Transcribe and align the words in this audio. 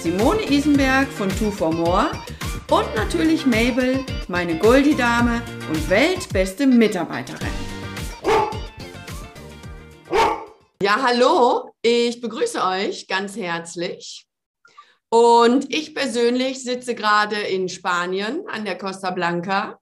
Simone 0.00 0.48
Isenberg 0.48 1.08
von 1.08 1.28
Two 1.28 1.50
for 1.50 1.72
More 1.72 2.12
und 2.70 2.94
natürlich 2.94 3.44
Mabel, 3.46 4.04
meine 4.28 4.56
Goldie-Dame 4.56 5.42
und 5.68 5.90
weltbeste 5.90 6.68
Mitarbeiterin. 6.68 7.48
Ja, 10.80 11.02
hallo, 11.02 11.72
ich 11.82 12.20
begrüße 12.20 12.62
euch 12.64 13.08
ganz 13.08 13.36
herzlich. 13.36 14.24
Und 15.10 15.74
ich 15.74 15.96
persönlich 15.96 16.62
sitze 16.62 16.94
gerade 16.94 17.36
in 17.36 17.68
Spanien 17.68 18.44
an 18.46 18.64
der 18.64 18.78
Costa 18.78 19.10
Blanca 19.10 19.80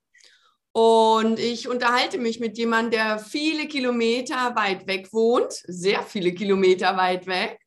und 0.73 1.39
ich 1.39 1.69
unterhalte 1.69 2.17
mich 2.17 2.41
mit 2.41 2.57
jemandem, 2.57 2.93
der 2.93 3.19
viele 3.19 3.67
Kilometer 3.67 4.55
weit 4.57 4.87
weg 4.87 5.13
wohnt, 5.13 5.53
sehr 5.67 6.03
viele 6.03 6.33
Kilometer 6.33 6.97
weit 6.97 7.27
weg. 7.27 7.59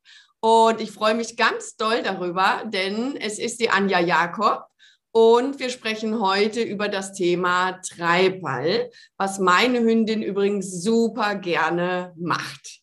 Und 0.41 0.79
ich 0.79 0.91
freue 0.91 1.16
mich 1.16 1.35
ganz 1.35 1.75
doll 1.75 2.02
darüber, 2.02 2.63
denn 2.66 3.17
es 3.17 3.39
ist 3.39 3.59
die 3.59 3.70
Anja 3.70 3.99
Jakob. 3.99 4.63
Und 5.12 5.59
wir 5.59 5.70
sprechen 5.70 6.21
heute 6.21 6.62
über 6.62 6.87
das 6.87 7.13
Thema 7.13 7.79
Treibball, 7.81 8.91
was 9.18 9.40
meine 9.40 9.79
Hündin 9.79 10.21
übrigens 10.21 10.84
super 10.84 11.35
gerne 11.35 12.13
macht. 12.15 12.79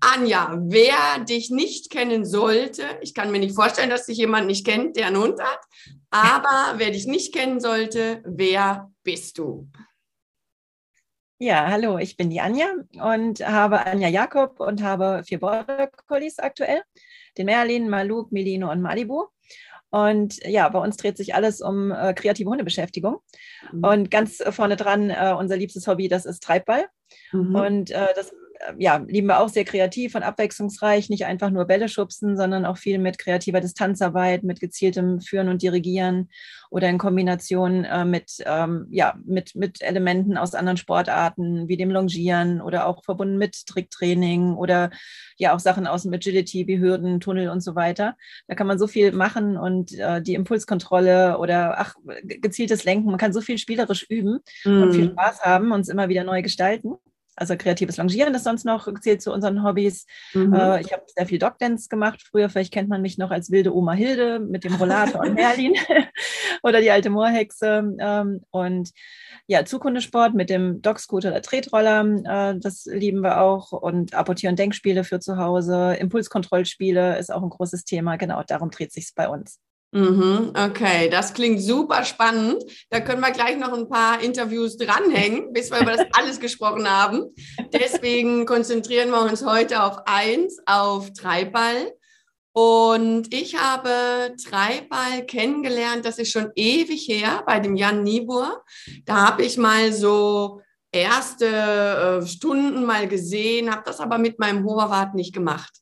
Anja, 0.00 0.58
wer 0.62 1.24
dich 1.24 1.50
nicht 1.50 1.90
kennen 1.90 2.24
sollte, 2.24 2.82
ich 3.00 3.14
kann 3.14 3.30
mir 3.30 3.38
nicht 3.38 3.54
vorstellen, 3.54 3.90
dass 3.90 4.06
dich 4.06 4.18
jemand 4.18 4.46
nicht 4.46 4.66
kennt, 4.66 4.96
der 4.96 5.06
einen 5.06 5.18
Hund 5.18 5.40
hat, 5.40 5.60
aber 6.10 6.78
wer 6.78 6.90
dich 6.90 7.06
nicht 7.06 7.34
kennen 7.34 7.60
sollte, 7.60 8.22
wer 8.24 8.90
bist 9.02 9.38
du? 9.38 9.68
Ja, 11.38 11.68
hallo, 11.68 11.98
ich 11.98 12.16
bin 12.16 12.30
die 12.30 12.40
Anja 12.40 12.66
und 12.94 13.46
habe 13.46 13.84
Anja 13.84 14.08
Jakob 14.08 14.58
und 14.58 14.82
habe 14.82 15.22
vier 15.26 15.38
Border 15.38 15.90
Collies 16.06 16.38
aktuell. 16.38 16.80
Den 17.36 17.44
Merlin, 17.44 17.90
Maluk, 17.90 18.32
Melino 18.32 18.70
und 18.70 18.80
Malibu. 18.80 19.26
Und 19.90 20.42
ja, 20.46 20.66
bei 20.70 20.78
uns 20.78 20.96
dreht 20.96 21.18
sich 21.18 21.34
alles 21.34 21.60
um 21.60 21.90
äh, 21.90 22.14
kreative 22.14 22.48
Hundebeschäftigung. 22.48 23.18
Mhm. 23.70 23.84
Und 23.84 24.10
ganz 24.10 24.42
vorne 24.48 24.76
dran, 24.76 25.10
äh, 25.10 25.34
unser 25.38 25.58
liebstes 25.58 25.86
Hobby, 25.86 26.08
das 26.08 26.24
ist 26.24 26.42
Treibball. 26.42 26.86
Mhm. 27.32 27.54
Und 27.54 27.90
äh, 27.90 28.08
das 28.16 28.32
ja, 28.78 29.04
lieben 29.06 29.28
wir 29.28 29.40
auch 29.40 29.48
sehr 29.48 29.64
kreativ 29.64 30.14
und 30.14 30.22
abwechslungsreich, 30.22 31.10
nicht 31.10 31.26
einfach 31.26 31.50
nur 31.50 31.66
Bälle 31.66 31.88
schubsen, 31.88 32.36
sondern 32.36 32.64
auch 32.64 32.76
viel 32.76 32.98
mit 32.98 33.18
kreativer 33.18 33.60
Distanzarbeit, 33.60 34.42
mit 34.42 34.60
gezieltem 34.60 35.20
Führen 35.20 35.48
und 35.48 35.62
Dirigieren 35.62 36.30
oder 36.70 36.88
in 36.88 36.98
Kombination 36.98 37.84
äh, 37.84 38.04
mit, 38.04 38.32
ähm, 38.44 38.86
ja, 38.90 39.14
mit, 39.24 39.54
mit 39.54 39.82
Elementen 39.82 40.36
aus 40.36 40.54
anderen 40.54 40.76
Sportarten 40.76 41.68
wie 41.68 41.76
dem 41.76 41.90
Longieren 41.90 42.60
oder 42.60 42.86
auch 42.86 43.04
verbunden 43.04 43.38
mit 43.38 43.66
Tricktraining 43.66 44.54
oder 44.54 44.90
ja 45.36 45.54
auch 45.54 45.60
Sachen 45.60 45.86
aus 45.86 46.02
dem 46.02 46.12
Agility 46.12 46.66
wie 46.66 46.78
Hürden, 46.78 47.20
Tunnel 47.20 47.50
und 47.50 47.60
so 47.60 47.74
weiter. 47.74 48.16
Da 48.48 48.54
kann 48.54 48.66
man 48.66 48.78
so 48.78 48.86
viel 48.86 49.12
machen 49.12 49.56
und 49.56 49.92
äh, 49.98 50.22
die 50.22 50.34
Impulskontrolle 50.34 51.38
oder 51.38 51.78
ach, 51.78 51.94
gezieltes 52.24 52.84
Lenken, 52.84 53.10
man 53.10 53.18
kann 53.18 53.32
so 53.32 53.40
viel 53.40 53.58
spielerisch 53.58 54.06
üben 54.08 54.40
mm. 54.64 54.82
und 54.82 54.92
viel 54.92 55.08
mhm. 55.08 55.12
Spaß 55.12 55.42
haben 55.42 55.72
und 55.72 55.80
es 55.80 55.88
immer 55.88 56.08
wieder 56.08 56.24
neu 56.24 56.42
gestalten. 56.42 56.94
Also 57.36 57.56
kreatives 57.56 57.98
Longieren 57.98 58.34
ist 58.34 58.44
sonst 58.44 58.64
noch 58.64 58.88
zählt 59.00 59.20
zu 59.20 59.32
unseren 59.32 59.62
Hobbys. 59.62 60.06
Mhm. 60.32 60.54
Äh, 60.54 60.80
ich 60.80 60.92
habe 60.92 61.02
sehr 61.06 61.26
viel 61.26 61.38
Dogdance 61.38 61.88
gemacht 61.88 62.22
früher. 62.22 62.48
Vielleicht 62.48 62.72
kennt 62.72 62.88
man 62.88 63.02
mich 63.02 63.18
noch 63.18 63.30
als 63.30 63.50
wilde 63.50 63.74
Oma 63.74 63.92
Hilde 63.92 64.40
mit 64.40 64.64
dem 64.64 64.74
Rollator 64.74 65.20
und 65.20 65.34
Merlin 65.34 65.74
oder 66.62 66.80
die 66.80 66.90
alte 66.90 67.10
Moorhexe. 67.10 67.94
Ähm, 67.98 68.40
und 68.50 68.90
ja, 69.46 69.64
Zukundesport 69.64 70.34
mit 70.34 70.48
dem 70.48 70.80
Dogscooter 70.80 71.28
oder 71.28 71.42
Tretroller, 71.42 72.04
äh, 72.24 72.58
das 72.58 72.86
lieben 72.86 73.20
wir 73.20 73.40
auch. 73.40 73.72
Und 73.72 74.14
Apportier- 74.14 74.48
und 74.48 74.58
Denkspiele 74.58 75.04
für 75.04 75.20
zu 75.20 75.36
Hause. 75.36 75.94
Impulskontrollspiele 76.00 77.18
ist 77.18 77.32
auch 77.32 77.42
ein 77.42 77.50
großes 77.50 77.84
Thema. 77.84 78.16
Genau, 78.16 78.42
darum 78.46 78.70
dreht 78.70 78.92
sich 78.92 79.12
bei 79.14 79.28
uns. 79.28 79.60
Mhm, 79.92 80.52
okay, 80.54 81.08
das 81.08 81.32
klingt 81.32 81.62
super 81.62 82.04
spannend. 82.04 82.62
Da 82.90 83.00
können 83.00 83.20
wir 83.20 83.30
gleich 83.30 83.56
noch 83.56 83.72
ein 83.72 83.88
paar 83.88 84.20
Interviews 84.20 84.76
dranhängen, 84.76 85.52
bis 85.52 85.70
wir 85.70 85.80
über 85.80 85.92
das 85.92 86.06
alles 86.12 86.40
gesprochen 86.40 86.90
haben. 86.90 87.34
Deswegen 87.72 88.46
konzentrieren 88.46 89.10
wir 89.10 89.22
uns 89.22 89.44
heute 89.44 89.82
auf 89.82 89.98
eins, 90.06 90.58
auf 90.66 91.12
Treibball. 91.12 91.92
Und 92.52 93.32
ich 93.32 93.56
habe 93.56 94.34
Treibball 94.42 95.24
kennengelernt, 95.26 96.04
das 96.04 96.18
ist 96.18 96.32
schon 96.32 96.50
ewig 96.54 97.06
her, 97.06 97.42
bei 97.46 97.60
dem 97.60 97.76
Jan 97.76 98.02
Niebuhr. 98.02 98.64
Da 99.04 99.28
habe 99.28 99.44
ich 99.44 99.56
mal 99.56 99.92
so 99.92 100.62
erste 100.90 101.46
äh, 101.46 102.26
Stunden 102.26 102.84
mal 102.84 103.06
gesehen, 103.08 103.70
habe 103.70 103.82
das 103.84 104.00
aber 104.00 104.18
mit 104.18 104.38
meinem 104.38 104.64
Hoverrad 104.64 105.14
nicht 105.14 105.34
gemacht. 105.34 105.72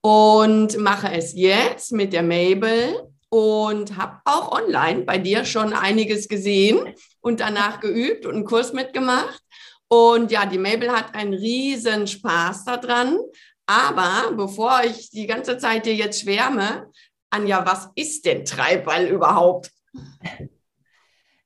Und 0.00 0.78
mache 0.78 1.10
es 1.12 1.34
jetzt 1.34 1.92
mit 1.92 2.12
der 2.12 2.22
Mabel 2.22 3.12
und 3.36 3.98
habe 3.98 4.18
auch 4.24 4.50
online 4.50 5.02
bei 5.02 5.18
dir 5.18 5.44
schon 5.44 5.74
einiges 5.74 6.26
gesehen 6.26 6.94
und 7.20 7.40
danach 7.40 7.80
geübt 7.80 8.24
und 8.24 8.34
einen 8.34 8.44
Kurs 8.46 8.72
mitgemacht. 8.72 9.42
Und 9.88 10.30
ja, 10.30 10.46
die 10.46 10.56
Mabel 10.56 10.90
hat 10.90 11.14
einen 11.14 11.34
riesen 11.34 12.06
Spaß 12.06 12.64
daran. 12.64 13.18
Aber 13.66 14.32
bevor 14.34 14.80
ich 14.84 15.10
die 15.10 15.26
ganze 15.26 15.58
Zeit 15.58 15.84
dir 15.84 15.94
jetzt 15.94 16.22
schwärme, 16.22 16.90
Anja, 17.28 17.66
was 17.66 17.90
ist 17.94 18.24
denn 18.24 18.46
Treibball 18.46 19.06
überhaupt? 19.06 19.70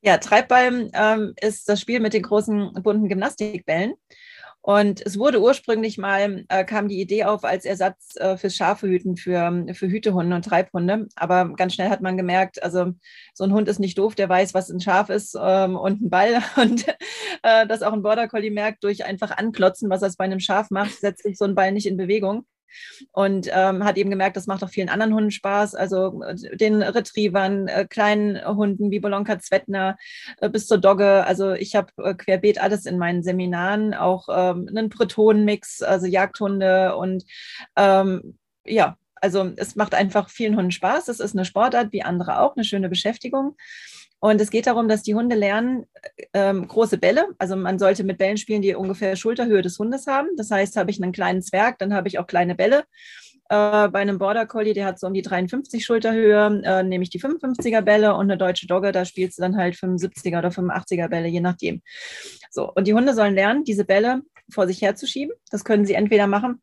Ja, 0.00 0.18
Treibball 0.18 0.90
ähm, 0.94 1.34
ist 1.40 1.68
das 1.68 1.80
Spiel 1.80 1.98
mit 1.98 2.12
den 2.12 2.22
großen 2.22 2.72
bunten 2.84 3.08
Gymnastikbällen. 3.08 3.94
Und 4.62 5.04
es 5.06 5.18
wurde 5.18 5.40
ursprünglich 5.40 5.96
mal, 5.96 6.44
äh, 6.48 6.64
kam 6.64 6.88
die 6.88 7.00
Idee 7.00 7.24
auf 7.24 7.44
als 7.44 7.64
Ersatz 7.64 8.14
äh, 8.16 8.36
fürs 8.36 8.54
Schafehüten 8.54 9.16
für, 9.16 9.66
für 9.72 9.88
Hütehunde 9.88 10.36
und 10.36 10.44
Treibhunde. 10.44 11.08
Aber 11.16 11.54
ganz 11.54 11.74
schnell 11.74 11.88
hat 11.88 12.02
man 12.02 12.18
gemerkt, 12.18 12.62
also 12.62 12.92
so 13.32 13.44
ein 13.44 13.52
Hund 13.52 13.68
ist 13.68 13.80
nicht 13.80 13.96
doof, 13.96 14.14
der 14.14 14.28
weiß, 14.28 14.52
was 14.52 14.68
ein 14.68 14.80
Schaf 14.80 15.08
ist 15.08 15.34
ähm, 15.40 15.76
und 15.76 16.02
ein 16.02 16.10
Ball. 16.10 16.42
Und 16.56 16.86
äh, 17.42 17.66
dass 17.66 17.82
auch 17.82 17.92
ein 17.92 18.02
Border 18.02 18.28
Collie 18.28 18.50
merkt, 18.50 18.84
durch 18.84 19.04
einfach 19.04 19.30
anklotzen, 19.30 19.88
was 19.88 20.02
er 20.02 20.10
bei 20.18 20.24
einem 20.24 20.40
Schaf 20.40 20.70
macht, 20.70 21.00
setzt 21.00 21.22
sich 21.22 21.38
so 21.38 21.44
ein 21.44 21.54
Ball 21.54 21.72
nicht 21.72 21.86
in 21.86 21.96
Bewegung 21.96 22.44
und 23.12 23.48
ähm, 23.52 23.84
hat 23.84 23.96
eben 23.96 24.10
gemerkt, 24.10 24.36
das 24.36 24.46
macht 24.46 24.62
auch 24.64 24.70
vielen 24.70 24.88
anderen 24.88 25.14
Hunden 25.14 25.30
Spaß, 25.30 25.74
also 25.74 26.22
äh, 26.22 26.56
den 26.56 26.82
Retrievern, 26.82 27.68
äh, 27.68 27.86
kleinen 27.88 28.44
Hunden 28.46 28.90
wie 28.90 29.00
Bolonka 29.00 29.38
Zwettner 29.38 29.96
äh, 30.38 30.48
bis 30.48 30.66
zur 30.66 30.78
Dogge. 30.78 31.24
Also 31.26 31.52
ich 31.52 31.74
habe 31.74 31.92
äh, 31.98 32.14
querbeet 32.14 32.60
alles 32.60 32.86
in 32.86 32.98
meinen 32.98 33.22
Seminaren, 33.22 33.94
auch 33.94 34.28
ähm, 34.30 34.68
einen 34.68 34.88
Bretonenmix, 34.88 35.82
also 35.82 36.06
Jagdhunde 36.06 36.96
und 36.96 37.24
ähm, 37.76 38.38
ja, 38.64 38.96
also 39.16 39.52
es 39.56 39.76
macht 39.76 39.94
einfach 39.94 40.30
vielen 40.30 40.56
Hunden 40.56 40.70
Spaß. 40.70 41.08
Es 41.08 41.20
ist 41.20 41.34
eine 41.34 41.44
Sportart 41.44 41.92
wie 41.92 42.02
andere 42.02 42.40
auch, 42.40 42.56
eine 42.56 42.64
schöne 42.64 42.88
Beschäftigung. 42.88 43.56
Und 44.20 44.40
es 44.40 44.50
geht 44.50 44.66
darum, 44.66 44.86
dass 44.86 45.02
die 45.02 45.14
Hunde 45.14 45.34
lernen, 45.34 45.86
ähm, 46.34 46.68
große 46.68 46.98
Bälle. 46.98 47.28
Also 47.38 47.56
man 47.56 47.78
sollte 47.78 48.04
mit 48.04 48.18
Bällen 48.18 48.36
spielen, 48.36 48.60
die 48.60 48.74
ungefähr 48.74 49.16
Schulterhöhe 49.16 49.62
des 49.62 49.78
Hundes 49.78 50.06
haben. 50.06 50.28
Das 50.36 50.50
heißt, 50.50 50.76
habe 50.76 50.90
ich 50.90 51.02
einen 51.02 51.12
kleinen 51.12 51.40
Zwerg, 51.40 51.78
dann 51.78 51.94
habe 51.94 52.08
ich 52.08 52.18
auch 52.18 52.26
kleine 52.26 52.54
Bälle. 52.54 52.84
Äh, 53.48 53.88
bei 53.88 53.98
einem 53.98 54.18
Border 54.18 54.46
Collie, 54.46 54.74
der 54.74 54.84
hat 54.84 55.00
so 55.00 55.06
um 55.06 55.14
die 55.14 55.22
53 55.22 55.84
Schulterhöhe, 55.84 56.62
äh, 56.64 56.82
nehme 56.82 57.02
ich 57.02 57.10
die 57.10 57.20
55er 57.20 57.80
Bälle 57.80 58.14
und 58.14 58.30
eine 58.30 58.36
deutsche 58.36 58.66
Dogge, 58.66 58.92
da 58.92 59.04
spielst 59.04 59.38
du 59.38 59.42
dann 59.42 59.56
halt 59.56 59.74
75er 59.74 60.38
oder 60.38 60.50
85er 60.50 61.08
Bälle, 61.08 61.26
je 61.26 61.40
nachdem. 61.40 61.82
So, 62.50 62.70
und 62.72 62.86
die 62.86 62.94
Hunde 62.94 63.14
sollen 63.14 63.34
lernen, 63.34 63.64
diese 63.64 63.84
Bälle 63.84 64.20
vor 64.52 64.66
sich 64.66 64.82
herzuschieben. 64.82 65.34
Das 65.50 65.64
können 65.64 65.84
sie 65.86 65.94
entweder 65.94 66.26
machen, 66.26 66.60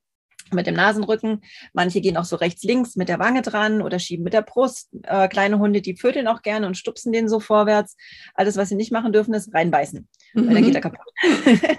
mit 0.53 0.67
dem 0.67 0.75
Nasenrücken. 0.75 1.41
Manche 1.73 2.01
gehen 2.01 2.17
auch 2.17 2.25
so 2.25 2.35
rechts, 2.35 2.63
links 2.63 2.95
mit 2.95 3.09
der 3.09 3.19
Wange 3.19 3.41
dran 3.41 3.81
oder 3.81 3.99
schieben 3.99 4.23
mit 4.23 4.33
der 4.33 4.41
Brust. 4.41 4.89
Äh, 5.03 5.27
kleine 5.27 5.59
Hunde, 5.59 5.81
die 5.81 5.95
vögeln 5.95 6.27
auch 6.27 6.41
gerne 6.41 6.67
und 6.67 6.77
stupsen 6.77 7.11
den 7.11 7.29
so 7.29 7.39
vorwärts. 7.39 7.95
Alles, 8.33 8.57
was 8.57 8.69
sie 8.69 8.75
nicht 8.75 8.91
machen 8.91 9.13
dürfen, 9.13 9.33
ist 9.33 9.53
reinbeißen. 9.53 10.07
Weil 10.33 10.53
dann 10.53 10.63
geht 10.63 10.75
er 10.75 10.81
kaputt. 10.81 10.99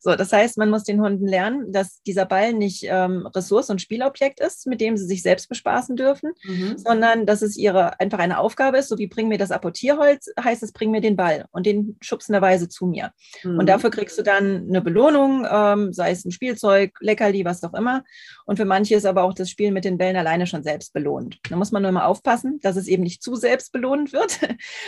so, 0.00 0.14
das 0.14 0.32
heißt, 0.32 0.58
man 0.58 0.70
muss 0.70 0.84
den 0.84 1.00
Hunden 1.00 1.26
lernen, 1.26 1.72
dass 1.72 2.02
dieser 2.02 2.24
Ball 2.24 2.52
nicht 2.52 2.84
ähm, 2.84 3.26
Ressource 3.26 3.70
und 3.70 3.80
Spielobjekt 3.80 4.40
ist, 4.40 4.66
mit 4.66 4.80
dem 4.80 4.96
sie 4.96 5.06
sich 5.06 5.22
selbst 5.22 5.48
bespaßen 5.48 5.96
dürfen, 5.96 6.32
mhm. 6.44 6.78
sondern 6.78 7.26
dass 7.26 7.42
es 7.42 7.56
ihre 7.56 8.00
einfach 8.00 8.18
eine 8.18 8.38
Aufgabe 8.38 8.78
ist, 8.78 8.88
so 8.88 8.98
wie 8.98 9.06
bring 9.06 9.28
mir 9.28 9.38
das 9.38 9.50
Apportierholz, 9.50 10.32
heißt 10.42 10.62
es, 10.62 10.72
bring 10.72 10.90
mir 10.90 11.00
den 11.00 11.16
Ball 11.16 11.46
und 11.50 11.66
den 11.66 11.96
schubsenderweise 12.00 12.68
zu 12.68 12.86
mir. 12.86 13.12
Mhm. 13.42 13.58
Und 13.58 13.68
dafür 13.68 13.90
kriegst 13.90 14.18
du 14.18 14.22
dann 14.22 14.68
eine 14.68 14.80
Belohnung, 14.80 15.46
ähm, 15.50 15.92
sei 15.92 16.10
es 16.12 16.24
ein 16.24 16.32
Spielzeug, 16.32 16.92
Leckerli, 17.00 17.44
was 17.44 17.62
auch 17.64 17.74
immer. 17.74 18.04
Und 18.46 18.56
für 18.56 18.64
manche 18.64 18.94
ist 18.94 19.06
aber 19.06 19.24
auch 19.24 19.34
das 19.34 19.50
Spiel 19.50 19.72
mit 19.72 19.84
den 19.84 19.98
Bällen 19.98 20.16
alleine 20.16 20.46
schon 20.46 20.62
selbst 20.62 20.92
belohnt. 20.92 21.38
Da 21.48 21.56
muss 21.56 21.72
man 21.72 21.82
nur 21.82 21.92
mal 21.92 22.04
aufpassen, 22.04 22.60
dass 22.62 22.76
es 22.76 22.88
eben 22.88 23.02
nicht 23.02 23.22
zu 23.22 23.34
selbst 23.34 23.72
belohnt 23.72 24.12
wird 24.12 24.38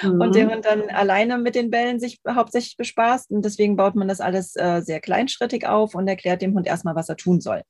mhm. 0.02 0.20
und 0.20 0.34
der 0.34 0.50
Hund 0.50 0.64
dann 0.64 0.88
alleine 0.90 1.38
mit 1.38 1.54
den 1.54 1.70
Bällen 1.70 2.00
sich 2.00 2.20
hauptsächlich 2.28 2.76
bespaßt. 2.76 2.91
Und 3.30 3.44
deswegen 3.44 3.76
baut 3.76 3.94
man 3.94 4.08
das 4.08 4.20
alles 4.20 4.56
äh, 4.56 4.80
sehr 4.82 5.00
kleinschrittig 5.00 5.66
auf 5.66 5.94
und 5.94 6.08
erklärt 6.08 6.42
dem 6.42 6.54
Hund 6.54 6.66
erstmal, 6.66 6.94
was 6.94 7.08
er 7.08 7.16
tun 7.16 7.40
soll. 7.40 7.62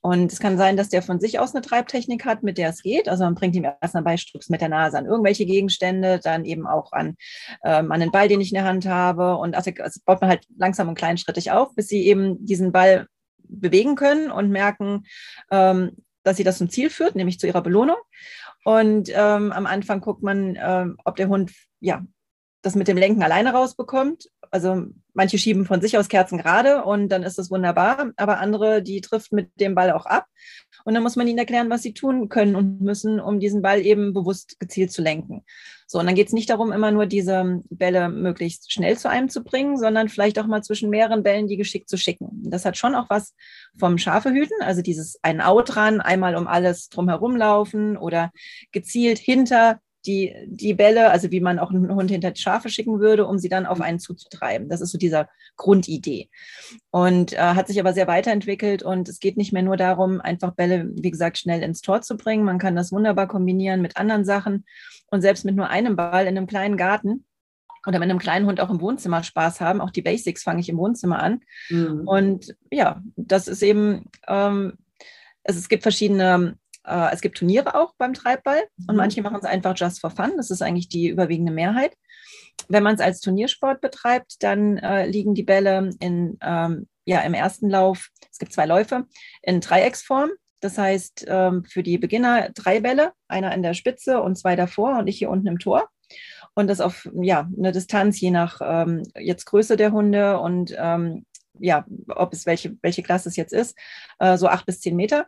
Und 0.00 0.32
es 0.32 0.40
kann 0.40 0.58
sein, 0.58 0.76
dass 0.76 0.88
der 0.88 1.00
von 1.00 1.20
sich 1.20 1.38
aus 1.38 1.54
eine 1.54 1.62
Treibtechnik 1.62 2.24
hat, 2.24 2.42
mit 2.42 2.58
der 2.58 2.70
es 2.70 2.82
geht. 2.82 3.08
Also 3.08 3.22
man 3.22 3.36
bringt 3.36 3.54
ihm 3.54 3.64
erstmal 3.80 4.02
bei, 4.02 4.16
Strucks 4.16 4.48
mit 4.48 4.60
der 4.60 4.68
Nase 4.68 4.98
an 4.98 5.06
irgendwelche 5.06 5.46
Gegenstände, 5.46 6.18
dann 6.22 6.44
eben 6.44 6.66
auch 6.66 6.92
an, 6.92 7.14
ähm, 7.64 7.92
an 7.92 8.00
den 8.00 8.10
Ball, 8.10 8.26
den 8.26 8.40
ich 8.40 8.50
in 8.50 8.56
der 8.56 8.64
Hand 8.64 8.86
habe. 8.86 9.36
Und 9.36 9.54
also, 9.54 9.70
also 9.78 10.00
baut 10.04 10.20
man 10.20 10.30
halt 10.30 10.44
langsam 10.56 10.88
und 10.88 10.96
kleinschrittig 10.96 11.52
auf, 11.52 11.74
bis 11.76 11.86
sie 11.86 12.04
eben 12.04 12.44
diesen 12.44 12.72
Ball 12.72 13.06
bewegen 13.38 13.94
können 13.94 14.32
und 14.32 14.50
merken, 14.50 15.04
ähm, 15.52 15.92
dass 16.24 16.36
sie 16.36 16.44
das 16.44 16.58
zum 16.58 16.68
Ziel 16.68 16.90
führt, 16.90 17.14
nämlich 17.14 17.38
zu 17.38 17.46
ihrer 17.46 17.62
Belohnung. 17.62 17.96
Und 18.64 19.08
ähm, 19.10 19.52
am 19.52 19.66
Anfang 19.66 20.00
guckt 20.00 20.22
man, 20.22 20.58
ähm, 20.60 20.96
ob 21.04 21.16
der 21.16 21.28
Hund 21.28 21.52
ja 21.80 22.02
das 22.62 22.76
mit 22.76 22.88
dem 22.88 22.96
Lenken 22.96 23.22
alleine 23.22 23.52
rausbekommt. 23.52 24.28
Also 24.52 24.84
manche 25.14 25.38
schieben 25.38 25.64
von 25.64 25.80
sich 25.80 25.96
aus 25.96 26.08
Kerzen 26.08 26.36
gerade 26.38 26.84
und 26.84 27.08
dann 27.08 27.22
ist 27.22 27.38
das 27.38 27.50
wunderbar, 27.50 28.12
aber 28.16 28.38
andere, 28.38 28.82
die 28.82 29.00
trifft 29.00 29.32
mit 29.32 29.50
dem 29.58 29.74
Ball 29.74 29.90
auch 29.90 30.04
ab. 30.04 30.26
Und 30.84 30.94
dann 30.94 31.02
muss 31.02 31.16
man 31.16 31.26
ihnen 31.26 31.38
erklären, 31.38 31.70
was 31.70 31.82
sie 31.82 31.94
tun 31.94 32.28
können 32.28 32.54
und 32.54 32.80
müssen, 32.80 33.18
um 33.18 33.40
diesen 33.40 33.62
Ball 33.62 33.80
eben 33.80 34.12
bewusst 34.12 34.60
gezielt 34.60 34.92
zu 34.92 35.00
lenken. 35.00 35.44
So, 35.86 35.98
und 35.98 36.06
dann 36.06 36.14
geht 36.14 36.28
es 36.28 36.32
nicht 36.32 36.50
darum, 36.50 36.72
immer 36.72 36.90
nur 36.90 37.06
diese 37.06 37.62
Bälle 37.70 38.08
möglichst 38.08 38.72
schnell 38.72 38.98
zu 38.98 39.08
einem 39.08 39.28
zu 39.28 39.42
bringen, 39.42 39.78
sondern 39.78 40.08
vielleicht 40.08 40.38
auch 40.38 40.46
mal 40.46 40.62
zwischen 40.62 40.90
mehreren 40.90 41.22
Bällen 41.22 41.46
die 41.46 41.56
geschickt 41.56 41.88
zu 41.88 41.96
schicken. 41.96 42.28
Das 42.44 42.64
hat 42.64 42.76
schon 42.76 42.94
auch 42.94 43.08
was 43.10 43.34
vom 43.78 43.98
Schafehüten, 43.98 44.62
also 44.62 44.82
dieses 44.82 45.18
ein 45.22 45.40
Out 45.40 45.76
ran, 45.76 46.00
einmal 46.00 46.36
um 46.36 46.46
alles 46.46 46.88
drumherum 46.88 47.36
laufen 47.36 47.96
oder 47.96 48.32
gezielt 48.70 49.18
hinter 49.18 49.80
die, 50.06 50.34
die 50.46 50.74
Bälle, 50.74 51.10
also 51.10 51.30
wie 51.30 51.40
man 51.40 51.58
auch 51.58 51.70
einen 51.70 51.94
Hund 51.94 52.10
hinter 52.10 52.30
die 52.32 52.40
Schafe 52.40 52.68
schicken 52.68 53.00
würde, 53.00 53.26
um 53.26 53.38
sie 53.38 53.48
dann 53.48 53.66
auf 53.66 53.78
mhm. 53.78 53.84
einen 53.84 53.98
zuzutreiben. 53.98 54.68
Das 54.68 54.80
ist 54.80 54.90
so 54.90 54.98
dieser 54.98 55.28
Grundidee. 55.56 56.28
Und 56.90 57.32
äh, 57.34 57.38
hat 57.38 57.68
sich 57.68 57.78
aber 57.78 57.92
sehr 57.92 58.08
weiterentwickelt 58.08 58.82
und 58.82 59.08
es 59.08 59.20
geht 59.20 59.36
nicht 59.36 59.52
mehr 59.52 59.62
nur 59.62 59.76
darum, 59.76 60.20
einfach 60.20 60.52
Bälle, 60.52 60.90
wie 60.94 61.10
gesagt, 61.10 61.38
schnell 61.38 61.62
ins 61.62 61.82
Tor 61.82 62.02
zu 62.02 62.16
bringen. 62.16 62.44
Man 62.44 62.58
kann 62.58 62.76
das 62.76 62.92
wunderbar 62.92 63.28
kombinieren 63.28 63.82
mit 63.82 63.96
anderen 63.96 64.24
Sachen 64.24 64.64
und 65.10 65.22
selbst 65.22 65.44
mit 65.44 65.56
nur 65.56 65.68
einem 65.68 65.96
Ball 65.96 66.26
in 66.26 66.36
einem 66.36 66.46
kleinen 66.46 66.76
Garten 66.76 67.24
oder 67.86 67.98
mit 67.98 68.08
einem 68.10 68.18
kleinen 68.18 68.46
Hund 68.46 68.60
auch 68.60 68.70
im 68.70 68.80
Wohnzimmer 68.80 69.22
Spaß 69.22 69.60
haben. 69.60 69.80
Auch 69.80 69.90
die 69.90 70.02
Basics 70.02 70.42
fange 70.42 70.60
ich 70.60 70.68
im 70.68 70.78
Wohnzimmer 70.78 71.20
an. 71.20 71.40
Mhm. 71.68 72.02
Und 72.06 72.56
ja, 72.70 73.02
das 73.16 73.48
ist 73.48 73.62
eben, 73.62 74.06
ähm, 74.28 74.74
es, 75.42 75.56
es 75.56 75.68
gibt 75.68 75.82
verschiedene 75.82 76.56
äh, 76.84 77.12
es 77.12 77.20
gibt 77.20 77.38
Turniere 77.38 77.74
auch 77.74 77.94
beim 77.98 78.14
Treibball 78.14 78.62
und 78.86 78.94
mhm. 78.94 78.96
manche 78.96 79.22
machen 79.22 79.38
es 79.38 79.44
einfach 79.44 79.74
just 79.76 80.00
for 80.00 80.10
fun. 80.10 80.32
Das 80.36 80.50
ist 80.50 80.62
eigentlich 80.62 80.88
die 80.88 81.08
überwiegende 81.08 81.52
Mehrheit. 81.52 81.96
Wenn 82.68 82.82
man 82.82 82.94
es 82.94 83.00
als 83.00 83.20
Turniersport 83.20 83.80
betreibt, 83.80 84.42
dann 84.42 84.78
äh, 84.78 85.06
liegen 85.06 85.34
die 85.34 85.42
Bälle 85.42 85.90
in, 86.00 86.38
ähm, 86.42 86.86
ja, 87.04 87.20
im 87.20 87.34
ersten 87.34 87.68
Lauf, 87.68 88.08
es 88.30 88.38
gibt 88.38 88.52
zwei 88.52 88.66
Läufe, 88.66 89.06
in 89.42 89.60
Dreiecksform. 89.60 90.30
Das 90.60 90.78
heißt, 90.78 91.24
ähm, 91.28 91.64
für 91.64 91.82
die 91.82 91.98
Beginner 91.98 92.50
drei 92.54 92.80
Bälle, 92.80 93.12
einer 93.26 93.52
in 93.52 93.62
der 93.62 93.74
Spitze 93.74 94.22
und 94.22 94.36
zwei 94.36 94.54
davor 94.54 94.98
und 94.98 95.08
ich 95.08 95.18
hier 95.18 95.30
unten 95.30 95.48
im 95.48 95.58
Tor. 95.58 95.88
Und 96.54 96.68
das 96.68 96.80
auf 96.80 97.08
ja, 97.20 97.48
eine 97.56 97.72
Distanz, 97.72 98.20
je 98.20 98.30
nach 98.30 98.60
ähm, 98.62 99.02
jetzt 99.18 99.46
Größe 99.46 99.76
der 99.76 99.92
Hunde 99.92 100.38
und 100.38 100.74
ähm, 100.78 101.24
ja, 101.58 101.84
ob 102.08 102.32
es 102.32 102.46
welche, 102.46 102.76
welche 102.82 103.02
Klasse 103.02 103.28
es 103.28 103.36
jetzt 103.36 103.52
ist, 103.52 103.76
äh, 104.18 104.36
so 104.36 104.48
acht 104.48 104.66
bis 104.66 104.80
zehn 104.80 104.96
Meter. 104.96 105.26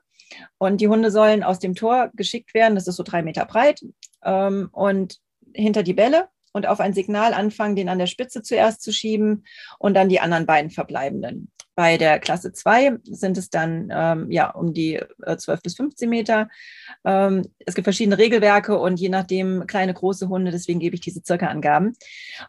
Und 0.59 0.81
die 0.81 0.89
Hunde 0.89 1.11
sollen 1.11 1.43
aus 1.43 1.59
dem 1.59 1.75
Tor 1.75 2.11
geschickt 2.15 2.55
werden, 2.55 2.75
das 2.75 2.89
ist 2.89 2.97
so 2.97 3.03
drei 3.03 3.23
Meter 3.23 3.45
breit, 3.45 3.85
ähm, 4.25 4.69
und 4.73 5.19
hinter 5.53 5.83
die 5.83 5.95
Bälle 5.95 6.29
und 6.53 6.67
auf 6.67 6.81
ein 6.81 6.95
Signal 6.95 7.35
anfangen, 7.35 7.77
den 7.77 7.89
an 7.89 7.99
der 7.99 8.07
Spitze 8.07 8.43
zuerst 8.43 8.83
zu 8.83 8.93
schieben 8.93 9.45
und 9.79 9.95
dann 9.95 10.09
die 10.09 10.21
anderen 10.21 10.47
beiden 10.47 10.71
verbleibenden. 10.71 11.51
Bei 11.77 11.97
der 11.97 12.21
Klasse 12.21 12.53
2 12.53 12.99
sind 13.03 13.37
es 13.37 13.51
dann 13.51 13.91
ähm, 13.93 14.31
ja 14.31 14.51
um 14.51 14.73
die 14.73 14.95
äh, 14.95 15.37
12 15.37 15.63
bis 15.63 15.77
15 15.77 16.09
Meter. 16.09 16.49
Ähm, 17.05 17.49
es 17.67 17.75
gibt 17.75 17.85
verschiedene 17.85 18.19
Regelwerke 18.19 18.79
und 18.79 19.01
je 19.01 19.09
nachdem 19.09 19.67
kleine, 19.67 19.93
große 19.93 20.29
Hunde, 20.29 20.53
deswegen 20.53 20.79
gebe 20.79 20.95
ich 20.95 21.01
diese 21.01 21.23
Circa-Angaben, 21.25 21.95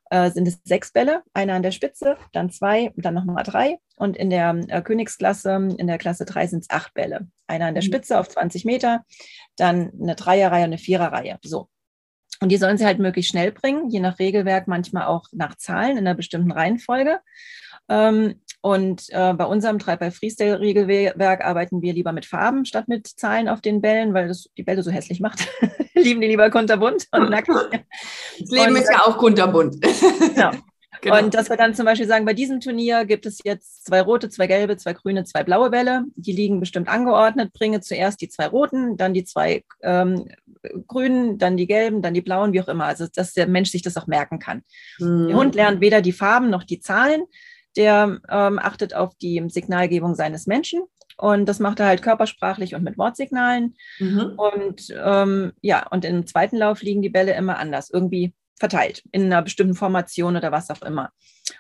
äh, 0.10 0.30
sind 0.30 0.48
es 0.48 0.60
sechs 0.64 0.92
Bälle, 0.92 1.24
einer 1.34 1.54
an 1.54 1.64
der 1.64 1.72
Spitze, 1.72 2.18
dann 2.34 2.52
zwei, 2.52 2.94
dann 2.98 3.16
nochmal 3.16 3.44
drei. 3.44 3.80
Und 3.98 4.18
in 4.18 4.30
der 4.30 4.54
äh, 4.68 4.82
Königsklasse, 4.82 5.70
in 5.78 5.88
der 5.88 5.98
Klasse 5.98 6.26
3 6.26 6.48
sind 6.48 6.64
es 6.64 6.70
acht 6.70 6.94
Bälle. 6.94 7.28
Einer 7.48 7.68
an 7.68 7.74
der 7.74 7.84
mhm. 7.84 7.88
Spitze 7.88 8.20
auf 8.20 8.28
20 8.30 8.66
Meter, 8.66 9.06
dann 9.56 9.92
eine 10.00 10.16
Dreierreihe 10.16 10.64
und 10.64 10.70
eine 10.70 10.78
Viererreihe. 10.78 11.40
So. 11.44 11.70
Und 12.42 12.50
die 12.50 12.58
sollen 12.58 12.78
sie 12.78 12.86
halt 12.86 13.00
möglichst 13.00 13.32
schnell 13.32 13.52
bringen, 13.52 13.90
je 13.90 14.02
nach 14.02 14.20
Regelwerk, 14.20 14.68
manchmal 14.68 15.06
auch 15.06 15.26
nach 15.32 15.56
Zahlen 15.56 15.92
in 15.92 16.00
einer 16.00 16.16
bestimmten 16.16 16.52
Reihenfolge. 16.52 17.20
Ähm, 17.88 18.42
und 18.66 19.10
äh, 19.12 19.32
bei 19.36 19.46
unserem 19.46 19.78
Treiber 19.78 20.10
Freestyle-Regelwerk 20.10 21.46
arbeiten 21.46 21.84
wir 21.84 21.94
lieber 21.94 22.14
mit 22.14 22.26
Farben 22.26 22.66
statt 22.66 22.88
mit 22.88 23.06
Zahlen 23.06 23.48
auf 23.48 23.62
den 23.62 23.80
Bällen, 23.80 24.16
weil 24.16 24.28
das 24.28 24.50
die 24.58 24.64
Bälle 24.64 24.82
so 24.82 24.90
hässlich 24.90 25.20
macht. 25.20 25.48
Lieben 25.94 26.20
die 26.20 26.26
lieber 26.26 26.50
kunterbunt 26.50 27.06
und 27.12 27.30
nackt. 27.30 27.48
Das 27.48 28.50
Leben 28.50 28.72
und, 28.72 28.82
ist 28.82 28.90
ja 28.92 29.02
auch 29.02 29.20
kunterbunt. 29.20 29.80
Genau. 30.34 30.52
Genau. 31.02 31.20
Und 31.20 31.36
dass 31.36 31.50
wir 31.50 31.58
dann 31.58 31.76
zum 31.76 31.86
Beispiel 31.86 32.08
sagen, 32.08 32.26
bei 32.26 32.34
diesem 32.34 32.62
Turnier 32.62 33.06
gibt 33.06 33.28
es 33.28 33.40
jetzt 33.44 33.86
zwei 33.86 34.02
rote, 34.02 34.30
zwei 34.30 34.48
gelbe, 34.48 34.78
zwei 34.78 34.94
grüne, 34.94 35.24
zwei 35.26 35.44
blaue 35.44 35.70
Bälle. 35.70 36.06
Die 36.16 36.32
liegen 36.32 36.60
bestimmt 36.62 36.88
angeordnet. 36.88 37.54
Bringe 37.54 37.82
zuerst 37.82 38.22
die 38.22 38.30
zwei 38.30 38.48
roten, 38.48 38.98
dann 38.98 39.14
die 39.14 39.26
zwei 39.26 39.66
ähm, 39.84 40.30
grünen, 40.88 41.38
dann 41.38 41.58
die 41.58 41.68
gelben, 41.68 42.02
dann 42.02 42.16
die 42.16 42.22
blauen, 42.22 42.54
wie 42.54 42.62
auch 42.62 42.70
immer. 42.70 42.86
Also, 42.86 43.06
dass 43.14 43.34
der 43.34 43.46
Mensch 43.46 43.70
sich 43.70 43.84
das 43.84 43.98
auch 43.98 44.08
merken 44.08 44.40
kann. 44.40 44.64
Mhm. 44.98 45.28
Der 45.28 45.38
Hund 45.38 45.54
lernt 45.54 45.82
weder 45.82 46.02
die 46.02 46.14
Farben 46.14 46.50
noch 46.50 46.64
die 46.64 46.80
Zahlen. 46.80 47.26
Der 47.78 48.20
ähm, 48.30 48.60
achtet 48.60 48.94
auf 48.94 49.16
die 49.16 49.44
Signalgebung 49.48 50.16
seines 50.16 50.48
Menschen. 50.48 50.84
Und 51.18 51.46
das 51.48 51.60
macht 51.60 51.80
er 51.80 51.88
halt 51.88 52.02
körpersprachlich 52.02 52.76
und 52.76 52.84
mit 52.84 52.98
Wortsignalen. 52.98 53.76
Mhm. 54.00 54.34
Und 54.38 54.94
ähm, 55.02 55.54
ja, 55.62 55.88
und 55.88 56.06
im 56.06 56.28
zweiten 56.28 56.58
Lauf 56.58 56.82
liegen 56.82 57.02
die 57.02 57.10
Bälle 57.10 57.34
immer 57.36 57.58
anders. 57.58 57.90
Irgendwie 57.90 58.34
verteilt 58.58 59.04
in 59.12 59.26
einer 59.26 59.42
bestimmten 59.42 59.76
Formation 59.76 60.38
oder 60.38 60.52
was 60.52 60.70
auch 60.70 60.82
immer. 60.82 61.12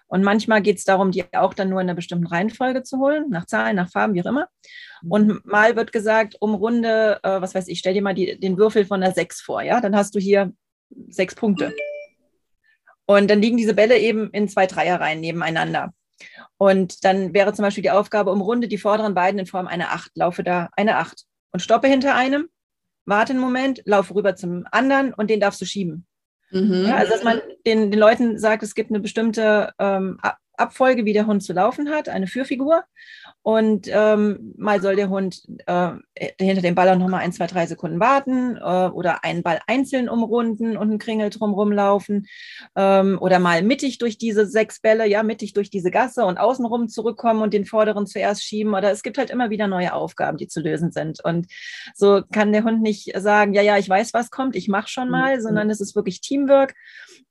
Und 0.07 0.23
manchmal 0.23 0.61
geht 0.61 0.77
es 0.77 0.85
darum, 0.85 1.11
die 1.11 1.25
auch 1.33 1.53
dann 1.53 1.69
nur 1.69 1.81
in 1.81 1.87
einer 1.87 1.95
bestimmten 1.95 2.27
Reihenfolge 2.27 2.83
zu 2.83 2.99
holen, 2.99 3.25
nach 3.29 3.45
Zahlen, 3.45 3.75
nach 3.75 3.91
Farben, 3.91 4.13
wie 4.13 4.21
auch 4.21 4.27
immer. 4.29 4.47
Und 5.07 5.45
mal 5.45 5.75
wird 5.75 5.91
gesagt, 5.91 6.35
um 6.39 6.55
Runde, 6.55 7.19
äh, 7.23 7.41
was 7.41 7.53
weiß 7.53 7.67
ich, 7.67 7.79
stell 7.79 7.93
dir 7.93 8.01
mal 8.01 8.13
die, 8.13 8.39
den 8.39 8.57
Würfel 8.57 8.85
von 8.85 9.01
der 9.01 9.11
6 9.11 9.41
vor, 9.41 9.61
ja, 9.61 9.81
dann 9.81 9.95
hast 9.95 10.15
du 10.15 10.19
hier 10.19 10.53
sechs 11.07 11.35
Punkte. 11.35 11.73
Und 13.05 13.29
dann 13.29 13.41
liegen 13.41 13.57
diese 13.57 13.73
Bälle 13.73 13.99
eben 13.99 14.29
in 14.31 14.47
zwei 14.47 14.65
Dreierreihen 14.65 15.19
nebeneinander. 15.19 15.93
Und 16.57 17.03
dann 17.03 17.33
wäre 17.33 17.53
zum 17.53 17.63
Beispiel 17.63 17.81
die 17.81 17.91
Aufgabe, 17.91 18.31
um 18.31 18.41
Runde 18.41 18.67
die 18.67 18.77
vorderen 18.77 19.13
beiden 19.13 19.39
in 19.39 19.45
Form 19.45 19.67
einer 19.67 19.91
8, 19.91 20.11
laufe 20.15 20.43
da 20.43 20.69
eine 20.75 20.97
8 20.97 21.23
und 21.51 21.59
stoppe 21.59 21.87
hinter 21.87 22.15
einem, 22.15 22.49
warte 23.05 23.33
einen 23.33 23.41
Moment, 23.41 23.81
laufe 23.85 24.15
rüber 24.15 24.35
zum 24.35 24.65
anderen 24.71 25.13
und 25.13 25.29
den 25.29 25.39
darfst 25.39 25.61
du 25.61 25.65
schieben. 25.65 26.05
Mhm. 26.51 26.85
Ja, 26.87 26.95
also 26.95 27.13
dass 27.13 27.23
man 27.23 27.41
den, 27.65 27.91
den 27.91 27.99
Leuten 27.99 28.39
sagt, 28.39 28.63
es 28.63 28.75
gibt 28.75 28.91
eine 28.91 28.99
bestimmte 28.99 29.73
ähm, 29.79 30.19
Abfolge, 30.57 31.05
wie 31.05 31.13
der 31.13 31.27
Hund 31.27 31.43
zu 31.43 31.53
laufen 31.53 31.89
hat, 31.89 32.09
eine 32.09 32.27
Führfigur. 32.27 32.83
Und 33.45 33.87
ähm, 33.91 34.55
mal 34.57 34.81
soll 34.81 34.95
der 34.95 35.09
Hund 35.09 35.43
äh, 35.67 35.91
hinter 36.39 36.63
dem 36.63 36.73
Ball 36.73 36.89
auch 36.89 36.97
nochmal 36.97 37.21
ein, 37.21 37.31
zwei, 37.31 37.45
drei 37.45 37.67
Sekunden 37.67 37.99
warten 37.99 38.57
äh, 38.57 38.87
oder 38.89 39.23
einen 39.23 39.43
Ball 39.43 39.59
einzeln 39.67 40.09
umrunden 40.09 40.75
und 40.75 40.89
einen 40.89 40.97
Kringel 40.97 41.29
drumherum 41.29 41.71
laufen. 41.71 42.25
Ähm, 42.75 43.19
oder 43.21 43.37
mal 43.37 43.61
mittig 43.61 43.99
durch 43.99 44.17
diese 44.17 44.47
sechs 44.47 44.79
Bälle, 44.79 45.07
ja, 45.07 45.21
mittig 45.21 45.53
durch 45.53 45.69
diese 45.69 45.91
Gasse 45.91 46.25
und 46.25 46.39
außenrum 46.39 46.87
zurückkommen 46.87 47.43
und 47.43 47.53
den 47.53 47.65
vorderen 47.65 48.07
zuerst 48.07 48.43
schieben. 48.43 48.73
Oder 48.73 48.89
es 48.89 49.03
gibt 49.03 49.19
halt 49.19 49.29
immer 49.29 49.51
wieder 49.51 49.67
neue 49.67 49.93
Aufgaben, 49.93 50.37
die 50.37 50.47
zu 50.47 50.59
lösen 50.59 50.91
sind. 50.91 51.23
Und 51.23 51.45
so 51.93 52.23
kann 52.31 52.51
der 52.51 52.63
Hund 52.63 52.81
nicht 52.81 53.11
sagen, 53.15 53.53
ja, 53.53 53.61
ja, 53.61 53.77
ich 53.77 53.87
weiß, 53.87 54.15
was 54.15 54.31
kommt, 54.31 54.55
ich 54.55 54.69
mache 54.69 54.89
schon 54.89 55.11
mal, 55.11 55.37
mhm. 55.37 55.41
sondern 55.41 55.69
es 55.69 55.81
ist 55.81 55.95
wirklich 55.95 56.19
Teamwork. 56.19 56.73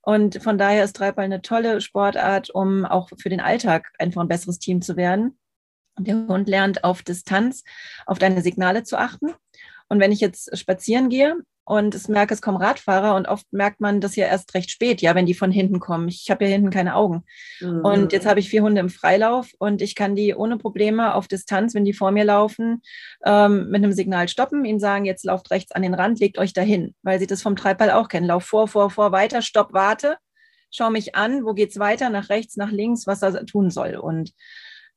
Und 0.01 0.41
von 0.41 0.59
daher 0.59 0.85
ist 0.85 0.95
Treibball 0.95 1.25
eine 1.25 1.43
tolle 1.43 1.81
Sportart, 1.81 2.51
um 2.51 2.85
auch 2.85 3.09
für 3.19 3.31
den 3.31 3.41
Alltag 3.41 3.91
einfach 3.99 4.23
ein 4.23 4.29
besseres 4.29 4.61
Team 4.61 4.81
zu 4.81 4.97
werden. 4.97 5.37
Der 5.99 6.27
Hund 6.27 6.49
lernt 6.49 6.85
auf 6.85 7.03
Distanz 7.03 7.65
auf 8.07 8.19
deine 8.19 8.43
Signale 8.43 8.83
zu 8.83 8.99
achten. 8.99 9.33
Und 9.89 10.01
wenn 10.01 10.13
ich 10.13 10.21
jetzt 10.21 10.57
spazieren 10.57 11.09
gehe 11.09 11.37
und 11.65 11.95
es 11.95 12.09
merke, 12.09 12.35
es 12.35 12.43
kommen 12.43 12.59
Radfahrer 12.59 13.15
und 13.15 13.27
oft 13.27 13.51
merkt 13.53 13.81
man 13.81 14.01
das 14.01 14.17
ja 14.17 14.27
erst 14.27 14.55
recht 14.55 14.71
spät, 14.71 15.01
ja, 15.01 15.15
wenn 15.15 15.27
die 15.27 15.35
von 15.35 15.51
hinten 15.51 15.81
kommen. 15.81 16.09
Ich 16.09 16.31
habe 16.31 16.45
ja 16.45 16.51
hinten 16.51 16.71
keine 16.71 16.95
Augen. 16.95 17.25
Mhm. 17.61 17.81
Und 17.85 18.13
jetzt 18.13 18.27
habe 18.27 18.41
ich 18.41 18.51
vier 18.51 18.63
Hunde 18.63 18.81
im 18.81 18.91
Freilauf 18.91 19.51
und 19.59 19.81
ich 19.81 19.95
kann 19.95 20.15
die 20.15 20.35
ohne 20.35 20.59
Probleme 20.59 21.15
auf 21.15 21.29
Distanz, 21.29 21.75
wenn 21.75 21.85
die 21.85 21.93
vor 21.93 22.11
mir 22.11 22.25
laufen, 22.25 22.83
ähm, 23.25 23.69
mit 23.69 23.83
einem 23.83 23.93
Signal 23.93 24.29
stoppen, 24.29 24.65
ihnen 24.65 24.81
sagen, 24.81 25.05
jetzt 25.05 25.25
lauft 25.25 25.51
rechts 25.51 25.73
an 25.73 25.83
den 25.83 25.95
Rand, 25.95 26.21
legt 26.21 26.39
euch 26.39 26.53
dahin, 26.53 26.95
weil 27.03 27.19
sie 27.19 27.27
das 27.27 27.43
vom 27.43 27.57
Treibball 27.57 27.91
auch 27.91 28.09
kennen. 28.09 28.27
Lauf 28.27 28.45
vor, 28.45 28.69
vor, 28.69 28.91
vor, 28.91 29.13
weiter, 29.13 29.41
stopp, 29.41 29.73
warte, 29.73 30.17
schau 30.71 30.91
mich 30.91 31.15
an, 31.15 31.45
wo 31.45 31.55
geht's 31.55 31.79
weiter, 31.79 32.11
nach 32.11 32.29
rechts, 32.29 32.57
nach 32.57 32.71
links, 32.71 33.07
was 33.07 33.23
er 33.23 33.47
tun 33.47 33.71
soll. 33.71 33.97
Und 33.97 34.33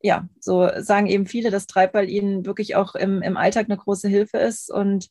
ja, 0.01 0.27
so 0.39 0.69
sagen 0.77 1.07
eben 1.07 1.25
viele, 1.25 1.51
dass 1.51 1.67
Treibball 1.67 2.09
ihnen 2.09 2.45
wirklich 2.45 2.75
auch 2.75 2.95
im, 2.95 3.21
im 3.21 3.37
Alltag 3.37 3.65
eine 3.65 3.77
große 3.77 4.07
Hilfe 4.07 4.37
ist. 4.37 4.71
Und 4.71 5.09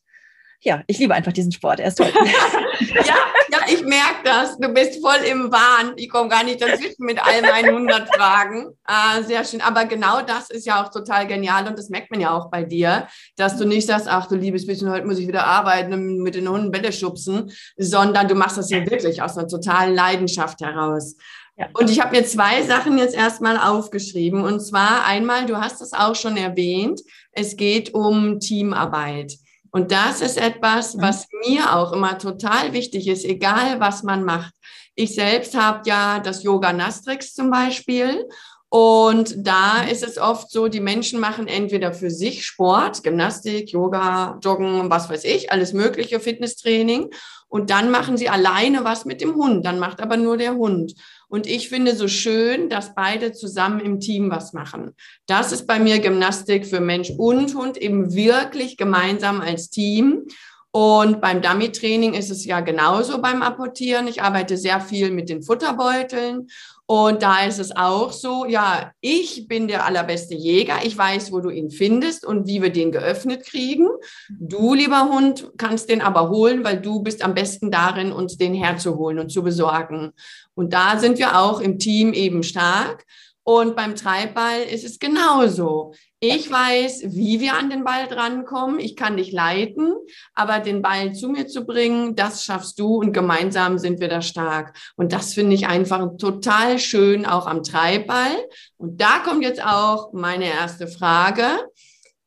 ja, 0.63 0.83
ich 0.87 0.99
liebe 0.99 1.15
einfach 1.15 1.33
diesen 1.33 1.53
Sport. 1.53 1.81
Er 1.81 1.89
ist 1.89 1.97
toll. 1.97 2.13
ja, 3.07 3.15
ja, 3.51 3.59
ich 3.69 3.85
merke 3.85 4.23
das. 4.25 4.59
Du 4.59 4.69
bist 4.69 5.01
voll 5.01 5.25
im 5.31 5.51
Wahn. 5.53 5.93
Ich 5.97 6.09
komme 6.09 6.29
gar 6.29 6.45
nicht 6.45 6.61
dazwischen 6.61 7.05
mit 7.05 7.25
all 7.25 7.43
meinen 7.43 7.69
100 7.69 8.15
Fragen. 8.15 8.69
Ah, 8.85 9.23
sehr 9.23 9.45
schön. 9.45 9.61
Aber 9.61 9.85
genau 9.85 10.23
das 10.23 10.51
ist 10.51 10.67
ja 10.67 10.83
auch 10.83 10.91
total 10.91 11.27
genial 11.27 11.67
und 11.67 11.79
das 11.79 11.89
merkt 11.89 12.11
man 12.11 12.21
ja 12.21 12.37
auch 12.37 12.51
bei 12.51 12.65
dir, 12.65 13.07
dass 13.37 13.57
du 13.57 13.65
nicht 13.65 13.87
sagst, 13.87 14.09
ach 14.09 14.27
du 14.27 14.37
liebes 14.37 14.67
bisschen, 14.67 14.91
heute 14.91 15.07
muss 15.07 15.19
ich 15.19 15.29
wieder 15.29 15.47
arbeiten 15.47 16.23
mit 16.23 16.35
den 16.35 16.49
Hunden 16.49 16.71
Bälle 16.71 16.93
schubsen, 16.93 17.51
sondern 17.77 18.29
du 18.29 18.35
machst 18.35 18.59
das 18.59 18.71
ja 18.71 18.85
wirklich 18.85 19.23
aus 19.23 19.37
einer 19.37 19.49
totalen 19.49 19.95
Leidenschaft 19.95 20.61
heraus. 20.61 21.17
Ja. 21.57 21.69
Und 21.73 21.89
ich 21.91 22.01
habe 22.01 22.15
mir 22.15 22.25
zwei 22.27 22.63
Sachen 22.63 22.99
jetzt 22.99 23.15
erstmal 23.15 23.57
aufgeschrieben. 23.57 24.45
Und 24.45 24.61
zwar 24.61 25.07
einmal, 25.07 25.47
du 25.47 25.57
hast 25.57 25.81
es 25.81 25.95
auch 25.95 26.15
schon 26.15 26.37
erwähnt, 26.37 27.01
es 27.33 27.57
geht 27.57 27.95
um 27.95 28.41
Teamarbeit. 28.41 29.39
Und 29.71 29.93
das 29.93 30.21
ist 30.21 30.39
etwas, 30.39 30.95
mhm. 30.95 31.03
was 31.03 31.27
mir 31.47 31.75
auch 31.75 31.93
immer 31.93 32.19
total 32.19 32.73
wichtig 32.73 33.09
ist, 33.09 33.25
egal 33.25 33.81
was 33.81 34.03
man 34.03 34.25
macht. 34.25 34.55
Ich 34.95 35.15
selbst 35.15 35.55
habe 35.55 35.89
ja 35.89 36.21
das 36.21 36.43
Yoga 36.43 36.73
Nastrix 36.73 37.35
zum 37.35 37.51
Beispiel. 37.51 38.27
Und 38.69 39.47
da 39.47 39.83
ist 39.83 40.03
es 40.03 40.19
oft 40.19 40.51
so, 40.51 40.69
die 40.69 40.81
Menschen 40.81 41.21
machen 41.21 41.47
entweder 41.47 41.93
für 41.93 42.11
sich 42.11 42.45
Sport, 42.45 43.05
Gymnastik, 43.05 43.71
Yoga, 43.71 44.39
Joggen, 44.43 44.91
was 44.91 45.09
weiß 45.09 45.25
ich, 45.25 45.53
alles 45.53 45.73
mögliche, 45.73 46.19
Fitnesstraining. 46.19 47.11
Und 47.49 47.71
dann 47.71 47.91
machen 47.91 48.17
sie 48.17 48.29
alleine 48.29 48.85
was 48.85 49.05
mit 49.05 49.21
dem 49.21 49.37
Hund. 49.37 49.65
Dann 49.65 49.79
macht 49.79 50.01
aber 50.01 50.17
nur 50.17 50.37
der 50.37 50.55
Hund. 50.57 50.95
Und 51.29 51.47
ich 51.47 51.69
finde 51.69 51.97
so 51.97 52.09
schön, 52.09 52.69
dass 52.69 52.95
beide 52.95 53.33
zusammen 53.33 53.81
im 53.81 54.01
Team 54.01 54.31
was 54.31 54.53
machen. 54.53 54.95
Das 55.27 55.53
ist 55.53 55.67
bei 55.67 55.79
mir 55.79 55.99
Gymnastik 55.99 56.67
für 56.67 56.81
Mensch 56.81 57.11
und 57.11 57.55
Hund 57.55 57.77
eben 57.77 58.15
wirklich 58.15 58.77
gemeinsam 58.77 59.41
als 59.41 59.71
Team. 59.71 60.27
Und 60.71 61.23
beim 61.23 61.41
Dummy-Training 61.41 62.13
ist 62.13 62.31
es 62.31 62.45
ja 62.45 62.61
genauso 62.61 63.23
beim 63.23 63.43
Apportieren. 63.43 64.09
Ich 64.09 64.23
arbeite 64.23 64.59
sehr 64.59 64.81
viel 64.81 65.11
mit 65.11 65.31
den 65.31 65.43
Futterbeuteln 65.43 66.49
und 66.89 67.23
da 67.23 67.45
ist 67.45 67.59
es 67.59 67.75
auch 67.75 68.13
so, 68.13 68.47
ja, 68.47 68.93
ich 69.01 69.49
bin 69.49 69.67
der 69.67 69.85
allerbeste 69.87 70.37
Jäger. 70.37 70.77
Ich 70.85 70.97
weiß, 70.97 71.33
wo 71.33 71.41
du 71.41 71.51
ihn 71.51 71.71
findest 71.71 72.25
und 72.25 72.47
wie 72.47 72.63
wir 72.63 72.71
den 72.71 72.93
geöffnet 72.93 73.45
kriegen. 73.45 73.89
Du, 74.29 74.73
lieber 74.73 75.09
Hund, 75.09 75.51
kannst 75.59 75.89
den 75.89 76.01
aber 76.01 76.31
holen, 76.31 76.63
weil 76.63 76.81
du 76.81 77.03
bist 77.03 77.25
am 77.25 77.35
besten 77.35 77.73
darin, 77.73 78.13
uns 78.13 78.37
den 78.37 78.55
herzuholen 78.55 79.19
und 79.19 79.33
zu 79.33 79.43
besorgen. 79.43 80.13
Und 80.57 80.73
da 80.73 80.99
sind 80.99 81.19
wir 81.19 81.39
auch 81.39 81.61
im 81.61 81.79
Team 81.79 82.13
eben 82.13 82.43
stark. 82.43 83.05
Und 83.45 83.77
beim 83.77 83.95
Treibball 83.95 84.63
ist 84.63 84.85
es 84.85 84.99
genauso. 84.99 85.95
Ich 86.19 86.51
weiß, 86.51 87.15
wie 87.15 87.39
wir 87.39 87.55
an 87.55 87.71
den 87.71 87.85
Ball 87.85 88.09
drankommen. 88.09 88.81
Ich 88.81 88.97
kann 88.97 89.17
dich 89.17 89.31
leiten, 89.31 89.93
aber 90.35 90.59
den 90.59 90.83
Ball 90.83 91.15
zu 91.15 91.29
mir 91.29 91.47
zu 91.47 91.65
bringen, 91.65 92.17
das 92.17 92.43
schaffst 92.43 92.81
du 92.81 92.97
und 92.97 93.13
gemeinsam 93.13 93.79
sind 93.79 94.01
wir 94.01 94.09
da 94.09 94.21
stark. 94.21 94.77
Und 94.97 95.13
das 95.13 95.35
finde 95.35 95.55
ich 95.55 95.69
einfach 95.69 96.17
total 96.19 96.81
schön, 96.81 97.25
auch 97.25 97.47
am 97.47 97.63
Treibball. 97.63 98.35
Und 98.79 99.01
da 99.01 99.21
kommt 99.21 99.45
jetzt 99.45 99.65
auch 99.65 100.13
meine 100.13 100.47
erste 100.47 100.89
Frage. 100.89 101.47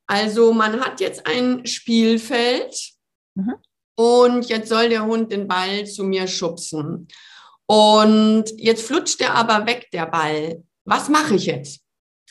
Also 0.07 0.53
man 0.53 0.79
hat 0.79 1.01
jetzt 1.01 1.27
ein 1.27 1.65
Spielfeld 1.65 2.93
mhm. 3.35 3.55
und 3.95 4.47
jetzt 4.47 4.69
soll 4.69 4.87
der 4.87 5.05
Hund 5.05 5.33
den 5.33 5.49
Ball 5.49 5.85
zu 5.85 6.05
mir 6.05 6.27
schubsen. 6.27 7.09
Und 7.71 8.45
jetzt 8.57 8.87
flutscht 8.87 9.21
er 9.21 9.35
aber 9.35 9.67
weg, 9.67 9.89
der 9.93 10.07
Ball. 10.07 10.63
Was 10.85 11.07
mache 11.07 11.35
ich 11.35 11.45
jetzt? 11.45 11.81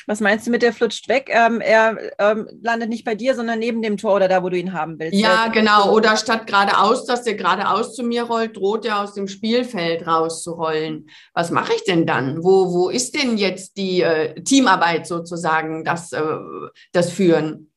Was 0.08 0.18
meinst 0.18 0.48
du 0.48 0.50
mit 0.50 0.62
der 0.62 0.72
flutscht 0.72 1.08
weg? 1.08 1.30
Ähm, 1.30 1.60
er 1.60 1.96
ähm, 2.18 2.48
landet 2.60 2.88
nicht 2.88 3.04
bei 3.04 3.14
dir, 3.14 3.36
sondern 3.36 3.60
neben 3.60 3.80
dem 3.80 3.98
Tor 3.98 4.16
oder 4.16 4.26
da, 4.26 4.42
wo 4.42 4.48
du 4.48 4.58
ihn 4.58 4.72
haben 4.72 4.98
willst. 4.98 5.14
Ja, 5.16 5.44
ja 5.44 5.48
genau. 5.52 5.92
Oder 5.92 6.16
statt 6.16 6.48
geradeaus, 6.48 7.06
dass 7.06 7.22
der 7.22 7.34
geradeaus 7.34 7.94
zu 7.94 8.02
mir 8.02 8.24
rollt, 8.24 8.56
droht 8.56 8.84
er 8.84 9.00
aus 9.00 9.14
dem 9.14 9.28
Spielfeld 9.28 10.08
rauszurollen. 10.08 11.08
Was 11.34 11.52
mache 11.52 11.72
ich 11.76 11.84
denn 11.84 12.04
dann? 12.04 12.42
Wo, 12.42 12.72
wo 12.72 12.88
ist 12.88 13.14
denn 13.14 13.38
jetzt 13.38 13.76
die 13.76 14.00
äh, 14.00 14.42
Teamarbeit 14.42 15.06
sozusagen, 15.06 15.84
das, 15.84 16.10
äh, 16.10 16.20
das 16.90 17.12
Führen? 17.12 17.70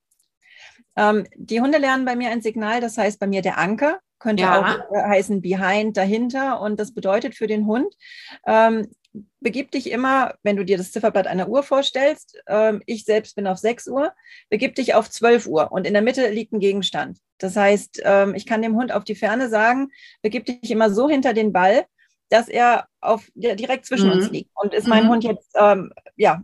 Ähm, 0.96 1.28
die 1.36 1.62
Hunde 1.62 1.78
lernen 1.78 2.06
bei 2.06 2.16
mir 2.16 2.32
ein 2.32 2.42
Signal, 2.42 2.82
das 2.82 2.98
heißt 2.98 3.20
bei 3.20 3.28
mir 3.28 3.44
der 3.44 3.60
Anker 3.60 4.00
könnte 4.22 4.44
ja. 4.44 4.60
auch 4.60 4.96
äh, 4.96 5.02
heißen 5.02 5.42
behind, 5.42 5.98
dahinter. 5.98 6.62
Und 6.62 6.80
das 6.80 6.94
bedeutet 6.94 7.36
für 7.36 7.48
den 7.48 7.66
Hund, 7.66 7.94
ähm, 8.46 8.88
begib 9.42 9.72
dich 9.72 9.92
immer, 9.92 10.36
wenn 10.44 10.56
du 10.56 10.64
dir 10.64 10.78
das 10.78 10.92
Zifferblatt 10.92 11.28
einer 11.28 11.50
Uhr 11.50 11.64
vorstellst, 11.64 12.42
ähm, 12.48 12.82
ich 12.86 13.04
selbst 13.04 13.36
bin 13.36 13.48
auf 13.48 13.58
6 13.58 13.88
Uhr, 13.88 14.14
begib 14.50 14.76
dich 14.76 14.94
auf 14.94 15.10
12 15.10 15.48
Uhr 15.48 15.72
und 15.72 15.86
in 15.86 15.94
der 15.94 16.02
Mitte 16.02 16.30
liegt 16.30 16.54
ein 16.54 16.60
Gegenstand. 16.60 17.18
Das 17.38 17.56
heißt, 17.56 18.02
ähm, 18.06 18.36
ich 18.36 18.46
kann 18.46 18.62
dem 18.62 18.76
Hund 18.76 18.92
auf 18.92 19.04
die 19.04 19.16
Ferne 19.16 19.50
sagen, 19.50 19.90
begib 20.22 20.46
dich 20.46 20.72
immer 20.72 20.92
so 20.92 21.10
hinter 21.10 21.34
den 21.34 21.52
Ball, 21.52 21.86
dass 22.30 22.48
er 22.48 22.88
auf, 23.02 23.30
ja, 23.36 23.56
direkt 23.56 23.86
zwischen 23.86 24.08
mhm. 24.08 24.14
uns 24.14 24.30
liegt. 24.30 24.52
Und 24.54 24.74
ist 24.74 24.88
mein 24.88 25.06
mhm. 25.06 25.10
Hund 25.10 25.24
jetzt 25.24 25.52
ähm, 25.60 25.92
ja, 26.16 26.42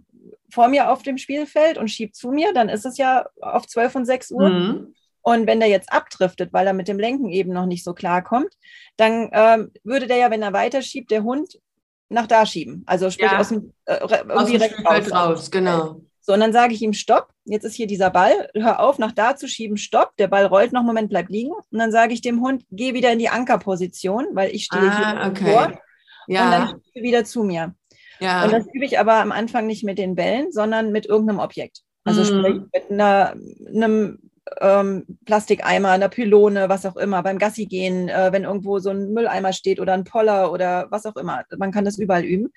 vor 0.51 0.67
mir 0.67 0.91
auf 0.91 1.03
dem 1.03 1.17
Spielfeld 1.17 1.77
und 1.77 1.89
schiebt 1.89 2.15
zu 2.15 2.31
mir, 2.31 2.53
dann 2.53 2.67
ist 2.67 2.85
es 2.85 2.97
ja 2.97 3.27
auf 3.41 3.67
12 3.67 3.95
und 3.95 4.05
6 4.05 4.31
Uhr. 4.31 4.49
Mhm. 4.49 4.95
Und 5.27 5.45
wenn 5.45 5.59
der 5.59 5.67
jetzt 5.67 5.91
abdriftet, 5.91 6.53
weil 6.53 6.67
er 6.67 6.71
mit 6.71 6.87
dem 6.87 6.97
Lenken 6.97 7.27
eben 7.27 7.51
noch 7.51 7.65
nicht 7.65 7.83
so 7.83 7.93
klar 7.93 8.23
kommt, 8.23 8.53
dann 8.95 9.27
ähm, 9.33 9.73
würde 9.83 10.07
der 10.07 10.15
ja, 10.15 10.31
wenn 10.31 10.41
er 10.41 10.53
weiterschiebt, 10.53 11.11
der 11.11 11.23
Hund 11.23 11.59
nach 12.07 12.27
da 12.27 12.45
schieben. 12.45 12.83
Also 12.85 13.09
sprich 13.09 13.29
ja. 13.29 13.37
aus 13.37 13.49
dem, 13.49 13.73
äh, 13.87 13.99
aus 13.99 14.49
dem 14.49 14.61
raus, 14.85 15.11
raus. 15.11 15.51
Genau. 15.51 15.99
So, 16.21 16.31
und 16.31 16.39
dann 16.39 16.53
sage 16.53 16.73
ich 16.73 16.81
ihm, 16.81 16.93
stopp, 16.93 17.27
jetzt 17.43 17.65
ist 17.65 17.75
hier 17.75 17.87
dieser 17.87 18.09
Ball, 18.09 18.49
hör 18.53 18.79
auf, 18.79 18.99
nach 18.99 19.11
da 19.11 19.35
zu 19.35 19.49
schieben, 19.49 19.75
stopp, 19.75 20.15
der 20.15 20.29
Ball 20.29 20.45
rollt 20.45 20.71
noch 20.71 20.79
einen 20.79 20.87
Moment, 20.87 21.09
bleibt 21.09 21.29
liegen. 21.29 21.51
Und 21.51 21.77
dann 21.77 21.91
sage 21.91 22.13
ich 22.13 22.21
dem 22.21 22.39
Hund, 22.39 22.63
geh 22.71 22.93
wieder 22.93 23.11
in 23.11 23.19
die 23.19 23.27
Ankerposition, 23.27 24.27
weil 24.31 24.51
ich 24.51 24.63
stehe 24.63 24.81
ah, 24.81 25.11
hier 25.11 25.29
okay. 25.29 25.51
vor. 25.51 25.81
Ja. 26.27 26.45
Und 26.45 26.51
dann 26.51 26.81
wieder 26.93 27.25
zu 27.25 27.43
mir. 27.43 27.75
Ja. 28.21 28.45
Und 28.45 28.53
das 28.53 28.65
übe 28.71 28.85
ich 28.85 28.97
aber 28.97 29.15
am 29.15 29.33
Anfang 29.33 29.67
nicht 29.67 29.83
mit 29.83 29.97
den 29.97 30.15
Bällen, 30.15 30.53
sondern 30.53 30.93
mit 30.93 31.05
irgendeinem 31.05 31.39
Objekt. 31.39 31.81
Also 32.05 32.21
mhm. 32.21 32.39
sprich 32.39 32.61
mit 32.71 32.91
einer, 32.91 33.35
einem 33.75 34.26
ähm, 34.61 35.05
Plastikeimer, 35.25 35.89
einer 35.89 36.09
Pylone, 36.09 36.69
was 36.69 36.85
auch 36.85 36.95
immer, 36.95 37.23
beim 37.23 37.37
Gassi 37.37 37.65
gehen, 37.65 38.09
äh, 38.09 38.31
wenn 38.31 38.43
irgendwo 38.43 38.79
so 38.79 38.89
ein 38.89 39.13
Mülleimer 39.13 39.53
steht 39.53 39.79
oder 39.79 39.93
ein 39.93 40.03
Poller 40.03 40.51
oder 40.51 40.87
was 40.89 41.05
auch 41.05 41.15
immer. 41.15 41.43
Man 41.57 41.71
kann 41.71 41.85
das 41.85 41.97
überall 41.97 42.23
üben. 42.23 42.51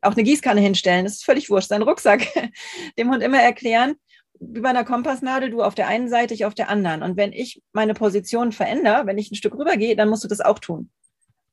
Auch 0.00 0.12
eine 0.12 0.22
Gießkanne 0.22 0.60
hinstellen, 0.60 1.04
das 1.04 1.14
ist 1.14 1.24
völlig 1.24 1.50
wurscht. 1.50 1.68
Sein 1.68 1.82
Rucksack, 1.82 2.26
dem 2.98 3.10
Hund 3.10 3.22
immer 3.22 3.40
erklären, 3.40 3.94
wie 4.40 4.60
bei 4.60 4.68
einer 4.68 4.84
Kompassnadel, 4.84 5.50
du 5.50 5.62
auf 5.62 5.74
der 5.74 5.88
einen 5.88 6.08
Seite, 6.08 6.34
ich 6.34 6.44
auf 6.44 6.54
der 6.54 6.68
anderen. 6.68 7.02
Und 7.02 7.16
wenn 7.16 7.32
ich 7.32 7.62
meine 7.72 7.94
Position 7.94 8.52
verändere, 8.52 9.06
wenn 9.06 9.18
ich 9.18 9.30
ein 9.30 9.36
Stück 9.36 9.54
rübergehe, 9.54 9.96
dann 9.96 10.08
musst 10.08 10.24
du 10.24 10.28
das 10.28 10.40
auch 10.40 10.58
tun. 10.58 10.90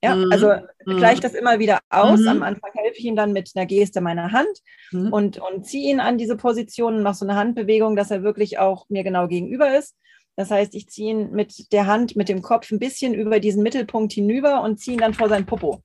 Ja, 0.03 0.15
mhm. 0.15 0.33
also 0.33 0.51
mhm. 0.85 0.97
gleich 0.97 1.21
das 1.21 1.33
immer 1.33 1.59
wieder 1.59 1.79
aus. 1.89 2.19
Mhm. 2.19 2.27
Am 2.27 2.43
Anfang 2.43 2.71
helfe 2.73 2.97
ich 2.97 3.05
ihm 3.05 3.15
dann 3.15 3.31
mit 3.31 3.51
einer 3.55 3.65
Geste 3.65 4.01
meiner 4.01 4.33
Hand 4.33 4.59
mhm. 4.91 5.13
und, 5.13 5.39
und 5.39 5.65
ziehe 5.65 5.89
ihn 5.89 6.01
an 6.01 6.17
diese 6.17 6.35
Position 6.35 6.95
und 6.97 7.03
mache 7.03 7.15
so 7.15 7.25
eine 7.25 7.35
Handbewegung, 7.35 7.95
dass 7.95 8.11
er 8.11 8.21
wirklich 8.21 8.59
auch 8.59 8.89
mir 8.89 9.03
genau 9.03 9.29
gegenüber 9.29 9.77
ist. 9.77 9.95
Das 10.35 10.51
heißt, 10.51 10.75
ich 10.75 10.89
ziehe 10.89 11.11
ihn 11.11 11.31
mit 11.31 11.71
der 11.71 11.87
Hand, 11.87 12.17
mit 12.17 12.27
dem 12.27 12.41
Kopf 12.41 12.69
ein 12.71 12.79
bisschen 12.79 13.13
über 13.13 13.39
diesen 13.39 13.63
Mittelpunkt 13.63 14.11
hinüber 14.11 14.61
und 14.61 14.77
ziehe 14.77 14.97
ihn 14.97 15.01
dann 15.01 15.13
vor 15.13 15.29
sein 15.29 15.45
Popo. 15.45 15.81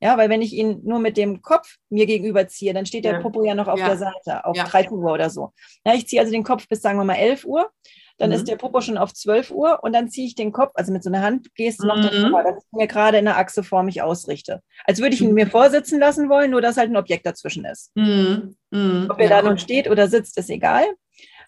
Ja, 0.00 0.18
weil 0.18 0.28
wenn 0.28 0.42
ich 0.42 0.52
ihn 0.52 0.80
nur 0.84 0.98
mit 0.98 1.16
dem 1.16 1.40
Kopf 1.40 1.76
mir 1.88 2.04
gegenüber 2.04 2.48
ziehe, 2.48 2.74
dann 2.74 2.84
steht 2.84 3.06
der 3.06 3.14
ja. 3.14 3.20
Popo 3.20 3.42
ja 3.42 3.54
noch 3.54 3.68
auf 3.68 3.78
ja. 3.78 3.86
der 3.86 3.96
Seite, 3.96 4.44
auf 4.44 4.56
ja. 4.56 4.64
13 4.64 4.92
Uhr 4.92 5.12
oder 5.12 5.30
so. 5.30 5.52
Ja, 5.86 5.94
ich 5.94 6.08
ziehe 6.08 6.20
also 6.20 6.32
den 6.32 6.42
Kopf 6.42 6.68
bis, 6.68 6.82
sagen 6.82 6.98
wir 6.98 7.04
mal, 7.04 7.14
11 7.14 7.46
Uhr 7.46 7.70
dann 8.18 8.30
mhm. 8.30 8.36
ist 8.36 8.48
der 8.48 8.56
Popo 8.56 8.80
schon 8.80 8.98
auf 8.98 9.12
12 9.12 9.50
Uhr 9.50 9.80
und 9.82 9.92
dann 9.92 10.08
ziehe 10.08 10.26
ich 10.26 10.34
den 10.34 10.52
Kopf, 10.52 10.72
also 10.74 10.92
mit 10.92 11.02
so 11.02 11.10
einer 11.10 11.22
Handgeste 11.22 11.86
noch 11.86 11.96
mhm. 11.96 12.02
davor, 12.02 12.42
dass 12.44 12.64
ich 12.64 12.72
mir 12.72 12.86
gerade 12.86 13.18
in 13.18 13.24
der 13.24 13.38
Achse 13.38 13.62
vor 13.62 13.82
mich 13.82 14.02
ausrichte. 14.02 14.60
Als 14.84 15.00
würde 15.00 15.14
ich 15.14 15.20
ihn 15.20 15.34
mir 15.34 15.46
vorsitzen 15.46 15.98
lassen 15.98 16.28
wollen, 16.28 16.50
nur 16.50 16.60
dass 16.60 16.76
halt 16.76 16.90
ein 16.90 16.96
Objekt 16.96 17.26
dazwischen 17.26 17.64
ist. 17.64 17.90
Mhm. 17.94 18.56
mhm. 18.70 19.06
Ob 19.10 19.18
er 19.18 19.28
ja. 19.28 19.40
da 19.40 19.48
nun 19.48 19.58
steht 19.58 19.88
oder 19.88 20.08
sitzt, 20.08 20.38
ist 20.38 20.50
egal. 20.50 20.84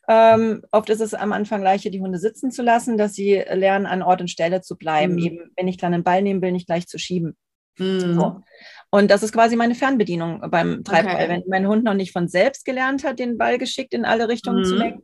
Ähm, 0.06 0.62
oft 0.70 0.90
ist 0.90 1.00
es 1.00 1.14
am 1.14 1.32
Anfang 1.32 1.62
leichter, 1.62 1.90
die 1.90 2.00
Hunde 2.00 2.18
sitzen 2.18 2.50
zu 2.50 2.62
lassen, 2.62 2.98
dass 2.98 3.14
sie 3.14 3.42
lernen, 3.50 3.86
an 3.86 4.02
Ort 4.02 4.20
und 4.20 4.28
Stelle 4.28 4.60
zu 4.60 4.76
bleiben. 4.76 5.14
Mhm. 5.14 5.18
Eben, 5.18 5.52
wenn 5.56 5.68
ich 5.68 5.76
dann 5.76 5.94
einen 5.94 6.04
Ball 6.04 6.22
nehmen 6.22 6.42
will, 6.42 6.52
nicht 6.52 6.66
gleich 6.66 6.86
zu 6.86 6.98
schieben. 6.98 7.36
Mhm. 7.78 8.14
So. 8.14 8.42
Und 8.90 9.10
das 9.10 9.22
ist 9.22 9.32
quasi 9.32 9.56
meine 9.56 9.74
Fernbedienung 9.74 10.40
beim 10.50 10.84
Treibball. 10.84 11.16
Okay. 11.16 11.28
Wenn 11.28 11.42
mein 11.48 11.66
Hund 11.66 11.82
noch 11.82 11.94
nicht 11.94 12.12
von 12.12 12.28
selbst 12.28 12.64
gelernt 12.64 13.02
hat, 13.02 13.18
den 13.18 13.38
Ball 13.38 13.58
geschickt 13.58 13.92
in 13.92 14.04
alle 14.04 14.28
Richtungen 14.28 14.60
mhm. 14.60 14.64
zu 14.64 14.74
lenken, 14.76 15.02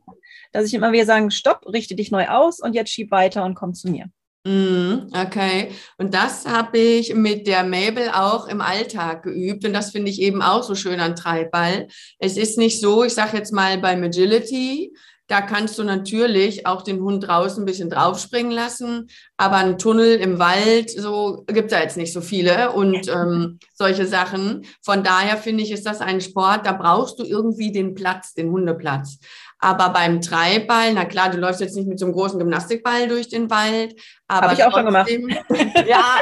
dass 0.53 0.65
ich 0.65 0.73
immer 0.73 0.91
wieder 0.91 1.05
sagen, 1.05 1.31
stopp, 1.31 1.65
richte 1.67 1.95
dich 1.95 2.11
neu 2.11 2.27
aus 2.27 2.59
und 2.59 2.73
jetzt 2.73 2.91
schieb 2.91 3.11
weiter 3.11 3.43
und 3.43 3.55
komm 3.55 3.73
zu 3.73 3.89
mir. 3.89 4.05
Mhm, 4.43 5.11
okay, 5.13 5.69
und 5.99 6.15
das 6.15 6.47
habe 6.47 6.79
ich 6.79 7.13
mit 7.13 7.45
der 7.45 7.63
Mabel 7.63 8.09
auch 8.11 8.47
im 8.47 8.59
Alltag 8.59 9.21
geübt 9.21 9.63
und 9.65 9.73
das 9.73 9.91
finde 9.91 10.09
ich 10.09 10.19
eben 10.19 10.41
auch 10.41 10.63
so 10.63 10.73
schön 10.73 10.99
an 10.99 11.15
Treibball. 11.15 11.87
Es 12.17 12.37
ist 12.37 12.57
nicht 12.57 12.81
so, 12.81 13.03
ich 13.03 13.13
sage 13.13 13.37
jetzt 13.37 13.53
mal 13.53 13.77
beim 13.77 14.03
Agility, 14.03 14.95
da 15.31 15.39
kannst 15.39 15.79
du 15.79 15.85
natürlich 15.85 16.67
auch 16.67 16.81
den 16.81 16.99
Hund 16.99 17.25
draußen 17.25 17.63
ein 17.63 17.65
bisschen 17.65 17.89
draufspringen 17.89 18.51
lassen, 18.51 19.07
aber 19.37 19.55
ein 19.55 19.77
Tunnel 19.77 20.17
im 20.17 20.39
Wald, 20.39 20.89
so 20.89 21.45
gibt 21.47 21.71
es 21.71 21.77
da 21.77 21.81
jetzt 21.81 21.95
nicht 21.95 22.11
so 22.11 22.19
viele 22.19 22.73
und 22.73 23.07
ähm, 23.07 23.57
solche 23.73 24.05
Sachen. 24.07 24.65
Von 24.81 25.05
daher 25.05 25.37
finde 25.37 25.63
ich, 25.63 25.71
ist 25.71 25.85
das 25.85 26.01
ein 26.01 26.19
Sport, 26.19 26.65
da 26.65 26.73
brauchst 26.73 27.17
du 27.17 27.23
irgendwie 27.23 27.71
den 27.71 27.95
Platz, 27.95 28.33
den 28.33 28.51
Hundeplatz. 28.51 29.19
Aber 29.63 29.89
beim 29.89 30.21
Treibball, 30.21 30.91
na 30.93 31.05
klar, 31.05 31.29
du 31.29 31.37
läufst 31.37 31.61
jetzt 31.61 31.75
nicht 31.75 31.87
mit 31.87 31.99
so 31.99 32.05
einem 32.05 32.15
großen 32.15 32.39
Gymnastikball 32.39 33.07
durch 33.07 33.29
den 33.29 33.51
Wald. 33.51 33.95
Habe 34.27 34.55
ich 34.55 34.63
auch 34.63 34.71
schon 34.71 34.85
gemacht. 34.85 35.09
ja, 35.87 36.15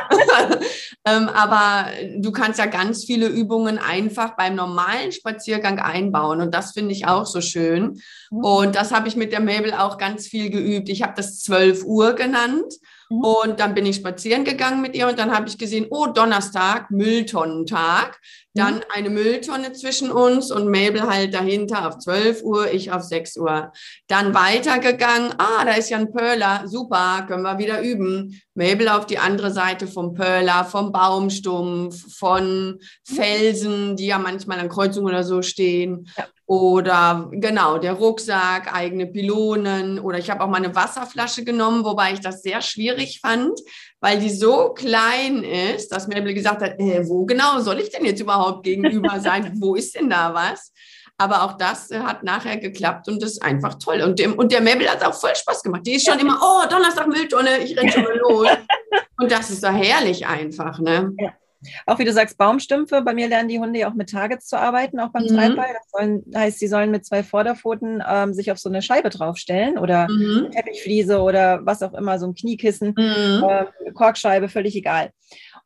ähm, 1.05 1.29
aber 1.29 1.87
du 2.17 2.33
kannst 2.33 2.59
ja 2.59 2.65
ganz 2.65 3.05
viele 3.05 3.27
Übungen 3.27 3.77
einfach 3.77 4.35
beim 4.35 4.55
normalen 4.55 5.13
Spaziergang 5.13 5.79
einbauen. 5.79 6.41
Und 6.41 6.53
das 6.53 6.73
finde 6.73 6.91
ich 6.91 7.07
auch 7.07 7.25
so 7.25 7.39
schön. 7.39 8.01
Mhm. 8.29 8.43
Und 8.43 8.75
das 8.75 8.91
habe 8.91 9.07
ich 9.07 9.15
mit 9.15 9.31
der 9.31 9.39
Mabel 9.39 9.73
auch 9.73 9.97
ganz 9.97 10.27
viel 10.27 10.49
geübt. 10.49 10.89
Ich 10.89 11.01
habe 11.01 11.13
das 11.15 11.39
12 11.39 11.85
Uhr 11.85 12.13
genannt. 12.13 12.73
Mhm. 13.09 13.19
Und 13.19 13.59
dann 13.59 13.73
bin 13.73 13.85
ich 13.85 13.97
spazieren 13.97 14.43
gegangen 14.43 14.81
mit 14.81 14.95
ihr 14.95 15.07
und 15.07 15.17
dann 15.17 15.35
habe 15.35 15.47
ich 15.47 15.57
gesehen, 15.57 15.87
oh, 15.89 16.07
Donnerstag, 16.07 16.91
Mülltonnentag. 16.91 18.19
Dann 18.53 18.75
mhm. 18.75 18.83
eine 18.93 19.09
Mülltonne 19.09 19.73
zwischen 19.73 20.11
uns 20.11 20.51
und 20.51 20.65
Mabel 20.67 21.03
halt 21.03 21.33
dahinter 21.33 21.87
auf 21.87 21.99
12 21.99 22.43
Uhr, 22.43 22.71
ich 22.71 22.91
auf 22.91 23.03
6 23.03 23.37
Uhr. 23.37 23.71
Dann 24.07 24.33
weitergegangen, 24.33 25.33
ah, 25.37 25.65
da 25.65 25.73
ist 25.73 25.89
ja 25.89 25.97
ein 25.97 26.11
Perler, 26.11 26.63
super, 26.65 27.25
können 27.27 27.43
wir 27.43 27.57
wieder 27.57 27.81
üben. 27.81 28.41
Mabel 28.55 28.89
auf 28.89 29.05
die 29.05 29.19
andere 29.19 29.51
Seite 29.51 29.87
vom 29.87 30.13
Perler, 30.13 30.65
vom 30.65 30.91
Baumstumpf, 30.91 32.17
von 32.17 32.79
Felsen, 33.05 33.95
die 33.95 34.07
ja 34.07 34.17
manchmal 34.17 34.59
an 34.59 34.69
Kreuzungen 34.69 35.09
oder 35.09 35.23
so 35.23 35.41
stehen. 35.41 36.07
Ja. 36.17 36.25
Oder 36.49 37.29
genau, 37.31 37.77
der 37.77 37.93
Rucksack, 37.93 38.73
eigene 38.73 39.05
Pylonen. 39.05 39.99
Oder 39.99 40.17
ich 40.17 40.31
habe 40.31 40.43
auch 40.43 40.47
mal 40.47 40.57
eine 40.57 40.75
Wasserflasche 40.75 41.43
genommen, 41.43 41.85
wobei 41.85 42.13
ich 42.13 42.21
das 42.21 42.41
sehr 42.41 42.63
schwierig 42.63 43.19
fand, 43.21 43.59
weil 43.99 44.19
die 44.19 44.31
so 44.31 44.73
klein 44.73 45.43
ist, 45.43 45.89
dass 45.89 46.07
Mabel 46.07 46.33
gesagt 46.33 46.63
hat, 46.63 46.79
äh, 46.79 47.07
wo 47.07 47.27
genau 47.27 47.59
soll 47.59 47.79
ich 47.79 47.91
denn 47.91 48.03
jetzt 48.03 48.19
überhaupt 48.19 48.63
gegenüber 48.63 49.19
sein? 49.19 49.57
wo 49.61 49.75
ist 49.75 49.93
denn 49.93 50.09
da 50.09 50.33
was? 50.33 50.73
Aber 51.19 51.43
auch 51.43 51.55
das 51.55 51.91
äh, 51.91 51.99
hat 51.99 52.23
nachher 52.23 52.57
geklappt 52.57 53.07
und 53.09 53.21
ist 53.21 53.43
einfach 53.43 53.75
toll. 53.75 54.01
Und, 54.01 54.17
dem, 54.17 54.33
und 54.33 54.51
der 54.51 54.61
Mabel 54.61 54.89
hat 54.89 55.05
auch 55.05 55.13
voll 55.13 55.35
Spaß 55.35 55.61
gemacht. 55.61 55.85
Die 55.85 55.97
ist 55.97 56.09
schon 56.09 56.17
immer, 56.17 56.39
oh, 56.41 56.67
Donnerstag 56.67 57.05
Mülltonne, 57.09 57.59
ich 57.59 57.77
renne 57.77 57.91
schon 57.91 58.05
mal 58.05 58.17
los. 58.17 58.47
und 59.19 59.31
das 59.31 59.51
ist 59.51 59.61
so 59.61 59.67
herrlich 59.67 60.25
einfach, 60.25 60.79
ne? 60.79 61.13
Ja. 61.19 61.31
Auch 61.85 61.99
wie 61.99 62.05
du 62.05 62.13
sagst, 62.13 62.37
Baumstümpfe. 62.37 63.01
Bei 63.01 63.13
mir 63.13 63.27
lernen 63.27 63.49
die 63.49 63.59
Hunde 63.59 63.79
ja 63.79 63.89
auch 63.89 63.93
mit 63.93 64.09
Targets 64.09 64.47
zu 64.47 64.57
arbeiten, 64.57 64.99
auch 64.99 65.09
beim 65.09 65.23
mhm. 65.23 65.35
Treibball. 65.35 65.67
Das 65.73 65.89
sollen, 65.91 66.23
heißt, 66.35 66.59
sie 66.59 66.67
sollen 66.67 66.91
mit 66.91 67.05
zwei 67.05 67.23
Vorderpfoten 67.23 68.01
ähm, 68.07 68.33
sich 68.33 68.51
auf 68.51 68.59
so 68.59 68.69
eine 68.69 68.81
Scheibe 68.81 69.09
draufstellen 69.09 69.77
oder 69.77 70.07
mhm. 70.09 70.51
Teppichfliese 70.51 71.19
oder 71.19 71.65
was 71.65 71.83
auch 71.83 71.93
immer, 71.93 72.19
so 72.19 72.27
ein 72.27 72.35
Kniekissen, 72.35 72.93
mhm. 72.97 73.43
äh, 73.43 73.91
Korkscheibe, 73.93 74.49
völlig 74.49 74.75
egal. 74.75 75.11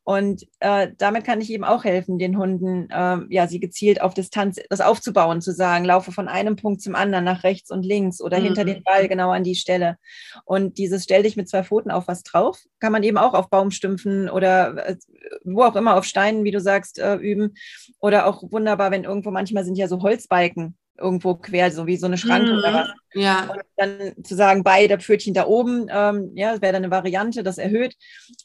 Und 0.05 0.45
äh, 0.59 0.89
damit 0.97 1.23
kann 1.23 1.39
ich 1.39 1.49
eben 1.49 1.63
auch 1.63 1.85
helfen, 1.85 2.19
den 2.19 2.37
Hunden, 2.37 2.89
äh, 2.89 3.19
ja, 3.29 3.47
sie 3.47 3.59
gezielt 3.59 4.01
auf 4.01 4.13
Distanz 4.13 4.59
das 4.69 4.81
aufzubauen, 4.81 5.41
zu 5.41 5.53
sagen, 5.53 5.85
laufe 5.85 6.11
von 6.11 6.27
einem 6.27 6.57
Punkt 6.57 6.81
zum 6.81 6.95
anderen, 6.95 7.23
nach 7.23 7.43
rechts 7.43 7.71
und 7.71 7.85
links 7.85 8.21
oder 8.21 8.39
mhm. 8.39 8.43
hinter 8.43 8.65
den 8.65 8.83
Ball 8.83 9.07
genau 9.07 9.31
an 9.31 9.43
die 9.43 9.55
Stelle. 9.55 9.97
Und 10.43 10.77
dieses 10.77 11.03
stell 11.05 11.23
dich 11.23 11.37
mit 11.37 11.47
zwei 11.47 11.63
Pfoten 11.63 11.89
auf 11.89 12.07
was 12.07 12.23
drauf, 12.23 12.59
kann 12.79 12.91
man 12.91 13.03
eben 13.03 13.17
auch 13.17 13.33
auf 13.33 13.49
Baumstümpfen 13.49 14.29
oder 14.29 14.89
äh, 14.89 14.97
wo 15.45 15.63
auch 15.63 15.77
immer, 15.77 15.95
auf 15.95 16.03
Steinen, 16.03 16.43
wie 16.43 16.51
du 16.51 16.59
sagst, 16.59 16.99
äh, 16.99 17.15
üben. 17.15 17.53
Oder 17.99 18.27
auch 18.27 18.43
wunderbar, 18.51 18.91
wenn 18.91 19.05
irgendwo 19.05 19.31
manchmal 19.31 19.63
sind 19.63 19.77
ja 19.77 19.87
so 19.87 20.01
Holzbalken 20.01 20.75
irgendwo 20.97 21.35
quer, 21.35 21.71
so 21.71 21.87
wie 21.87 21.97
so 21.97 22.05
eine 22.05 22.17
Schranke 22.17 22.51
mhm. 22.51 22.59
oder 22.59 22.73
was. 22.73 22.89
Ja. 23.13 23.51
Und 23.51 23.61
dann 23.77 24.23
zu 24.23 24.35
sagen, 24.35 24.63
beide 24.63 24.99
Pfötchen 24.99 25.33
da 25.33 25.45
oben, 25.45 25.87
ähm, 25.89 26.31
ja, 26.35 26.51
das 26.51 26.61
wäre 26.61 26.73
dann 26.73 26.83
eine 26.83 26.91
Variante, 26.91 27.43
das 27.43 27.57
erhöht. 27.57 27.95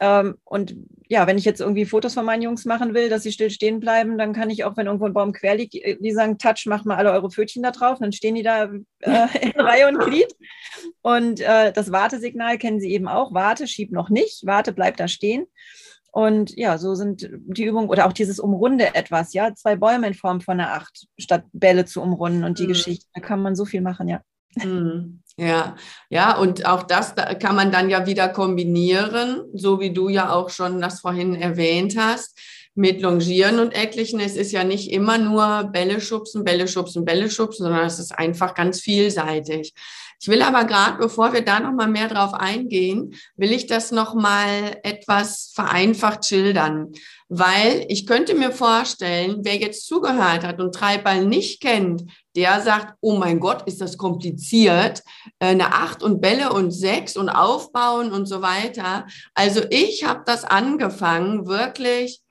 Ähm, 0.00 0.36
und 0.44 0.76
ja, 1.08 1.26
wenn 1.26 1.38
ich 1.38 1.44
jetzt 1.44 1.60
irgendwie 1.60 1.84
Fotos 1.84 2.14
von 2.14 2.24
meinen 2.24 2.42
Jungs 2.42 2.64
machen 2.64 2.94
will, 2.94 3.08
dass 3.08 3.22
sie 3.22 3.32
still 3.32 3.50
stehen 3.50 3.80
bleiben, 3.80 4.18
dann 4.18 4.32
kann 4.32 4.50
ich 4.50 4.64
auch, 4.64 4.76
wenn 4.76 4.86
irgendwo 4.86 5.06
ein 5.06 5.14
Baum 5.14 5.32
quer 5.32 5.56
liegt, 5.56 5.74
äh, 5.74 5.96
die 6.00 6.12
sagen, 6.12 6.38
Touch, 6.38 6.66
macht 6.66 6.86
mal 6.86 6.96
alle 6.96 7.12
eure 7.12 7.30
Pfötchen 7.30 7.62
da 7.62 7.70
drauf, 7.70 7.98
dann 8.00 8.12
stehen 8.12 8.34
die 8.34 8.42
da 8.42 8.64
äh, 8.64 8.68
in 9.40 9.60
Reihe 9.60 9.88
und 9.88 9.98
Glied. 9.98 10.34
Und 11.02 11.40
äh, 11.40 11.72
das 11.72 11.92
Wartesignal 11.92 12.58
kennen 12.58 12.80
sie 12.80 12.92
eben 12.92 13.08
auch. 13.08 13.32
Warte, 13.34 13.66
schieb 13.66 13.92
noch 13.92 14.10
nicht, 14.10 14.46
warte, 14.46 14.72
bleib 14.72 14.96
da 14.96 15.08
stehen. 15.08 15.46
Und 16.10 16.56
ja, 16.56 16.78
so 16.78 16.94
sind 16.94 17.28
die 17.30 17.64
Übungen 17.64 17.88
oder 17.88 18.06
auch 18.06 18.12
dieses 18.12 18.40
Umrunde 18.40 18.94
etwas, 18.94 19.34
ja, 19.34 19.54
zwei 19.54 19.76
Bäume 19.76 20.08
in 20.08 20.14
Form 20.14 20.40
von 20.40 20.58
einer 20.58 20.72
Acht, 20.72 21.06
statt 21.18 21.44
Bälle 21.52 21.84
zu 21.84 22.00
umrunden 22.00 22.44
und 22.44 22.58
die 22.58 22.64
mhm. 22.64 22.68
Geschichte. 22.68 23.06
Da 23.14 23.20
kann 23.20 23.42
man 23.42 23.54
so 23.54 23.64
viel 23.64 23.82
machen, 23.82 24.08
ja. 24.08 24.20
Mhm. 24.56 25.22
Ja, 25.36 25.76
ja, 26.08 26.36
und 26.36 26.66
auch 26.66 26.82
das 26.82 27.14
da 27.14 27.34
kann 27.34 27.54
man 27.54 27.70
dann 27.70 27.90
ja 27.90 28.06
wieder 28.06 28.28
kombinieren, 28.28 29.44
so 29.54 29.78
wie 29.78 29.92
du 29.92 30.08
ja 30.08 30.32
auch 30.32 30.50
schon 30.50 30.80
das 30.80 31.00
vorhin 31.00 31.36
erwähnt 31.36 31.96
hast, 31.96 32.36
mit 32.74 33.02
Longieren 33.02 33.60
und 33.60 33.72
etlichen. 33.72 34.18
Es 34.18 34.36
ist 34.36 34.50
ja 34.50 34.64
nicht 34.64 34.90
immer 34.90 35.18
nur 35.18 35.70
Bälle 35.72 36.00
schubsen, 36.00 36.42
Bälle 36.42 36.66
schubsen, 36.66 37.04
Bälle 37.04 37.30
schubsen, 37.30 37.64
sondern 37.64 37.86
es 37.86 38.00
ist 38.00 38.10
einfach 38.10 38.54
ganz 38.54 38.80
vielseitig. 38.80 39.74
Ich 40.20 40.26
will 40.26 40.42
aber 40.42 40.64
gerade, 40.64 40.98
bevor 40.98 41.32
wir 41.32 41.42
da 41.42 41.60
noch 41.60 41.72
mal 41.72 41.86
mehr 41.86 42.08
drauf 42.08 42.34
eingehen, 42.34 43.14
will 43.36 43.52
ich 43.52 43.66
das 43.66 43.92
noch 43.92 44.14
mal 44.14 44.76
etwas 44.82 45.52
vereinfacht 45.54 46.26
schildern, 46.26 46.92
weil 47.28 47.84
ich 47.88 48.06
könnte 48.06 48.34
mir 48.34 48.50
vorstellen, 48.50 49.40
wer 49.42 49.56
jetzt 49.56 49.86
zugehört 49.86 50.44
hat 50.44 50.60
und 50.60 50.74
Treibball 50.74 51.24
nicht 51.24 51.60
kennt, 51.60 52.02
der 52.34 52.60
sagt, 52.60 52.94
oh 53.00 53.16
mein 53.16 53.38
Gott, 53.38 53.62
ist 53.66 53.80
das 53.80 53.96
kompliziert, 53.96 55.02
äh, 55.38 55.46
eine 55.46 55.72
acht 55.74 56.02
und 56.02 56.20
Bälle 56.20 56.52
und 56.52 56.72
sechs 56.72 57.16
und 57.16 57.28
aufbauen 57.28 58.12
und 58.12 58.26
so 58.26 58.42
weiter. 58.42 59.06
Also 59.34 59.62
ich 59.70 60.04
habe 60.04 60.22
das 60.26 60.44
angefangen 60.44 61.46
wirklich 61.46 62.22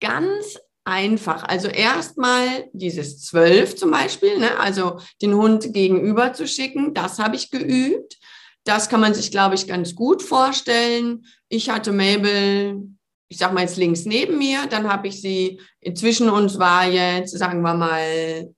ganz 0.00 0.58
einfach. 0.84 1.44
Also 1.44 1.68
erstmal 1.68 2.68
dieses 2.72 3.22
zwölf 3.22 3.76
zum 3.76 3.90
Beispiel, 3.90 4.38
ne? 4.38 4.58
also 4.58 4.98
den 5.20 5.34
Hund 5.34 5.72
gegenüber 5.72 6.32
zu 6.32 6.46
schicken, 6.46 6.94
das 6.94 7.18
habe 7.18 7.36
ich 7.36 7.50
geübt. 7.50 8.18
Das 8.64 8.88
kann 8.88 9.00
man 9.00 9.14
sich, 9.14 9.30
glaube 9.30 9.56
ich, 9.56 9.66
ganz 9.66 9.94
gut 9.94 10.22
vorstellen. 10.22 11.24
Ich 11.48 11.68
hatte 11.68 11.92
Mabel, 11.92 12.80
ich 13.28 13.38
sage 13.38 13.54
mal 13.54 13.62
jetzt 13.62 13.76
links 13.76 14.04
neben 14.04 14.38
mir, 14.38 14.66
dann 14.68 14.90
habe 14.90 15.08
ich 15.08 15.20
sie, 15.20 15.60
zwischen 15.94 16.28
uns 16.28 16.58
war 16.58 16.86
jetzt, 16.86 17.36
sagen 17.36 17.62
wir 17.62 17.74
mal, 17.74 17.98
äh, 17.98 18.48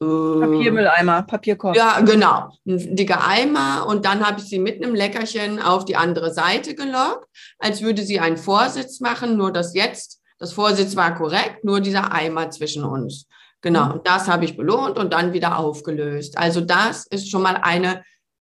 Papiermülleimer, 0.00 1.22
Papierkorb. 1.22 1.76
Ja, 1.76 2.00
genau. 2.00 2.50
Ein 2.66 2.94
dicker 2.94 3.26
Eimer 3.26 3.86
und 3.86 4.04
dann 4.04 4.24
habe 4.24 4.38
ich 4.40 4.46
sie 4.46 4.60
mit 4.60 4.76
einem 4.76 4.94
Leckerchen 4.94 5.60
auf 5.60 5.84
die 5.84 5.96
andere 5.96 6.32
Seite 6.32 6.74
gelockt, 6.76 7.26
als 7.58 7.82
würde 7.82 8.02
sie 8.02 8.20
einen 8.20 8.36
Vorsitz 8.36 9.00
machen, 9.00 9.36
nur 9.36 9.52
dass 9.52 9.74
jetzt 9.74 10.17
das 10.38 10.52
Vorsitz 10.52 10.96
war 10.96 11.14
korrekt, 11.14 11.64
nur 11.64 11.80
dieser 11.80 12.12
Eimer 12.12 12.50
zwischen 12.50 12.84
uns. 12.84 13.26
Genau, 13.60 13.86
mhm. 13.86 13.92
und 13.92 14.06
das 14.06 14.28
habe 14.28 14.44
ich 14.44 14.56
belohnt 14.56 14.98
und 14.98 15.12
dann 15.12 15.32
wieder 15.32 15.58
aufgelöst. 15.58 16.38
Also 16.38 16.60
das 16.60 17.06
ist 17.06 17.30
schon 17.30 17.42
mal 17.42 17.56
eine 17.56 18.04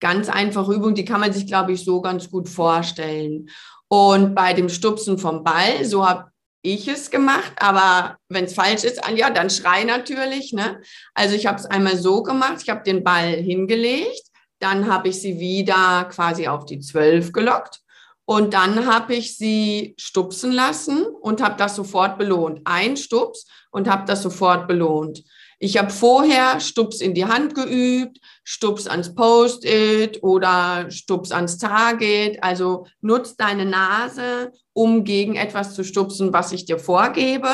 ganz 0.01 0.29
einfache 0.29 0.73
Übung, 0.73 0.95
die 0.95 1.05
kann 1.05 1.21
man 1.21 1.33
sich, 1.33 1.47
glaube 1.47 1.73
ich, 1.73 1.85
so 1.85 2.01
ganz 2.01 2.31
gut 2.31 2.49
vorstellen. 2.49 3.49
Und 3.89 4.35
bei 4.35 4.53
dem 4.53 4.69
Stupsen 4.69 5.19
vom 5.19 5.45
Ball, 5.45 5.85
so 5.85 6.09
habe 6.09 6.31
ich 6.63 6.87
es 6.87 7.11
gemacht, 7.11 7.53
aber 7.59 8.17
wenn 8.29 8.45
es 8.45 8.55
falsch 8.55 8.85
ist, 8.85 9.05
Anja, 9.05 9.31
dann 9.31 9.51
schrei 9.51 9.85
natürlich. 9.85 10.53
Ne? 10.53 10.81
Also 11.15 11.35
ich 11.35 11.47
habe 11.47 11.59
es 11.59 11.67
einmal 11.67 11.97
so 11.97 12.23
gemacht, 12.23 12.59
ich 12.63 12.71
habe 12.71 12.85
den 12.85 13.03
Ball 13.03 13.33
hingelegt, 13.33 14.23
dann 14.61 14.89
habe 14.91 15.09
ich 15.09 15.21
sie 15.21 15.41
wieder 15.41 16.05
quasi 16.05 16.47
auf 16.47 16.65
die 16.65 16.79
zwölf 16.79 17.33
gelockt 17.33 17.82
und 18.25 18.55
dann 18.55 18.87
habe 18.87 19.15
ich 19.15 19.37
sie 19.37 19.95
stupsen 19.99 20.53
lassen 20.53 21.05
und 21.21 21.43
habe 21.43 21.57
das 21.57 21.77
sofort 21.77 22.19
belohnt. 22.19 22.61
Ein 22.65 22.97
Stups 22.97 23.47
und 23.71 23.89
habe 23.89 24.05
das 24.07 24.23
sofort 24.23 24.69
belohnt. 24.69 25.25
Ich 25.59 25.77
habe 25.77 25.91
vorher 25.91 26.61
Stups 26.61 27.01
in 27.01 27.15
die 27.15 27.27
Hand 27.27 27.55
geübt, 27.55 28.19
Stups 28.45 28.87
ans 28.87 29.15
Post-it 29.15 30.23
oder 30.23 30.91
Stups 30.91 31.31
ans 31.33 31.59
Target. 31.59 32.43
Also 32.43 32.87
nutz 33.01 33.37
deine 33.37 33.65
Nase, 33.65 34.53
um 34.73 35.05
gegen 35.05 35.37
etwas 35.37 35.75
zu 35.75 35.85
stupsen, 35.85 36.33
was 36.33 36.53
ich 36.53 36.65
dir 36.65 36.79
vorgebe. 36.79 37.49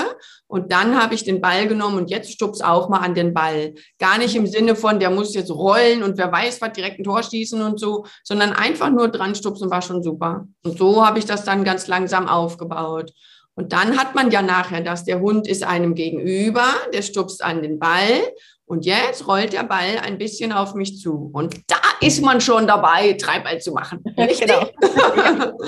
Und 0.46 0.72
dann 0.72 1.01
habe 1.01 1.14
ich 1.14 1.24
den 1.24 1.40
Ball 1.40 1.66
genommen 1.66 1.98
und 1.98 2.11
jetzt 2.11 2.33
stups 2.33 2.61
auch 2.61 2.88
mal 2.88 3.01
an 3.01 3.14
den 3.14 3.35
Ball. 3.35 3.74
Gar 3.98 4.18
nicht 4.18 4.35
im 4.35 4.46
Sinne 4.46 4.77
von, 4.77 4.98
der 5.01 5.11
muss 5.11 5.35
jetzt 5.35 5.51
rollen 5.51 6.03
und 6.03 6.16
wer 6.16 6.33
weiß, 6.33 6.61
was 6.61 6.72
direkt 6.72 6.98
ein 6.98 7.05
Tor 7.05 7.22
schießen 7.22 7.61
und 7.61 7.79
so, 7.79 8.07
sondern 8.24 8.53
einfach 8.53 8.90
nur 8.90 9.09
dran 9.09 9.35
stupsen 9.35 9.70
war 9.70 9.83
schon 9.83 10.03
super. 10.03 10.46
Und 10.64 10.79
so 10.79 11.05
habe 11.05 11.18
ich 11.18 11.27
das 11.27 11.44
dann 11.44 11.64
ganz 11.64 11.87
langsam 11.87 12.29
aufgebaut. 12.29 13.12
Und 13.55 13.72
dann 13.72 13.98
hat 13.98 14.14
man 14.14 14.31
ja 14.31 14.40
nachher, 14.40 14.83
dass 14.83 15.05
der 15.05 15.18
Hund 15.18 15.48
ist 15.48 15.64
einem 15.64 15.96
gegenüber, 15.96 16.64
der 16.94 17.03
stupst 17.03 17.42
an 17.42 17.61
den 17.61 17.81
Ball 17.81 18.22
und 18.68 18.85
jetzt 18.85 19.26
rollt 19.26 19.54
der 19.54 19.64
Ball 19.64 19.98
ein 20.02 20.18
bisschen 20.18 20.52
auf 20.52 20.74
mich 20.74 20.98
zu. 20.98 21.31
Und 21.33 21.57
da 21.68 21.81
ist 22.00 22.22
man 22.22 22.40
schon 22.40 22.66
dabei, 22.66 23.14
Treibball 23.14 23.61
zu 23.61 23.72
machen. 23.72 24.04
Richtig? 24.18 24.46
Genau. 24.46 24.70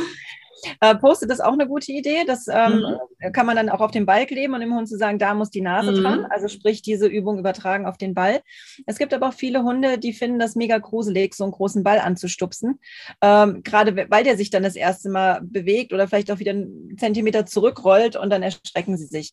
Äh, 0.81 0.95
Postet 0.97 1.31
ist 1.31 1.43
auch 1.43 1.53
eine 1.53 1.67
gute 1.67 1.93
Idee. 1.93 2.25
Das 2.27 2.47
ähm, 2.49 2.85
mhm. 3.21 3.33
kann 3.33 3.47
man 3.47 3.57
dann 3.57 3.69
auch 3.69 3.81
auf 3.81 3.91
den 3.91 4.07
Ball 4.07 4.27
kleben 4.27 4.55
und 4.55 4.61
dem 4.61 4.75
Hund 4.75 4.89
zu 4.89 4.97
sagen, 4.97 5.19
da 5.19 5.35
muss 5.35 5.51
die 5.51 5.61
Nase 5.61 5.93
mhm. 5.93 6.03
dran. 6.03 6.27
Also 6.31 6.49
sprich, 6.49 6.83
diese 6.83 7.07
Übung 7.07 7.39
übertragen 7.39 7.87
auf 7.87 7.99
den 7.99 8.15
Ball. 8.15 8.41
Es 8.87 8.99
gibt 8.99 9.15
aber 9.15 9.29
auch 9.29 9.35
viele 9.35 9.63
Hunde, 9.63 9.99
die 9.99 10.13
finden 10.13 10.39
das 10.39 10.55
mega 10.55 10.79
gruselig, 10.79 11.35
so 11.35 11.45
einen 11.45 11.53
großen 11.53 11.83
Ball 11.83 11.99
anzustupsen. 11.99 12.79
Ähm, 13.21 13.63
Gerade 13.63 14.07
weil 14.11 14.25
der 14.25 14.37
sich 14.37 14.51
dann 14.51 14.63
das 14.63 14.77
erste 14.77 15.11
Mal 15.11 15.41
bewegt 15.43 15.93
oder 15.93 16.09
vielleicht 16.09 16.31
auch 16.31 16.39
wieder 16.39 16.53
einen 16.53 16.97
Zentimeter 16.99 17.47
zurückrollt 17.47 18.17
und 18.17 18.31
dann 18.31 18.43
erschrecken 18.43 18.97
sie 18.97 19.07
sich. 19.07 19.33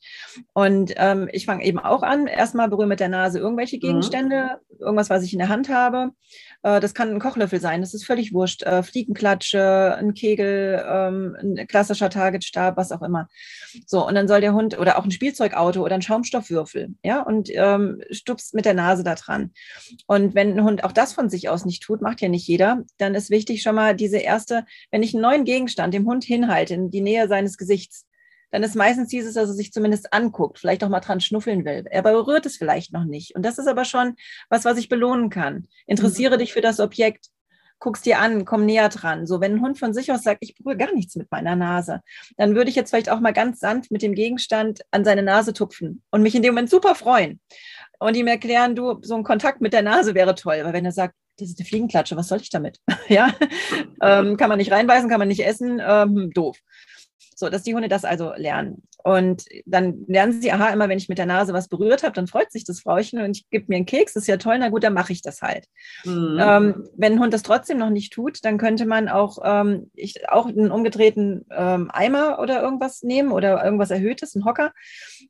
Und 0.54 0.94
ähm, 0.98 1.30
ich 1.32 1.46
fange 1.46 1.64
eben 1.64 1.80
auch 1.80 2.04
an, 2.04 2.28
erstmal 2.28 2.70
berühre 2.70 2.88
mit 2.88 3.00
der 3.00 3.10
Nase 3.10 3.40
irgendwelche 3.40 3.78
mhm. 3.78 3.82
Gegenstände, 3.82 4.60
mhm. 4.70 4.78
irgendwas, 4.80 5.10
was 5.10 5.24
ich 5.24 5.34
in 5.34 5.40
der 5.40 5.50
Hand 5.50 5.70
habe. 5.70 6.12
Äh, 6.64 6.80
das 6.80 6.94
kann 6.94 7.10
ein 7.10 7.20
Kochlöffel 7.20 7.60
sein, 7.60 7.82
das 7.82 7.94
ist 7.94 8.06
völlig 8.06 8.34
wurscht. 8.34 8.64
Äh, 8.64 8.84
Fliegenklatsche, 8.84 9.96
ein 9.98 10.14
Kegel, 10.14 10.84
ähm, 10.88 11.38
ein 11.40 11.68
klassischer 11.68 12.10
Targetstab, 12.10 12.78
was 12.78 12.92
auch 12.92 13.02
immer. 13.02 13.28
So, 13.86 14.06
und 14.08 14.16
dann 14.16 14.28
soll 14.28 14.42
der 14.42 14.54
Hund 14.54 14.78
oder 14.80 14.98
auch 14.98 15.06
ein 15.06 15.12
Spielzeugauto 15.12 15.84
oder 15.84 15.96
ein 15.96 16.02
Schaumstoffwürfel, 16.02 16.96
ja, 17.04 17.22
und 17.22 17.50
ähm, 17.54 18.02
stupst 18.12 18.54
mit 18.54 18.66
der 18.66 18.74
Nase 18.74 19.04
da 19.04 19.16
dran. 19.16 19.52
Und 20.08 20.36
wenn 20.36 20.54
ein 20.58 20.64
Hund 20.64 20.84
auch 20.84 20.92
das 20.92 21.14
von 21.14 21.30
sich 21.30 21.50
aus 21.50 21.66
nicht 21.66 21.84
tut, 21.84 22.02
macht 22.02 22.22
ja 22.22 22.30
nicht 22.30 22.48
jeder, 22.48 22.84
dann 22.98 23.16
ist 23.16 23.30
wichtig 23.30 23.62
schon 23.62 23.76
mal 23.76 23.96
diese 23.96 24.18
erste, 24.18 24.66
wenn 24.92 25.04
ich 25.04 25.14
einen 25.14 25.22
neuen 25.22 25.46
Gegenstand 25.46 25.94
dem 25.94 26.08
Hund 26.08 26.24
hinhalte, 26.24 26.74
in 26.74 26.90
die 26.90 27.02
Nähe 27.02 27.28
seines 27.28 27.58
Gesichts, 27.58 28.07
dann 28.52 28.64
ist 28.64 28.76
meistens 28.76 29.10
dieses, 29.10 29.34
dass 29.34 29.50
er 29.50 29.56
sich 29.56 29.72
zumindest 29.72 30.14
anguckt, 30.14 30.60
vielleicht 30.60 30.84
auch 30.84 30.90
mal 30.90 31.00
dran 31.00 31.22
schnuffeln 31.22 31.66
will. 31.66 31.86
Er 31.90 32.02
berührt 32.02 32.46
es 32.46 32.58
vielleicht 32.58 32.94
noch 32.94 33.04
nicht. 33.04 33.36
Und 33.36 33.44
das 33.44 33.58
ist 33.58 33.68
aber 33.68 33.86
schon 33.86 34.16
was, 34.50 34.66
was 34.66 34.78
ich 34.78 34.90
belohnen 34.90 35.30
kann. 35.30 35.68
Interessiere 35.86 36.36
mhm. 36.36 36.40
dich 36.40 36.54
für 36.54 36.62
das 36.62 36.80
Objekt, 36.80 37.28
guck's 37.80 38.02
dir 38.02 38.20
an, 38.20 38.46
komm 38.46 38.66
näher 38.66 38.90
dran. 38.90 39.28
So, 39.28 39.42
wenn 39.42 39.56
ein 39.56 39.62
Hund 39.62 39.78
von 39.78 39.94
sich 39.94 40.12
aus 40.12 40.24
sagt, 40.24 40.40
ich 40.42 40.56
berühre 40.56 40.78
gar 40.78 40.94
nichts 40.94 41.16
mit 41.16 41.30
meiner 41.32 41.56
Nase, 41.56 42.02
dann 42.38 42.56
würde 42.56 42.70
ich 42.70 42.76
jetzt 42.76 42.90
vielleicht 42.90 43.10
auch 43.10 43.20
mal 43.20 43.34
ganz 43.34 43.60
sanft 43.60 43.92
mit 43.92 44.02
dem 44.02 44.16
Gegenstand 44.16 44.82
an 44.92 45.06
seine 45.06 45.24
Nase 45.24 45.54
tupfen 45.54 46.02
und 46.10 46.24
mich 46.24 46.36
in 46.36 46.42
dem 46.42 46.54
Moment 46.54 46.70
super 46.70 46.96
freuen 46.96 47.40
und 48.00 48.16
ihm 48.16 48.28
erklären, 48.28 48.76
du, 48.76 49.00
so 49.02 49.16
ein 49.16 49.24
Kontakt 49.24 49.62
mit 49.62 49.74
der 49.74 49.82
Nase 49.82 50.16
wäre 50.16 50.36
toll. 50.36 50.62
Weil 50.64 50.74
wenn 50.74 50.86
er 50.86 50.92
sagt, 50.92 51.16
das 51.38 51.50
ist 51.50 51.60
eine 51.60 51.68
Fliegenklatsche, 51.68 52.16
was 52.16 52.28
soll 52.28 52.42
ich 52.42 52.50
damit? 52.50 52.80
ja, 53.08 53.34
ähm, 54.02 54.38
kann 54.38 54.50
man 54.50 54.58
nicht 54.58 54.72
reinbeißen, 54.72 55.10
kann 55.10 55.20
man 55.20 55.28
nicht 55.28 55.46
essen, 55.46 55.82
ähm, 55.86 56.32
doof. 56.34 56.58
So, 57.40 57.50
dass 57.50 57.62
die 57.62 57.76
Hunde 57.76 57.88
das 57.88 58.04
also 58.04 58.34
lernen. 58.36 58.82
Und 59.04 59.46
dann 59.68 60.06
lernen 60.08 60.42
sie, 60.42 60.52
aha, 60.52 60.70
immer 60.70 60.90
wenn 60.90 60.98
ich 60.98 61.08
mit 61.08 61.20
der 61.20 61.28
Nase 61.28 61.54
was 61.54 61.68
berührt 61.68 62.02
habe, 62.02 62.14
dann 62.14 62.26
freut 62.26 62.52
sich 62.52 62.66
das 62.66 62.80
Frauchen 62.80 63.22
und 63.22 63.38
ich 63.38 63.48
gebe 63.52 63.66
mir 63.68 63.76
einen 63.76 63.86
Keks, 63.86 64.14
das 64.14 64.24
ist 64.24 64.28
ja 64.28 64.38
toll, 64.38 64.58
na 64.60 64.70
gut, 64.70 64.84
dann 64.84 64.96
mache 64.96 65.14
ich 65.14 65.22
das 65.22 65.44
halt. 65.44 65.68
Mhm. 66.04 66.40
Ähm, 66.42 66.90
wenn 66.98 67.14
ein 67.14 67.20
Hund 67.20 67.34
das 67.34 67.44
trotzdem 67.44 67.78
noch 67.78 67.92
nicht 67.92 68.12
tut, 68.12 68.44
dann 68.44 68.58
könnte 68.58 68.88
man 68.88 69.08
auch, 69.08 69.38
ähm, 69.44 69.92
ich, 69.94 70.28
auch 70.30 70.48
einen 70.48 70.72
umgedrehten 70.72 71.46
ähm, 71.52 71.92
Eimer 71.94 72.40
oder 72.40 72.60
irgendwas 72.60 73.04
nehmen 73.04 73.32
oder 73.32 73.64
irgendwas 73.64 73.92
Erhöhtes, 73.92 74.36
einen 74.36 74.46
Hocker 74.46 74.74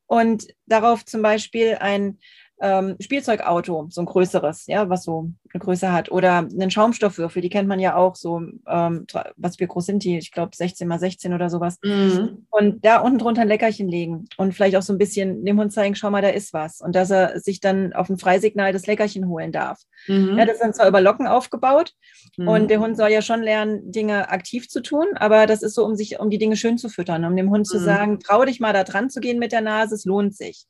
und 0.05 0.47
darauf 0.65 1.03
zum 1.03 1.21
Beispiel 1.21 1.75
ein 1.79 2.19
ähm, 2.59 2.95
Spielzeugauto, 2.99 3.87
so 3.89 4.01
ein 4.01 4.05
größeres, 4.05 4.65
ja, 4.67 4.89
was 4.89 5.03
so 5.03 5.31
eine 5.53 5.63
Größe 5.63 5.91
hat. 5.91 6.11
Oder 6.11 6.37
einen 6.37 6.71
Schaumstoffwürfel, 6.71 7.41
die 7.41 7.49
kennt 7.49 7.67
man 7.67 7.79
ja 7.79 7.95
auch 7.95 8.15
so, 8.15 8.41
ähm, 8.67 9.05
was 9.35 9.59
wie 9.59 9.67
groß 9.67 9.85
sind 9.85 10.03
die? 10.03 10.17
Ich 10.17 10.31
glaube 10.31 10.55
16 10.55 10.87
mal 10.87 10.99
16 10.99 11.33
oder 11.33 11.49
sowas. 11.49 11.77
Mhm. 11.83 12.45
Und 12.49 12.83
da 12.83 12.99
unten 12.99 13.19
drunter 13.19 13.41
ein 13.41 13.47
Leckerchen 13.47 13.87
legen 13.87 14.25
und 14.37 14.53
vielleicht 14.53 14.75
auch 14.75 14.81
so 14.81 14.93
ein 14.93 14.97
bisschen 14.97 15.45
dem 15.45 15.59
Hund 15.59 15.71
zeigen, 15.71 15.95
schau 15.95 16.09
mal, 16.09 16.21
da 16.21 16.29
ist 16.29 16.53
was. 16.53 16.81
Und 16.81 16.95
dass 16.95 17.11
er 17.11 17.39
sich 17.39 17.59
dann 17.59 17.93
auf 17.93 18.09
ein 18.09 18.17
Freisignal 18.17 18.73
das 18.73 18.87
Leckerchen 18.87 19.27
holen 19.27 19.51
darf. 19.51 19.81
Mhm. 20.07 20.37
Ja, 20.37 20.45
das 20.45 20.55
ist 20.55 20.63
dann 20.63 20.73
zwar 20.73 20.87
über 20.87 21.01
Locken 21.01 21.27
aufgebaut 21.27 21.93
mhm. 22.37 22.47
und 22.47 22.71
der 22.71 22.79
Hund 22.79 22.97
soll 22.97 23.09
ja 23.09 23.21
schon 23.21 23.43
lernen, 23.43 23.91
Dinge 23.91 24.29
aktiv 24.29 24.67
zu 24.67 24.81
tun, 24.81 25.05
aber 25.15 25.45
das 25.45 25.61
ist 25.61 25.75
so, 25.75 25.85
um 25.85 25.95
sich, 25.95 26.19
um 26.19 26.29
die 26.29 26.37
Dinge 26.37 26.55
schön 26.55 26.77
zu 26.77 26.89
füttern, 26.89 27.25
um 27.25 27.35
dem 27.35 27.49
Hund 27.49 27.67
zu 27.67 27.79
mhm. 27.79 27.83
sagen, 27.83 28.19
trau 28.19 28.45
dich 28.45 28.59
mal 28.59 28.73
da 28.73 28.83
dran 28.83 29.09
zu 29.09 29.19
gehen 29.19 29.39
mit 29.39 29.51
der 29.51 29.61
Nase, 29.61 29.95
es 29.95 30.05
lohnt 30.05 30.35
sich. 30.35 30.65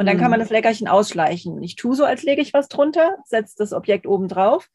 Und 0.00 0.06
dann 0.06 0.16
kann 0.16 0.30
man 0.30 0.40
mhm. 0.40 0.44
das 0.44 0.50
Leckerchen 0.50 0.88
ausschleichen. 0.88 1.62
Ich 1.62 1.76
tue 1.76 1.94
so, 1.94 2.06
als 2.06 2.22
lege 2.22 2.40
ich 2.40 2.54
was 2.54 2.68
drunter, 2.68 3.18
setze 3.26 3.54
das 3.58 3.74
Objekt 3.74 4.06
oben 4.06 4.28
drauf 4.28 4.70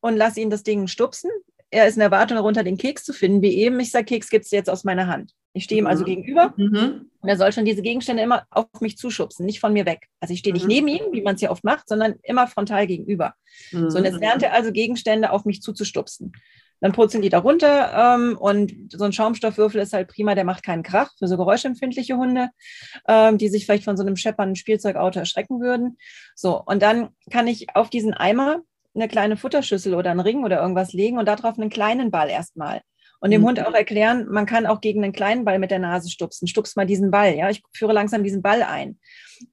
und 0.00 0.16
lasse 0.16 0.40
ihn 0.40 0.50
das 0.50 0.64
Ding 0.64 0.88
stupsen. 0.88 1.30
Er 1.70 1.86
ist 1.86 1.94
in 1.94 2.00
Erwartung 2.00 2.36
darunter, 2.36 2.64
den 2.64 2.76
Keks 2.76 3.04
zu 3.04 3.12
finden, 3.12 3.40
wie 3.40 3.54
eben. 3.54 3.78
Ich 3.78 3.92
sage, 3.92 4.06
Keks 4.06 4.30
gibt 4.30 4.46
es 4.46 4.50
jetzt 4.50 4.68
aus 4.68 4.82
meiner 4.82 5.06
Hand. 5.06 5.30
Ich 5.52 5.62
stehe 5.62 5.78
ihm 5.78 5.86
also 5.86 6.02
mhm. 6.02 6.06
gegenüber 6.06 6.54
mhm. 6.56 7.08
und 7.20 7.28
er 7.28 7.36
soll 7.36 7.52
schon 7.52 7.64
diese 7.64 7.82
Gegenstände 7.82 8.24
immer 8.24 8.46
auf 8.50 8.66
mich 8.80 8.98
zuschubsen, 8.98 9.46
nicht 9.46 9.60
von 9.60 9.72
mir 9.72 9.86
weg. 9.86 10.08
Also 10.18 10.34
ich 10.34 10.40
stehe 10.40 10.52
nicht 10.52 10.64
mhm. 10.64 10.68
neben 10.68 10.88
ihm, 10.88 11.02
wie 11.12 11.22
man 11.22 11.36
es 11.36 11.40
ja 11.40 11.52
oft 11.52 11.62
macht, 11.62 11.88
sondern 11.88 12.16
immer 12.24 12.48
frontal 12.48 12.88
gegenüber. 12.88 13.34
So, 13.70 13.98
und 13.98 14.04
jetzt 14.04 14.18
lernt 14.18 14.42
er 14.42 14.54
also 14.54 14.72
Gegenstände 14.72 15.30
auf 15.30 15.44
mich 15.44 15.62
zuzustupsen. 15.62 16.32
Dann 16.84 16.92
purzeln 16.92 17.22
die 17.22 17.30
da 17.30 17.38
runter 17.38 18.14
ähm, 18.14 18.36
und 18.36 18.92
so 18.92 19.06
ein 19.06 19.12
Schaumstoffwürfel 19.14 19.80
ist 19.80 19.94
halt 19.94 20.06
prima, 20.06 20.34
der 20.34 20.44
macht 20.44 20.62
keinen 20.62 20.82
Krach 20.82 21.10
für 21.18 21.26
so 21.26 21.38
geräuschempfindliche 21.38 22.18
Hunde, 22.18 22.50
ähm, 23.08 23.38
die 23.38 23.48
sich 23.48 23.64
vielleicht 23.64 23.84
von 23.84 23.96
so 23.96 24.02
einem 24.02 24.16
scheppernden 24.16 24.54
Spielzeugauto 24.54 25.18
erschrecken 25.18 25.62
würden. 25.62 25.96
So, 26.34 26.62
und 26.62 26.82
dann 26.82 27.08
kann 27.30 27.46
ich 27.46 27.74
auf 27.74 27.88
diesen 27.88 28.12
Eimer 28.12 28.58
eine 28.94 29.08
kleine 29.08 29.38
Futterschüssel 29.38 29.94
oder 29.94 30.10
einen 30.10 30.20
Ring 30.20 30.44
oder 30.44 30.60
irgendwas 30.60 30.92
legen 30.92 31.16
und 31.16 31.24
darauf 31.24 31.58
einen 31.58 31.70
kleinen 31.70 32.10
Ball 32.10 32.28
erstmal 32.28 32.82
und 33.20 33.30
dem 33.30 33.42
mhm. 33.42 33.46
Hund 33.46 33.66
auch 33.66 33.74
erklären, 33.74 34.26
man 34.30 34.46
kann 34.46 34.66
auch 34.66 34.80
gegen 34.80 35.02
einen 35.02 35.12
kleinen 35.12 35.44
Ball 35.44 35.58
mit 35.58 35.70
der 35.70 35.78
Nase 35.78 36.10
stupsen. 36.10 36.46
Stupst 36.46 36.76
mal 36.76 36.86
diesen 36.86 37.10
Ball, 37.10 37.34
ja. 37.34 37.50
Ich 37.50 37.62
führe 37.72 37.92
langsam 37.92 38.22
diesen 38.22 38.42
Ball 38.42 38.62
ein. 38.62 38.98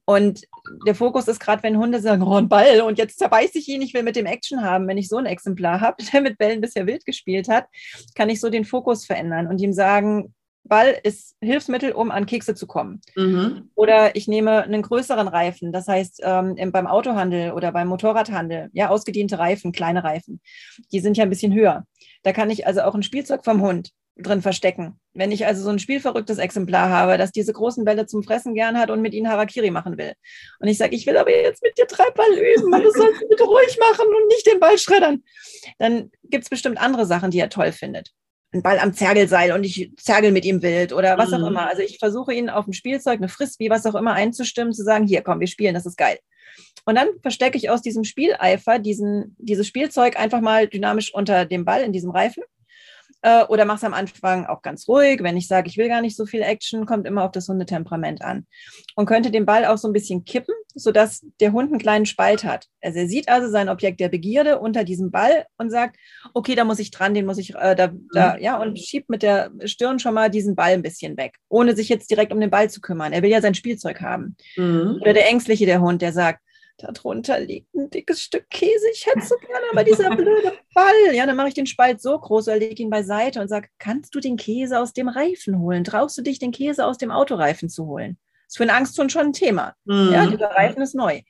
Und 0.04 0.42
der 0.86 0.94
Fokus 0.94 1.28
ist 1.28 1.40
gerade, 1.40 1.62
wenn 1.62 1.78
Hunde 1.78 2.00
sagen, 2.00 2.22
oh, 2.22 2.36
ein 2.36 2.48
Ball 2.48 2.82
und 2.82 2.98
jetzt 2.98 3.18
zerbeiße 3.18 3.58
ich 3.58 3.68
ihn, 3.68 3.82
ich 3.82 3.94
will 3.94 4.02
mit 4.02 4.16
dem 4.16 4.26
Action 4.26 4.62
haben. 4.62 4.86
Wenn 4.86 4.98
ich 4.98 5.08
so 5.08 5.16
ein 5.16 5.26
Exemplar 5.26 5.80
habe, 5.80 6.02
der 6.12 6.20
mit 6.20 6.38
Bällen 6.38 6.60
bisher 6.60 6.86
wild 6.86 7.04
gespielt 7.04 7.48
hat, 7.48 7.66
kann 8.14 8.30
ich 8.30 8.40
so 8.40 8.50
den 8.50 8.64
Fokus 8.64 9.06
verändern 9.06 9.46
und 9.46 9.60
ihm 9.60 9.72
sagen, 9.72 10.34
Ball 10.64 10.96
ist 11.02 11.36
Hilfsmittel, 11.40 11.92
um 11.92 12.10
an 12.10 12.26
Kekse 12.26 12.54
zu 12.54 12.66
kommen. 12.66 13.00
Mhm. 13.16 13.70
Oder 13.74 14.14
ich 14.14 14.28
nehme 14.28 14.62
einen 14.62 14.82
größeren 14.82 15.28
Reifen, 15.28 15.72
das 15.72 15.88
heißt 15.88 16.20
ähm, 16.22 16.56
beim 16.72 16.86
Autohandel 16.86 17.52
oder 17.52 17.72
beim 17.72 17.88
Motorradhandel, 17.88 18.70
ja, 18.72 18.88
ausgediente 18.88 19.38
Reifen, 19.38 19.72
kleine 19.72 20.04
Reifen, 20.04 20.40
die 20.92 21.00
sind 21.00 21.16
ja 21.16 21.24
ein 21.24 21.30
bisschen 21.30 21.52
höher. 21.52 21.84
Da 22.22 22.32
kann 22.32 22.50
ich 22.50 22.66
also 22.66 22.82
auch 22.82 22.94
ein 22.94 23.02
Spielzeug 23.02 23.44
vom 23.44 23.60
Hund 23.60 23.90
drin 24.16 24.42
verstecken. 24.42 25.00
Wenn 25.14 25.32
ich 25.32 25.46
also 25.46 25.62
so 25.62 25.70
ein 25.70 25.78
spielverrücktes 25.78 26.38
Exemplar 26.38 26.90
habe, 26.90 27.18
das 27.18 27.32
diese 27.32 27.52
großen 27.52 27.84
Bälle 27.84 28.06
zum 28.06 28.22
Fressen 28.22 28.54
gern 28.54 28.78
hat 28.78 28.90
und 28.90 29.00
mit 29.00 29.14
ihnen 29.14 29.28
Harakiri 29.28 29.70
machen 29.70 29.96
will. 29.96 30.12
Und 30.60 30.68
ich 30.68 30.78
sage, 30.78 30.94
ich 30.94 31.06
will 31.06 31.16
aber 31.16 31.30
jetzt 31.30 31.62
mit 31.62 31.76
dir 31.78 31.86
Treibball 31.86 32.32
üben, 32.32 32.70
man, 32.70 32.82
du 32.82 32.90
sollst 32.90 33.26
bitte 33.28 33.44
ruhig 33.44 33.78
machen 33.80 34.06
und 34.06 34.28
nicht 34.28 34.46
den 34.46 34.60
Ball 34.60 34.78
schreddern. 34.78 35.22
Dann 35.78 36.10
gibt 36.24 36.44
es 36.44 36.50
bestimmt 36.50 36.80
andere 36.80 37.06
Sachen, 37.06 37.30
die 37.30 37.40
er 37.40 37.48
toll 37.48 37.72
findet 37.72 38.12
einen 38.52 38.62
Ball 38.62 38.78
am 38.78 38.92
Zergelseil 38.92 39.52
und 39.52 39.64
ich 39.64 39.92
zergel 39.96 40.30
mit 40.30 40.44
ihm 40.44 40.62
wild 40.62 40.92
oder 40.92 41.16
was 41.16 41.30
mhm. 41.30 41.36
auch 41.36 41.46
immer. 41.48 41.68
Also 41.68 41.82
ich 41.82 41.98
versuche 41.98 42.34
ihn 42.34 42.50
auf 42.50 42.64
dem 42.64 42.72
Spielzeug, 42.72 43.18
eine 43.18 43.28
Frist, 43.28 43.58
wie 43.60 43.70
was 43.70 43.86
auch 43.86 43.94
immer 43.94 44.12
einzustimmen, 44.12 44.72
zu 44.72 44.84
sagen, 44.84 45.06
hier 45.06 45.22
komm, 45.22 45.40
wir 45.40 45.46
spielen, 45.46 45.74
das 45.74 45.86
ist 45.86 45.96
geil. 45.96 46.18
Und 46.84 46.96
dann 46.96 47.08
verstecke 47.22 47.56
ich 47.56 47.70
aus 47.70 47.80
diesem 47.80 48.04
Spieleifer 48.04 48.78
diesen, 48.78 49.36
dieses 49.38 49.66
Spielzeug 49.66 50.18
einfach 50.18 50.40
mal 50.40 50.66
dynamisch 50.68 51.14
unter 51.14 51.46
dem 51.46 51.64
Ball 51.64 51.82
in 51.82 51.92
diesem 51.92 52.10
Reifen 52.10 52.42
äh, 53.22 53.44
oder 53.44 53.64
mach's 53.64 53.84
am 53.84 53.94
Anfang 53.94 54.46
auch 54.46 54.62
ganz 54.62 54.88
ruhig. 54.88 55.22
Wenn 55.22 55.36
ich 55.36 55.48
sage, 55.48 55.68
ich 55.68 55.78
will 55.78 55.88
gar 55.88 56.00
nicht 56.00 56.16
so 56.16 56.26
viel 56.26 56.42
Action, 56.42 56.86
kommt 56.86 57.06
immer 57.06 57.24
auf 57.24 57.32
das 57.32 57.48
Hundetemperament 57.48 58.22
an. 58.22 58.46
Und 58.96 59.06
könnte 59.06 59.30
den 59.30 59.46
Ball 59.46 59.64
auch 59.64 59.78
so 59.78 59.88
ein 59.88 59.92
bisschen 59.92 60.24
kippen, 60.24 60.54
sodass 60.74 61.24
der 61.40 61.52
Hund 61.52 61.70
einen 61.70 61.80
kleinen 61.80 62.06
Spalt 62.06 62.44
hat. 62.44 62.66
Also 62.82 62.98
er 62.98 63.08
sieht 63.08 63.28
also 63.28 63.48
sein 63.48 63.68
Objekt 63.68 64.00
der 64.00 64.08
Begierde 64.08 64.58
unter 64.58 64.84
diesem 64.84 65.10
Ball 65.10 65.46
und 65.56 65.70
sagt, 65.70 65.96
okay, 66.34 66.54
da 66.54 66.64
muss 66.64 66.80
ich 66.80 66.90
dran, 66.90 67.14
den 67.14 67.26
muss 67.26 67.38
ich, 67.38 67.54
äh, 67.54 67.76
da, 67.76 67.92
da, 68.12 68.34
mhm. 68.34 68.42
ja, 68.42 68.60
und 68.60 68.78
schiebt 68.78 69.08
mit 69.08 69.22
der 69.22 69.50
Stirn 69.64 69.98
schon 69.98 70.14
mal 70.14 70.30
diesen 70.30 70.56
Ball 70.56 70.72
ein 70.72 70.82
bisschen 70.82 71.16
weg, 71.16 71.36
ohne 71.48 71.76
sich 71.76 71.88
jetzt 71.88 72.10
direkt 72.10 72.32
um 72.32 72.40
den 72.40 72.50
Ball 72.50 72.68
zu 72.70 72.80
kümmern. 72.80 73.12
Er 73.12 73.22
will 73.22 73.30
ja 73.30 73.40
sein 73.40 73.54
Spielzeug 73.54 74.00
haben. 74.00 74.36
Mhm. 74.56 74.98
Oder 75.00 75.12
der 75.12 75.28
Ängstliche, 75.28 75.66
der 75.66 75.80
Hund, 75.80 76.02
der 76.02 76.12
sagt, 76.12 76.40
darunter 76.82 77.40
liegt 77.40 77.74
ein 77.74 77.90
dickes 77.90 78.22
Stück 78.22 78.48
Käse, 78.50 78.86
ich 78.92 79.06
hätte 79.06 79.24
so 79.24 79.36
gerne, 79.36 79.66
aber 79.72 79.84
dieser 79.84 80.14
blöde 80.14 80.52
Ball. 80.74 81.14
Ja, 81.14 81.26
dann 81.26 81.36
mache 81.36 81.48
ich 81.48 81.54
den 81.54 81.66
Spalt 81.66 82.00
so 82.00 82.18
groß 82.18 82.48
oder 82.48 82.58
lege 82.58 82.82
ihn 82.82 82.90
beiseite 82.90 83.40
und 83.40 83.48
sage, 83.48 83.68
kannst 83.78 84.14
du 84.14 84.20
den 84.20 84.36
Käse 84.36 84.78
aus 84.78 84.92
dem 84.92 85.08
Reifen 85.08 85.58
holen? 85.58 85.84
Traust 85.84 86.18
du 86.18 86.22
dich, 86.22 86.38
den 86.38 86.52
Käse 86.52 86.86
aus 86.86 86.98
dem 86.98 87.10
Autoreifen 87.10 87.68
zu 87.68 87.86
holen? 87.86 88.18
Das 88.46 88.54
ist 88.54 88.56
für 88.58 88.64
einen 88.64 88.76
Angsthund 88.76 89.12
schon 89.12 89.26
ein 89.26 89.32
Thema. 89.32 89.74
Mhm. 89.84 90.10
Ja, 90.12 90.26
dieser 90.26 90.50
Reifen 90.50 90.82
ist 90.82 90.94
neu. 90.94 91.22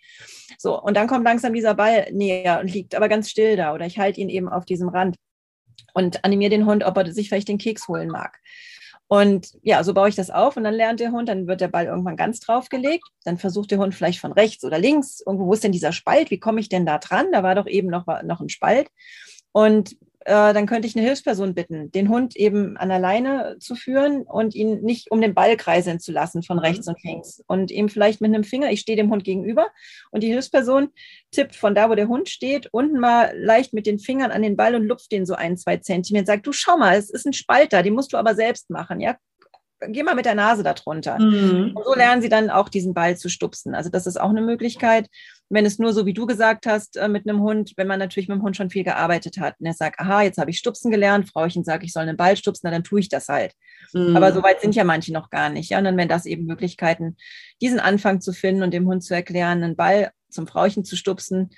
So, 0.58 0.80
und 0.80 0.96
dann 0.96 1.06
kommt 1.06 1.24
langsam 1.24 1.52
dieser 1.52 1.74
Ball 1.74 2.08
näher 2.12 2.60
und 2.60 2.72
liegt 2.72 2.94
aber 2.94 3.08
ganz 3.08 3.30
still 3.30 3.56
da 3.56 3.74
oder 3.74 3.86
ich 3.86 3.98
halte 3.98 4.20
ihn 4.20 4.28
eben 4.28 4.48
auf 4.48 4.64
diesem 4.64 4.88
Rand 4.88 5.16
und 5.94 6.24
animiere 6.24 6.50
den 6.50 6.66
Hund, 6.66 6.84
ob 6.84 6.96
er 6.96 7.12
sich 7.12 7.28
vielleicht 7.28 7.48
den 7.48 7.58
Keks 7.58 7.88
holen 7.88 8.08
mag. 8.08 8.38
Und 9.12 9.58
ja, 9.60 9.84
so 9.84 9.92
baue 9.92 10.08
ich 10.08 10.14
das 10.14 10.30
auf 10.30 10.56
und 10.56 10.64
dann 10.64 10.72
lernt 10.72 10.98
der 10.98 11.12
Hund, 11.12 11.28
dann 11.28 11.46
wird 11.46 11.60
der 11.60 11.68
Ball 11.68 11.84
irgendwann 11.84 12.16
ganz 12.16 12.40
draufgelegt. 12.40 13.04
Dann 13.24 13.36
versucht 13.36 13.70
der 13.70 13.76
Hund 13.76 13.94
vielleicht 13.94 14.20
von 14.20 14.32
rechts 14.32 14.64
oder 14.64 14.78
links, 14.78 15.22
irgendwo, 15.26 15.48
wo 15.48 15.52
ist 15.52 15.62
denn 15.62 15.70
dieser 15.70 15.92
Spalt? 15.92 16.30
Wie 16.30 16.40
komme 16.40 16.60
ich 16.60 16.70
denn 16.70 16.86
da 16.86 16.96
dran? 16.96 17.26
Da 17.30 17.42
war 17.42 17.54
doch 17.54 17.66
eben 17.66 17.88
noch, 17.88 18.06
noch 18.22 18.40
ein 18.40 18.48
Spalt. 18.48 18.88
Und 19.52 19.98
äh, 20.24 20.52
dann 20.52 20.66
könnte 20.66 20.88
ich 20.88 20.96
eine 20.96 21.04
Hilfsperson 21.04 21.54
bitten, 21.54 21.90
den 21.90 22.08
Hund 22.08 22.36
eben 22.36 22.76
an 22.76 22.88
der 22.88 22.98
Leine 22.98 23.56
zu 23.60 23.74
führen 23.74 24.22
und 24.22 24.54
ihn 24.54 24.80
nicht 24.82 25.10
um 25.10 25.20
den 25.20 25.34
Ball 25.34 25.56
kreiseln 25.56 26.00
zu 26.00 26.12
lassen 26.12 26.42
von 26.42 26.56
mhm. 26.56 26.62
rechts 26.62 26.88
und 26.88 27.02
links. 27.02 27.42
Und 27.46 27.70
ihm 27.70 27.88
vielleicht 27.88 28.20
mit 28.20 28.34
einem 28.34 28.44
Finger, 28.44 28.70
ich 28.70 28.80
stehe 28.80 28.96
dem 28.96 29.10
Hund 29.10 29.24
gegenüber 29.24 29.66
und 30.10 30.22
die 30.22 30.28
Hilfsperson 30.28 30.88
tippt 31.30 31.56
von 31.56 31.74
da, 31.74 31.90
wo 31.90 31.94
der 31.94 32.08
Hund 32.08 32.28
steht, 32.28 32.68
unten 32.72 32.98
mal 32.98 33.32
leicht 33.36 33.72
mit 33.72 33.86
den 33.86 33.98
Fingern 33.98 34.30
an 34.30 34.42
den 34.42 34.56
Ball 34.56 34.74
und 34.74 34.86
lupft 34.86 35.12
den 35.12 35.26
so 35.26 35.34
ein, 35.34 35.56
zwei 35.56 35.78
Zentimeter. 35.78 36.26
Sagt, 36.26 36.46
du 36.46 36.52
schau 36.52 36.76
mal, 36.76 36.96
es 36.96 37.10
ist 37.10 37.26
ein 37.26 37.32
Spalt 37.32 37.72
da, 37.72 37.82
den 37.82 37.94
musst 37.94 38.12
du 38.12 38.16
aber 38.16 38.34
selbst 38.34 38.70
machen. 38.70 39.00
Ja, 39.00 39.16
geh 39.88 40.02
mal 40.02 40.14
mit 40.14 40.26
der 40.26 40.34
Nase 40.34 40.62
darunter. 40.62 41.18
Mhm. 41.18 41.72
Und 41.74 41.84
so 41.84 41.94
lernen 41.94 42.22
sie 42.22 42.28
dann 42.28 42.50
auch 42.50 42.68
diesen 42.68 42.94
Ball 42.94 43.16
zu 43.16 43.28
stupsen. 43.28 43.74
Also 43.74 43.90
das 43.90 44.06
ist 44.06 44.20
auch 44.20 44.30
eine 44.30 44.42
Möglichkeit, 44.42 45.08
wenn 45.52 45.66
es 45.66 45.78
nur 45.78 45.92
so, 45.92 46.06
wie 46.06 46.14
du 46.14 46.26
gesagt 46.26 46.66
hast, 46.66 46.96
äh, 46.96 47.08
mit 47.08 47.28
einem 47.28 47.42
Hund, 47.42 47.74
wenn 47.76 47.86
man 47.86 47.98
natürlich 47.98 48.28
mit 48.28 48.38
dem 48.38 48.42
Hund 48.42 48.56
schon 48.56 48.70
viel 48.70 48.84
gearbeitet 48.84 49.38
hat 49.38 49.56
und 49.60 49.66
er 49.66 49.74
sagt, 49.74 50.00
aha, 50.00 50.22
jetzt 50.22 50.38
habe 50.38 50.50
ich 50.50 50.58
Stupsen 50.58 50.90
gelernt, 50.90 51.28
Frauchen 51.28 51.62
sagt, 51.62 51.84
ich 51.84 51.92
soll 51.92 52.04
einen 52.04 52.16
Ball 52.16 52.36
stupsen, 52.36 52.62
na, 52.64 52.70
dann 52.70 52.84
tue 52.84 53.00
ich 53.00 53.08
das 53.08 53.28
halt. 53.28 53.52
Mhm. 53.92 54.16
Aber 54.16 54.32
so 54.32 54.42
weit 54.42 54.62
sind 54.62 54.74
ja 54.74 54.84
manche 54.84 55.12
noch 55.12 55.28
gar 55.28 55.50
nicht. 55.50 55.70
Ja? 55.70 55.78
Und 55.78 55.84
dann 55.84 55.96
wären 55.96 56.08
das 56.08 56.24
eben 56.24 56.46
Möglichkeiten, 56.46 57.16
diesen 57.60 57.80
Anfang 57.80 58.20
zu 58.20 58.32
finden 58.32 58.62
und 58.62 58.72
dem 58.72 58.86
Hund 58.88 59.04
zu 59.04 59.14
erklären, 59.14 59.62
einen 59.62 59.76
Ball 59.76 60.10
zum 60.30 60.46
Frauchen 60.46 60.84
zu 60.84 60.96
stupsen, 60.96 61.50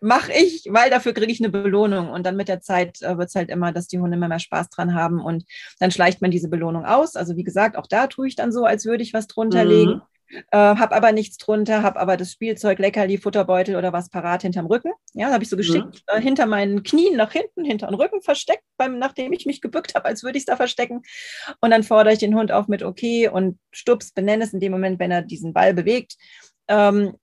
mache 0.00 0.32
ich, 0.32 0.66
weil 0.68 0.90
dafür 0.90 1.12
kriege 1.12 1.32
ich 1.32 1.40
eine 1.40 1.50
Belohnung. 1.50 2.10
Und 2.10 2.24
dann 2.26 2.36
mit 2.36 2.48
der 2.48 2.60
Zeit 2.60 3.02
äh, 3.02 3.18
wird 3.18 3.28
es 3.28 3.34
halt 3.34 3.50
immer, 3.50 3.72
dass 3.72 3.88
die 3.88 3.98
Hunde 3.98 4.16
immer 4.16 4.28
mehr 4.28 4.38
Spaß 4.38 4.70
dran 4.70 4.94
haben 4.94 5.20
und 5.20 5.44
dann 5.78 5.90
schleicht 5.90 6.22
man 6.22 6.30
diese 6.30 6.48
Belohnung 6.48 6.84
aus. 6.84 7.16
Also 7.16 7.36
wie 7.36 7.44
gesagt, 7.44 7.76
auch 7.76 7.86
da 7.86 8.06
tue 8.06 8.28
ich 8.28 8.36
dann 8.36 8.52
so, 8.52 8.64
als 8.64 8.84
würde 8.84 9.02
ich 9.02 9.14
was 9.14 9.26
drunter 9.26 9.64
mhm. 9.64 9.70
legen. 9.70 10.02
Äh, 10.52 10.56
habe 10.56 10.94
aber 10.94 11.10
nichts 11.10 11.38
drunter, 11.38 11.82
habe 11.82 11.98
aber 11.98 12.16
das 12.16 12.30
Spielzeug, 12.32 12.78
Leckerli, 12.78 13.18
Futterbeutel 13.18 13.74
oder 13.74 13.92
was 13.92 14.10
parat 14.10 14.42
hinterm 14.42 14.66
Rücken. 14.66 14.92
Ja, 15.12 15.32
habe 15.32 15.42
ich 15.42 15.50
so 15.50 15.56
mhm. 15.56 15.58
geschickt 15.58 15.86
mhm. 15.86 16.00
äh, 16.06 16.20
hinter 16.20 16.46
meinen 16.46 16.82
Knien 16.84 17.16
nach 17.16 17.32
hinten, 17.32 17.64
hinter 17.64 17.88
den 17.88 17.96
Rücken 17.96 18.22
versteckt, 18.22 18.62
beim, 18.76 18.98
nachdem 18.98 19.32
ich 19.32 19.46
mich 19.46 19.60
gebückt 19.60 19.94
habe, 19.94 20.04
als 20.04 20.22
würde 20.22 20.38
ich 20.38 20.42
es 20.42 20.46
da 20.46 20.56
verstecken. 20.56 21.02
Und 21.60 21.70
dann 21.70 21.82
fordere 21.82 22.12
ich 22.12 22.20
den 22.20 22.36
Hund 22.36 22.52
auf 22.52 22.68
mit 22.68 22.82
okay 22.82 23.28
und 23.28 23.58
stups, 23.72 24.12
benenne 24.12 24.44
es 24.44 24.52
in 24.52 24.60
dem 24.60 24.72
Moment, 24.72 25.00
wenn 25.00 25.10
er 25.10 25.22
diesen 25.22 25.52
Ball 25.52 25.74
bewegt. 25.74 26.16
Ähm, 26.68 27.16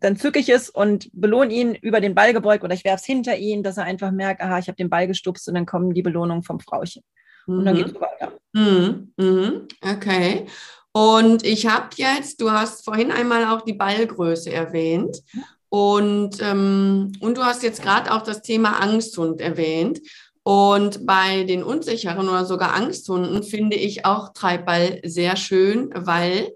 dann 0.00 0.16
zücke 0.16 0.38
ich 0.38 0.48
es 0.48 0.70
und 0.70 1.10
belohne 1.12 1.52
ihn 1.52 1.74
über 1.74 2.00
den 2.00 2.14
Ball 2.14 2.32
gebeugt 2.32 2.64
oder 2.64 2.74
ich 2.74 2.84
werfe 2.84 3.00
es 3.00 3.06
hinter 3.06 3.36
ihn, 3.36 3.62
dass 3.62 3.76
er 3.76 3.84
einfach 3.84 4.10
merkt, 4.10 4.40
aha, 4.40 4.58
ich 4.58 4.68
habe 4.68 4.76
den 4.76 4.90
Ball 4.90 5.06
gestupst 5.06 5.48
und 5.48 5.54
dann 5.54 5.66
kommen 5.66 5.94
die 5.94 6.02
Belohnungen 6.02 6.42
vom 6.42 6.60
Frauchen. 6.60 7.02
Und 7.46 7.64
dann 7.64 7.76
geht 7.76 7.88
es 7.88 7.94
weiter. 7.94 8.32
Mhm. 8.52 9.12
Mhm. 9.16 9.68
Okay. 9.82 10.46
Und 10.92 11.44
ich 11.44 11.66
habe 11.66 11.88
jetzt, 11.96 12.40
du 12.40 12.50
hast 12.50 12.84
vorhin 12.84 13.12
einmal 13.12 13.44
auch 13.46 13.62
die 13.62 13.74
Ballgröße 13.74 14.52
erwähnt. 14.52 15.22
Und, 15.68 16.42
ähm, 16.42 17.12
und 17.20 17.36
du 17.36 17.44
hast 17.44 17.62
jetzt 17.62 17.82
gerade 17.82 18.12
auch 18.12 18.22
das 18.22 18.42
Thema 18.42 18.80
Angsthund 18.80 19.40
erwähnt. 19.40 20.00
Und 20.42 21.06
bei 21.06 21.44
den 21.44 21.62
unsicheren 21.62 22.28
oder 22.28 22.44
sogar 22.44 22.74
Angsthunden 22.74 23.42
finde 23.42 23.76
ich 23.76 24.04
auch 24.04 24.32
Treibball 24.32 25.00
sehr 25.04 25.36
schön, 25.36 25.90
weil 25.94 26.50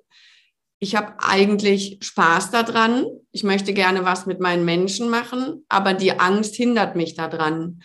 ich 0.78 0.96
habe 0.96 1.14
eigentlich 1.18 1.98
Spaß 2.02 2.50
daran. 2.50 3.06
Ich 3.32 3.44
möchte 3.44 3.72
gerne 3.72 4.04
was 4.04 4.26
mit 4.26 4.40
meinen 4.40 4.64
Menschen 4.64 5.08
machen, 5.08 5.64
aber 5.68 5.94
die 5.94 6.18
Angst 6.18 6.54
hindert 6.56 6.96
mich 6.96 7.14
daran. 7.14 7.80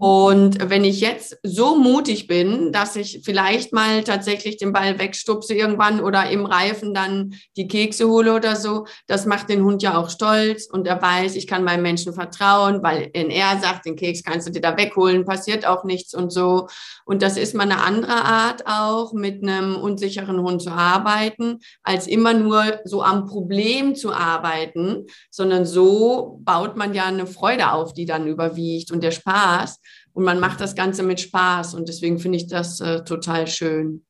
Und 0.00 0.70
wenn 0.70 0.82
ich 0.82 1.02
jetzt 1.02 1.36
so 1.42 1.76
mutig 1.76 2.26
bin, 2.26 2.72
dass 2.72 2.96
ich 2.96 3.20
vielleicht 3.22 3.74
mal 3.74 4.02
tatsächlich 4.02 4.56
den 4.56 4.72
Ball 4.72 4.98
wegstupse 4.98 5.52
irgendwann 5.52 6.00
oder 6.00 6.30
im 6.30 6.46
Reifen 6.46 6.94
dann 6.94 7.34
die 7.58 7.68
Kekse 7.68 8.08
hole 8.08 8.34
oder 8.34 8.56
so, 8.56 8.86
das 9.06 9.26
macht 9.26 9.50
den 9.50 9.62
Hund 9.62 9.82
ja 9.82 9.98
auch 9.98 10.08
stolz 10.08 10.64
und 10.64 10.86
er 10.86 11.02
weiß, 11.02 11.36
ich 11.36 11.46
kann 11.46 11.64
meinem 11.64 11.82
Menschen 11.82 12.14
vertrauen, 12.14 12.82
weil 12.82 13.10
wenn 13.12 13.28
er 13.28 13.58
sagt, 13.60 13.84
den 13.84 13.94
Keks 13.94 14.22
kannst 14.22 14.48
du 14.48 14.52
dir 14.52 14.62
da 14.62 14.78
wegholen, 14.78 15.26
passiert 15.26 15.66
auch 15.66 15.84
nichts 15.84 16.14
und 16.14 16.32
so. 16.32 16.68
Und 17.04 17.20
das 17.20 17.36
ist 17.36 17.54
mal 17.54 17.64
eine 17.64 17.82
andere 17.82 18.24
Art 18.24 18.66
auch, 18.66 19.12
mit 19.12 19.42
einem 19.42 19.76
unsicheren 19.76 20.40
Hund 20.40 20.62
zu 20.62 20.70
arbeiten, 20.70 21.58
als 21.82 22.06
immer 22.06 22.32
nur 22.32 22.80
so 22.84 23.02
am 23.02 23.26
Problem 23.26 23.94
zu 23.94 24.14
arbeiten, 24.14 25.04
sondern 25.30 25.66
so 25.66 26.38
baut 26.40 26.74
man 26.78 26.94
ja 26.94 27.04
eine 27.04 27.26
Freude 27.26 27.72
auf, 27.72 27.92
die 27.92 28.06
dann 28.06 28.26
überwiegt 28.26 28.92
und 28.92 29.02
der 29.02 29.10
Spaß. 29.10 29.78
Und 30.12 30.24
man 30.24 30.40
macht 30.40 30.60
das 30.60 30.74
Ganze 30.74 31.02
mit 31.02 31.20
Spaß 31.20 31.74
und 31.74 31.88
deswegen 31.88 32.18
finde 32.18 32.38
ich 32.38 32.46
das 32.46 32.80
äh, 32.80 33.04
total 33.04 33.46
schön. 33.46 34.04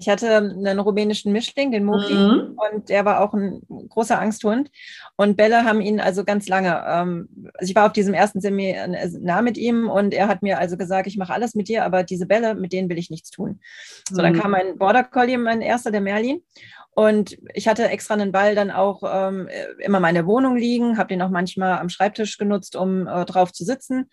Ich 0.00 0.08
hatte 0.08 0.34
einen 0.34 0.78
rumänischen 0.78 1.30
Mischling, 1.30 1.70
den 1.72 1.84
Moki, 1.84 2.14
mhm. 2.14 2.56
und 2.72 2.88
der 2.88 3.04
war 3.04 3.20
auch 3.20 3.34
ein 3.34 3.60
großer 3.90 4.18
Angsthund. 4.18 4.70
Und 5.16 5.36
Bälle 5.36 5.64
haben 5.64 5.82
ihn 5.82 6.00
also 6.00 6.24
ganz 6.24 6.48
lange. 6.48 6.82
Ähm, 6.88 7.28
also 7.54 7.70
ich 7.70 7.76
war 7.76 7.86
auf 7.86 7.92
diesem 7.92 8.14
ersten 8.14 8.40
Seminar 8.40 9.42
mit 9.42 9.58
ihm 9.58 9.90
und 9.90 10.14
er 10.14 10.28
hat 10.28 10.42
mir 10.42 10.58
also 10.58 10.78
gesagt, 10.78 11.06
ich 11.06 11.18
mache 11.18 11.34
alles 11.34 11.54
mit 11.54 11.68
dir, 11.68 11.84
aber 11.84 12.02
diese 12.02 12.24
Bälle, 12.24 12.54
mit 12.54 12.72
denen 12.72 12.88
will 12.88 12.98
ich 12.98 13.10
nichts 13.10 13.30
tun. 13.30 13.60
So, 14.08 14.22
dann 14.22 14.32
mhm. 14.32 14.40
kam 14.40 14.54
ein 14.54 14.78
Border 14.78 15.04
Collie, 15.04 15.36
mein 15.36 15.60
erster, 15.60 15.90
der 15.90 16.00
Merlin. 16.00 16.42
Und 16.92 17.38
ich 17.54 17.68
hatte 17.68 17.88
extra 17.88 18.14
einen 18.14 18.32
Ball 18.32 18.54
dann 18.54 18.70
auch 18.70 19.02
ähm, 19.06 19.48
immer 19.78 20.06
in 20.08 20.14
der 20.14 20.26
Wohnung 20.26 20.56
liegen, 20.56 20.98
habe 20.98 21.08
den 21.08 21.22
auch 21.22 21.30
manchmal 21.30 21.78
am 21.78 21.88
Schreibtisch 21.88 22.36
genutzt, 22.36 22.74
um 22.74 23.06
äh, 23.06 23.24
drauf 23.24 23.52
zu 23.52 23.64
sitzen. 23.64 24.10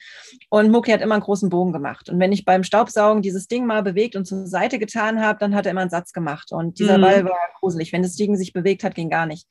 Und 0.49 0.71
Mucki 0.71 0.91
hat 0.91 1.01
immer 1.01 1.15
einen 1.15 1.23
großen 1.23 1.49
Bogen 1.49 1.73
gemacht. 1.73 2.09
Und 2.09 2.19
wenn 2.19 2.31
ich 2.31 2.45
beim 2.45 2.63
Staubsaugen 2.63 3.23
dieses 3.23 3.47
Ding 3.47 3.65
mal 3.65 3.81
bewegt 3.81 4.15
und 4.15 4.25
zur 4.25 4.45
Seite 4.45 4.77
getan 4.77 5.21
habe, 5.21 5.39
dann 5.39 5.55
hat 5.55 5.65
er 5.65 5.71
immer 5.71 5.81
einen 5.81 5.89
Satz 5.89 6.13
gemacht. 6.13 6.51
Und 6.51 6.77
dieser 6.77 6.99
mhm. 6.99 7.01
Ball 7.01 7.25
war 7.25 7.37
gruselig. 7.59 7.91
Wenn 7.93 8.03
das 8.03 8.15
Ding 8.15 8.35
sich 8.35 8.53
bewegt 8.53 8.83
hat, 8.83 8.93
ging 8.93 9.09
gar 9.09 9.25
nicht. 9.25 9.47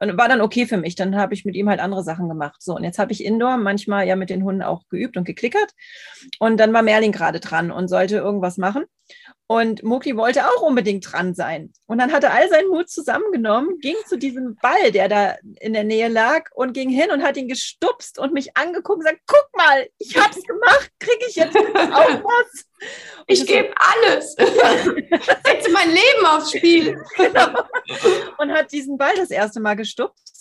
Und 0.00 0.16
war 0.16 0.28
dann 0.28 0.40
okay 0.40 0.64
für 0.64 0.76
mich. 0.76 0.94
Dann 0.94 1.16
habe 1.16 1.34
ich 1.34 1.44
mit 1.44 1.56
ihm 1.56 1.68
halt 1.68 1.80
andere 1.80 2.04
Sachen 2.04 2.28
gemacht. 2.28 2.62
So, 2.62 2.76
und 2.76 2.84
jetzt 2.84 3.00
habe 3.00 3.10
ich 3.12 3.24
Indoor 3.24 3.56
manchmal 3.56 4.06
ja 4.06 4.14
mit 4.14 4.30
den 4.30 4.44
Hunden 4.44 4.62
auch 4.62 4.88
geübt 4.88 5.16
und 5.16 5.24
geklickert. 5.24 5.72
Und 6.38 6.58
dann 6.58 6.72
war 6.72 6.82
Merlin 6.82 7.12
gerade 7.12 7.40
dran 7.40 7.72
und 7.72 7.88
sollte 7.88 8.16
irgendwas 8.16 8.56
machen. 8.56 8.84
Und 9.50 9.82
Muki 9.82 10.14
wollte 10.14 10.46
auch 10.46 10.60
unbedingt 10.60 11.10
dran 11.10 11.34
sein. 11.34 11.72
Und 11.86 11.96
dann 11.96 12.12
hat 12.12 12.22
er 12.22 12.34
all 12.34 12.50
seinen 12.50 12.68
Mut 12.68 12.90
zusammengenommen, 12.90 13.78
ging 13.80 13.96
zu 14.06 14.18
diesem 14.18 14.56
Ball, 14.56 14.92
der 14.92 15.08
da 15.08 15.36
in 15.58 15.72
der 15.72 15.84
Nähe 15.84 16.08
lag, 16.08 16.50
und 16.54 16.74
ging 16.74 16.90
hin 16.90 17.10
und 17.10 17.22
hat 17.22 17.38
ihn 17.38 17.48
gestupst 17.48 18.18
und 18.18 18.34
mich 18.34 18.54
angeguckt 18.58 18.98
und 18.98 19.04
gesagt: 19.06 19.22
Guck 19.26 19.48
mal, 19.56 19.88
ich 19.96 20.14
hab's 20.18 20.42
gemacht, 20.42 20.92
kriege 20.98 21.24
ich 21.26 21.36
jetzt 21.36 21.56
auch 21.56 22.24
was? 22.24 22.66
ich 23.26 23.46
gebe 23.46 23.72
alles. 23.76 24.34
Setze 24.34 25.70
mein 25.72 25.88
Leben 25.88 26.26
aufs 26.26 26.52
Spiel. 26.52 27.02
Genau. 27.16 27.62
Und 28.38 28.52
hat 28.52 28.70
diesen 28.70 28.96
Ball 28.98 29.14
das 29.16 29.30
erste 29.30 29.60
Mal 29.60 29.74
gestupst 29.74 30.37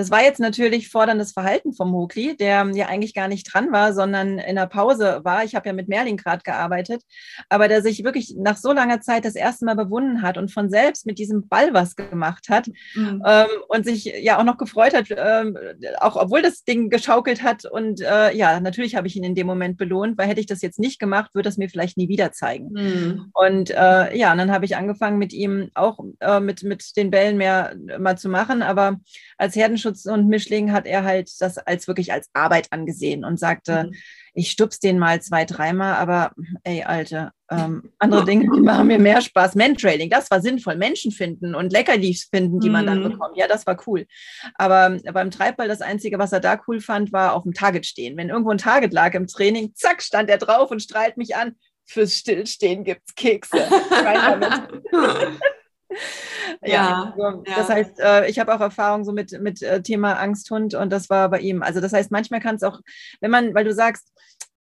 das 0.00 0.10
war 0.10 0.22
jetzt 0.22 0.40
natürlich 0.40 0.88
forderndes 0.88 1.32
Verhalten 1.32 1.74
vom 1.74 1.90
Mokli, 1.90 2.34
der 2.34 2.66
ja 2.72 2.86
eigentlich 2.86 3.12
gar 3.12 3.28
nicht 3.28 3.52
dran 3.52 3.70
war, 3.70 3.92
sondern 3.92 4.38
in 4.38 4.56
der 4.56 4.66
Pause 4.66 5.20
war. 5.24 5.44
Ich 5.44 5.54
habe 5.54 5.68
ja 5.68 5.74
mit 5.74 5.88
Merlin 5.88 6.16
gerade 6.16 6.42
gearbeitet, 6.42 7.02
aber 7.50 7.68
der 7.68 7.82
sich 7.82 8.02
wirklich 8.02 8.34
nach 8.38 8.56
so 8.56 8.72
langer 8.72 9.02
Zeit 9.02 9.26
das 9.26 9.34
erste 9.34 9.66
Mal 9.66 9.76
bewunden 9.76 10.22
hat 10.22 10.38
und 10.38 10.50
von 10.50 10.70
selbst 10.70 11.04
mit 11.04 11.18
diesem 11.18 11.48
Ball 11.48 11.74
was 11.74 11.96
gemacht 11.96 12.48
hat 12.48 12.68
mhm. 12.94 13.22
ähm, 13.26 13.46
und 13.68 13.84
sich 13.84 14.06
ja 14.06 14.38
auch 14.38 14.44
noch 14.44 14.56
gefreut 14.56 14.94
hat, 14.94 15.08
ähm, 15.10 15.58
auch 15.98 16.16
obwohl 16.16 16.40
das 16.40 16.64
Ding 16.64 16.88
geschaukelt 16.88 17.42
hat. 17.42 17.66
Und 17.66 18.00
äh, 18.00 18.34
ja, 18.34 18.58
natürlich 18.58 18.96
habe 18.96 19.06
ich 19.06 19.16
ihn 19.16 19.24
in 19.24 19.34
dem 19.34 19.46
Moment 19.46 19.76
belohnt, 19.76 20.16
weil 20.16 20.28
hätte 20.28 20.40
ich 20.40 20.46
das 20.46 20.62
jetzt 20.62 20.78
nicht 20.78 20.98
gemacht, 20.98 21.34
würde 21.34 21.50
es 21.50 21.58
mir 21.58 21.68
vielleicht 21.68 21.98
nie 21.98 22.08
wieder 22.08 22.32
zeigen. 22.32 22.70
Mhm. 22.72 23.30
Und 23.34 23.68
äh, 23.68 24.16
ja, 24.16 24.32
und 24.32 24.38
dann 24.38 24.50
habe 24.50 24.64
ich 24.64 24.76
angefangen 24.76 25.18
mit 25.18 25.34
ihm 25.34 25.70
auch 25.74 25.98
äh, 26.20 26.40
mit, 26.40 26.62
mit 26.62 26.96
den 26.96 27.10
Bällen 27.10 27.36
mehr 27.36 27.76
mal 27.98 28.16
zu 28.16 28.30
machen, 28.30 28.62
aber 28.62 28.98
als 29.36 29.56
Herdenschutz 29.56 29.89
Tierschutz 29.90 30.06
und 30.06 30.28
Mischling 30.28 30.72
hat 30.72 30.86
er 30.86 31.04
halt 31.04 31.30
das 31.40 31.58
als 31.58 31.88
wirklich 31.88 32.12
als 32.12 32.28
Arbeit 32.32 32.68
angesehen 32.70 33.24
und 33.24 33.38
sagte, 33.38 33.84
mhm. 33.84 33.94
ich 34.34 34.50
stups 34.50 34.80
den 34.80 34.98
mal 34.98 35.20
zwei, 35.20 35.44
dreimal, 35.44 35.94
aber 35.94 36.32
ey, 36.64 36.82
Alte, 36.82 37.30
ähm, 37.50 37.90
andere 37.98 38.24
Dinge, 38.24 38.48
die 38.54 38.60
machen 38.60 38.86
mir 38.86 38.98
mehr 38.98 39.20
Spaß. 39.20 39.54
Mentrailing, 39.54 40.10
das 40.10 40.30
war 40.30 40.40
sinnvoll. 40.40 40.76
Menschen 40.76 41.12
finden 41.12 41.54
und 41.54 41.72
Leckerlis 41.72 42.28
finden, 42.32 42.60
die 42.60 42.70
man 42.70 42.86
dann 42.86 43.00
mhm. 43.00 43.10
bekommt. 43.12 43.36
Ja, 43.36 43.48
das 43.48 43.66
war 43.66 43.76
cool. 43.86 44.06
Aber 44.54 44.96
beim 45.12 45.30
Treibball, 45.30 45.68
das 45.68 45.82
Einzige, 45.82 46.18
was 46.18 46.32
er 46.32 46.40
da 46.40 46.60
cool 46.66 46.80
fand, 46.80 47.12
war 47.12 47.34
auf 47.34 47.42
dem 47.42 47.54
Target 47.54 47.86
stehen. 47.86 48.16
Wenn 48.16 48.30
irgendwo 48.30 48.50
ein 48.50 48.58
Target 48.58 48.92
lag 48.92 49.14
im 49.14 49.26
Training, 49.26 49.72
zack, 49.74 50.02
stand 50.02 50.30
er 50.30 50.38
drauf 50.38 50.70
und 50.70 50.80
strahlt 50.80 51.16
mich 51.16 51.36
an. 51.36 51.56
Fürs 51.86 52.14
Stillstehen 52.14 52.84
gibt's 52.84 53.14
Kekse. 53.16 53.58
ja, 56.62 57.12
also, 57.16 57.42
ja, 57.46 57.56
das 57.56 57.68
heißt, 57.68 58.00
äh, 58.00 58.28
ich 58.28 58.38
habe 58.38 58.54
auch 58.54 58.60
Erfahrung 58.60 59.04
so 59.04 59.12
mit, 59.12 59.40
mit 59.40 59.62
äh, 59.62 59.82
Thema 59.82 60.14
Angsthund 60.14 60.74
und 60.74 60.90
das 60.90 61.10
war 61.10 61.28
bei 61.28 61.40
ihm. 61.40 61.62
Also 61.62 61.80
das 61.80 61.92
heißt, 61.92 62.10
manchmal 62.10 62.40
kann 62.40 62.56
es 62.56 62.62
auch, 62.62 62.80
wenn 63.20 63.30
man, 63.30 63.54
weil 63.54 63.64
du 63.64 63.72
sagst, 63.72 64.12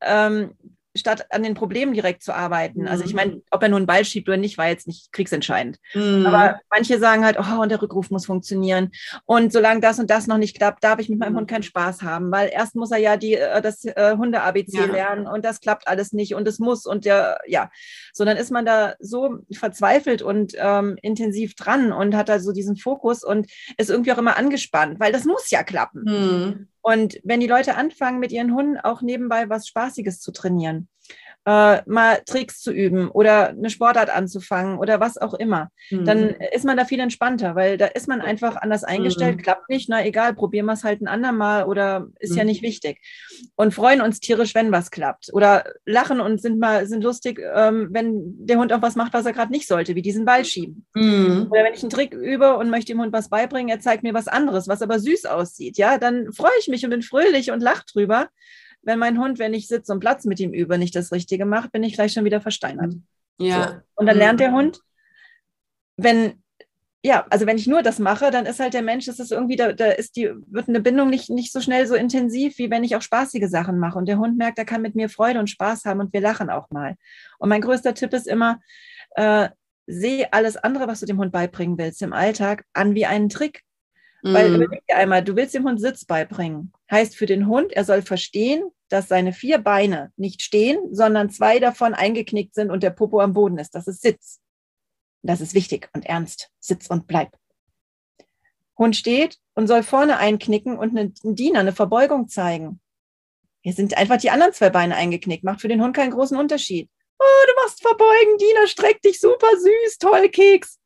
ähm, 0.00 0.54
statt 0.98 1.26
an 1.30 1.42
den 1.42 1.54
Problemen 1.54 1.94
direkt 1.94 2.22
zu 2.22 2.34
arbeiten. 2.34 2.82
Mhm. 2.82 2.88
Also 2.88 3.04
ich 3.04 3.14
meine, 3.14 3.36
mhm. 3.36 3.42
ob 3.50 3.62
er 3.62 3.68
nur 3.68 3.78
einen 3.78 3.86
Ball 3.86 4.04
schiebt 4.04 4.28
oder 4.28 4.36
nicht, 4.36 4.58
war 4.58 4.68
jetzt 4.68 4.86
nicht 4.86 5.12
kriegsentscheidend. 5.12 5.78
Mhm. 5.94 6.26
Aber 6.26 6.60
manche 6.70 6.98
sagen 6.98 7.24
halt, 7.24 7.38
oh, 7.38 7.62
und 7.62 7.70
der 7.70 7.80
Rückruf 7.80 8.10
muss 8.10 8.26
funktionieren. 8.26 8.90
Und 9.24 9.52
solange 9.52 9.80
das 9.80 9.98
und 9.98 10.10
das 10.10 10.26
noch 10.26 10.38
nicht 10.38 10.56
klappt, 10.56 10.84
darf 10.84 10.98
ich 10.98 11.08
mit 11.08 11.18
meinem 11.18 11.32
mhm. 11.32 11.38
Hund 11.38 11.50
keinen 11.50 11.62
Spaß 11.62 12.02
haben, 12.02 12.30
weil 12.30 12.50
erst 12.52 12.76
muss 12.76 12.90
er 12.90 12.98
ja 12.98 13.16
die, 13.16 13.34
äh, 13.34 13.62
das 13.62 13.84
äh, 13.84 14.16
Hunde-ABC 14.16 14.78
ja. 14.78 14.84
lernen 14.86 15.26
und 15.26 15.44
das 15.44 15.60
klappt 15.60 15.88
alles 15.88 16.12
nicht 16.12 16.34
und 16.34 16.46
es 16.46 16.58
muss 16.58 16.86
und 16.86 17.04
der, 17.04 17.40
ja. 17.46 17.70
So, 18.12 18.24
dann 18.24 18.36
ist 18.36 18.50
man 18.50 18.66
da 18.66 18.94
so 18.98 19.38
verzweifelt 19.52 20.22
und 20.22 20.54
ähm, 20.56 20.96
intensiv 21.02 21.54
dran 21.54 21.92
und 21.92 22.16
hat 22.16 22.28
da 22.28 22.40
so 22.40 22.52
diesen 22.52 22.76
Fokus 22.76 23.24
und 23.24 23.50
ist 23.76 23.90
irgendwie 23.90 24.12
auch 24.12 24.18
immer 24.18 24.36
angespannt, 24.36 25.00
weil 25.00 25.12
das 25.12 25.24
muss 25.24 25.50
ja 25.50 25.62
klappen. 25.62 26.68
Und 26.88 27.20
wenn 27.22 27.40
die 27.40 27.46
Leute 27.46 27.74
anfangen, 27.74 28.18
mit 28.18 28.32
ihren 28.32 28.54
Hunden 28.54 28.78
auch 28.78 29.02
nebenbei 29.02 29.50
was 29.50 29.68
Spaßiges 29.68 30.20
zu 30.20 30.32
trainieren, 30.32 30.88
äh, 31.48 31.82
mal 31.86 32.20
Tricks 32.26 32.60
zu 32.60 32.72
üben 32.72 33.08
oder 33.08 33.48
eine 33.48 33.70
Sportart 33.70 34.10
anzufangen 34.10 34.78
oder 34.78 35.00
was 35.00 35.16
auch 35.16 35.32
immer, 35.32 35.70
mhm. 35.90 36.04
dann 36.04 36.34
ist 36.52 36.66
man 36.66 36.76
da 36.76 36.84
viel 36.84 37.00
entspannter, 37.00 37.54
weil 37.54 37.78
da 37.78 37.86
ist 37.86 38.06
man 38.06 38.20
einfach 38.20 38.56
anders 38.56 38.84
eingestellt, 38.84 39.38
mhm. 39.38 39.42
klappt 39.42 39.70
nicht, 39.70 39.88
na 39.88 40.04
egal, 40.04 40.34
probieren 40.34 40.66
wir 40.66 40.74
es 40.74 40.84
halt 40.84 41.00
ein 41.00 41.08
andermal 41.08 41.64
oder 41.64 42.08
ist 42.18 42.32
mhm. 42.32 42.38
ja 42.38 42.44
nicht 42.44 42.60
wichtig. 42.60 43.00
Und 43.56 43.72
freuen 43.72 44.02
uns 44.02 44.20
tierisch, 44.20 44.54
wenn 44.54 44.72
was 44.72 44.90
klappt. 44.90 45.30
Oder 45.32 45.64
lachen 45.86 46.20
und 46.20 46.38
sind 46.42 46.58
mal 46.58 46.86
sind 46.86 47.02
lustig, 47.02 47.40
ähm, 47.54 47.88
wenn 47.92 48.46
der 48.46 48.58
Hund 48.58 48.70
auch 48.74 48.82
was 48.82 48.96
macht, 48.96 49.14
was 49.14 49.24
er 49.24 49.32
gerade 49.32 49.52
nicht 49.52 49.66
sollte, 49.66 49.94
wie 49.94 50.02
diesen 50.02 50.26
Ball 50.26 50.44
schieben. 50.44 50.84
Mhm. 50.94 51.46
Oder 51.50 51.64
wenn 51.64 51.72
ich 51.72 51.82
einen 51.82 51.90
Trick 51.90 52.12
übe 52.12 52.58
und 52.58 52.68
möchte 52.68 52.92
dem 52.92 53.00
Hund 53.00 53.14
was 53.14 53.30
beibringen, 53.30 53.70
er 53.70 53.80
zeigt 53.80 54.02
mir 54.02 54.12
was 54.12 54.28
anderes, 54.28 54.68
was 54.68 54.82
aber 54.82 54.98
süß 54.98 55.24
aussieht, 55.24 55.78
ja, 55.78 55.96
dann 55.96 56.30
freue 56.30 56.50
ich 56.60 56.68
mich 56.68 56.84
und 56.84 56.90
bin 56.90 57.00
fröhlich 57.00 57.50
und 57.50 57.62
lach 57.62 57.84
drüber 57.84 58.28
wenn 58.88 58.98
mein 58.98 59.20
Hund, 59.20 59.38
wenn 59.38 59.52
ich 59.52 59.68
sitze 59.68 59.92
und 59.92 60.00
Platz 60.00 60.24
mit 60.24 60.40
ihm 60.40 60.54
übe, 60.54 60.78
nicht 60.78 60.96
das 60.96 61.12
Richtige 61.12 61.44
macht, 61.44 61.72
bin 61.72 61.82
ich 61.82 61.92
gleich 61.92 62.14
schon 62.14 62.24
wieder 62.24 62.40
versteinert. 62.40 62.94
Ja. 63.38 63.68
So. 63.68 63.74
Und 63.96 64.06
dann 64.06 64.16
lernt 64.16 64.40
der 64.40 64.50
Hund, 64.52 64.80
wenn, 65.98 66.42
ja, 67.02 67.26
also 67.28 67.44
wenn 67.44 67.58
ich 67.58 67.66
nur 67.66 67.82
das 67.82 67.98
mache, 67.98 68.30
dann 68.30 68.46
ist 68.46 68.60
halt 68.60 68.72
der 68.72 68.82
Mensch, 68.82 69.04
das 69.04 69.20
ist 69.20 69.30
irgendwie, 69.30 69.56
da, 69.56 69.72
da 69.74 69.90
ist 69.90 70.16
die, 70.16 70.32
wird 70.46 70.68
eine 70.68 70.80
Bindung 70.80 71.10
nicht, 71.10 71.28
nicht 71.28 71.52
so 71.52 71.60
schnell 71.60 71.86
so 71.86 71.96
intensiv, 71.96 72.56
wie 72.56 72.70
wenn 72.70 72.82
ich 72.82 72.96
auch 72.96 73.02
spaßige 73.02 73.48
Sachen 73.50 73.78
mache. 73.78 73.98
Und 73.98 74.08
der 74.08 74.18
Hund 74.18 74.38
merkt, 74.38 74.58
er 74.58 74.64
kann 74.64 74.80
mit 74.80 74.94
mir 74.94 75.10
Freude 75.10 75.38
und 75.38 75.50
Spaß 75.50 75.84
haben 75.84 76.00
und 76.00 76.14
wir 76.14 76.22
lachen 76.22 76.48
auch 76.48 76.70
mal. 76.70 76.96
Und 77.38 77.50
mein 77.50 77.60
größter 77.60 77.92
Tipp 77.92 78.14
ist 78.14 78.26
immer, 78.26 78.58
äh, 79.16 79.50
sehe 79.86 80.32
alles 80.32 80.56
andere, 80.56 80.88
was 80.88 81.00
du 81.00 81.06
dem 81.06 81.18
Hund 81.18 81.30
beibringen 81.30 81.76
willst 81.76 82.00
im 82.00 82.14
Alltag, 82.14 82.64
an 82.72 82.94
wie 82.94 83.04
einen 83.04 83.28
Trick. 83.28 83.64
Weil 84.22 84.50
mhm. 84.50 84.56
überleg 84.56 84.86
dir 84.86 84.96
einmal, 84.96 85.22
du 85.22 85.36
willst 85.36 85.54
dem 85.54 85.64
Hund 85.64 85.80
Sitz 85.80 86.04
beibringen. 86.04 86.72
Heißt 86.90 87.16
für 87.16 87.26
den 87.26 87.46
Hund, 87.46 87.72
er 87.72 87.84
soll 87.84 88.02
verstehen, 88.02 88.64
dass 88.88 89.08
seine 89.08 89.32
vier 89.32 89.58
Beine 89.58 90.12
nicht 90.16 90.42
stehen, 90.42 90.78
sondern 90.94 91.30
zwei 91.30 91.58
davon 91.58 91.94
eingeknickt 91.94 92.54
sind 92.54 92.70
und 92.70 92.82
der 92.82 92.90
Popo 92.90 93.20
am 93.20 93.32
Boden 93.32 93.58
ist. 93.58 93.74
Das 93.74 93.86
ist 93.86 94.02
Sitz. 94.02 94.40
Das 95.22 95.40
ist 95.40 95.54
wichtig 95.54 95.88
und 95.94 96.06
ernst. 96.06 96.50
Sitz 96.58 96.88
und 96.88 97.06
bleib. 97.06 97.36
Hund 98.76 98.96
steht 98.96 99.38
und 99.54 99.66
soll 99.66 99.82
vorne 99.82 100.18
einknicken 100.18 100.78
und 100.78 100.96
einen 100.96 101.14
Diener 101.34 101.60
eine 101.60 101.72
Verbeugung 101.72 102.28
zeigen. 102.28 102.80
Hier 103.60 103.72
sind 103.72 103.96
einfach 103.96 104.18
die 104.18 104.30
anderen 104.30 104.52
zwei 104.52 104.70
Beine 104.70 104.94
eingeknickt. 104.94 105.44
Macht 105.44 105.60
für 105.60 105.68
den 105.68 105.82
Hund 105.82 105.94
keinen 105.94 106.12
großen 106.12 106.36
Unterschied. 106.36 106.88
Oh, 107.18 107.46
du 107.46 107.62
machst 107.62 107.82
verbeugen, 107.82 108.38
Diener, 108.38 108.68
streck 108.68 109.02
dich, 109.02 109.18
super 109.20 109.48
süß, 109.50 109.98
toll, 109.98 110.28
Keks. 110.28 110.77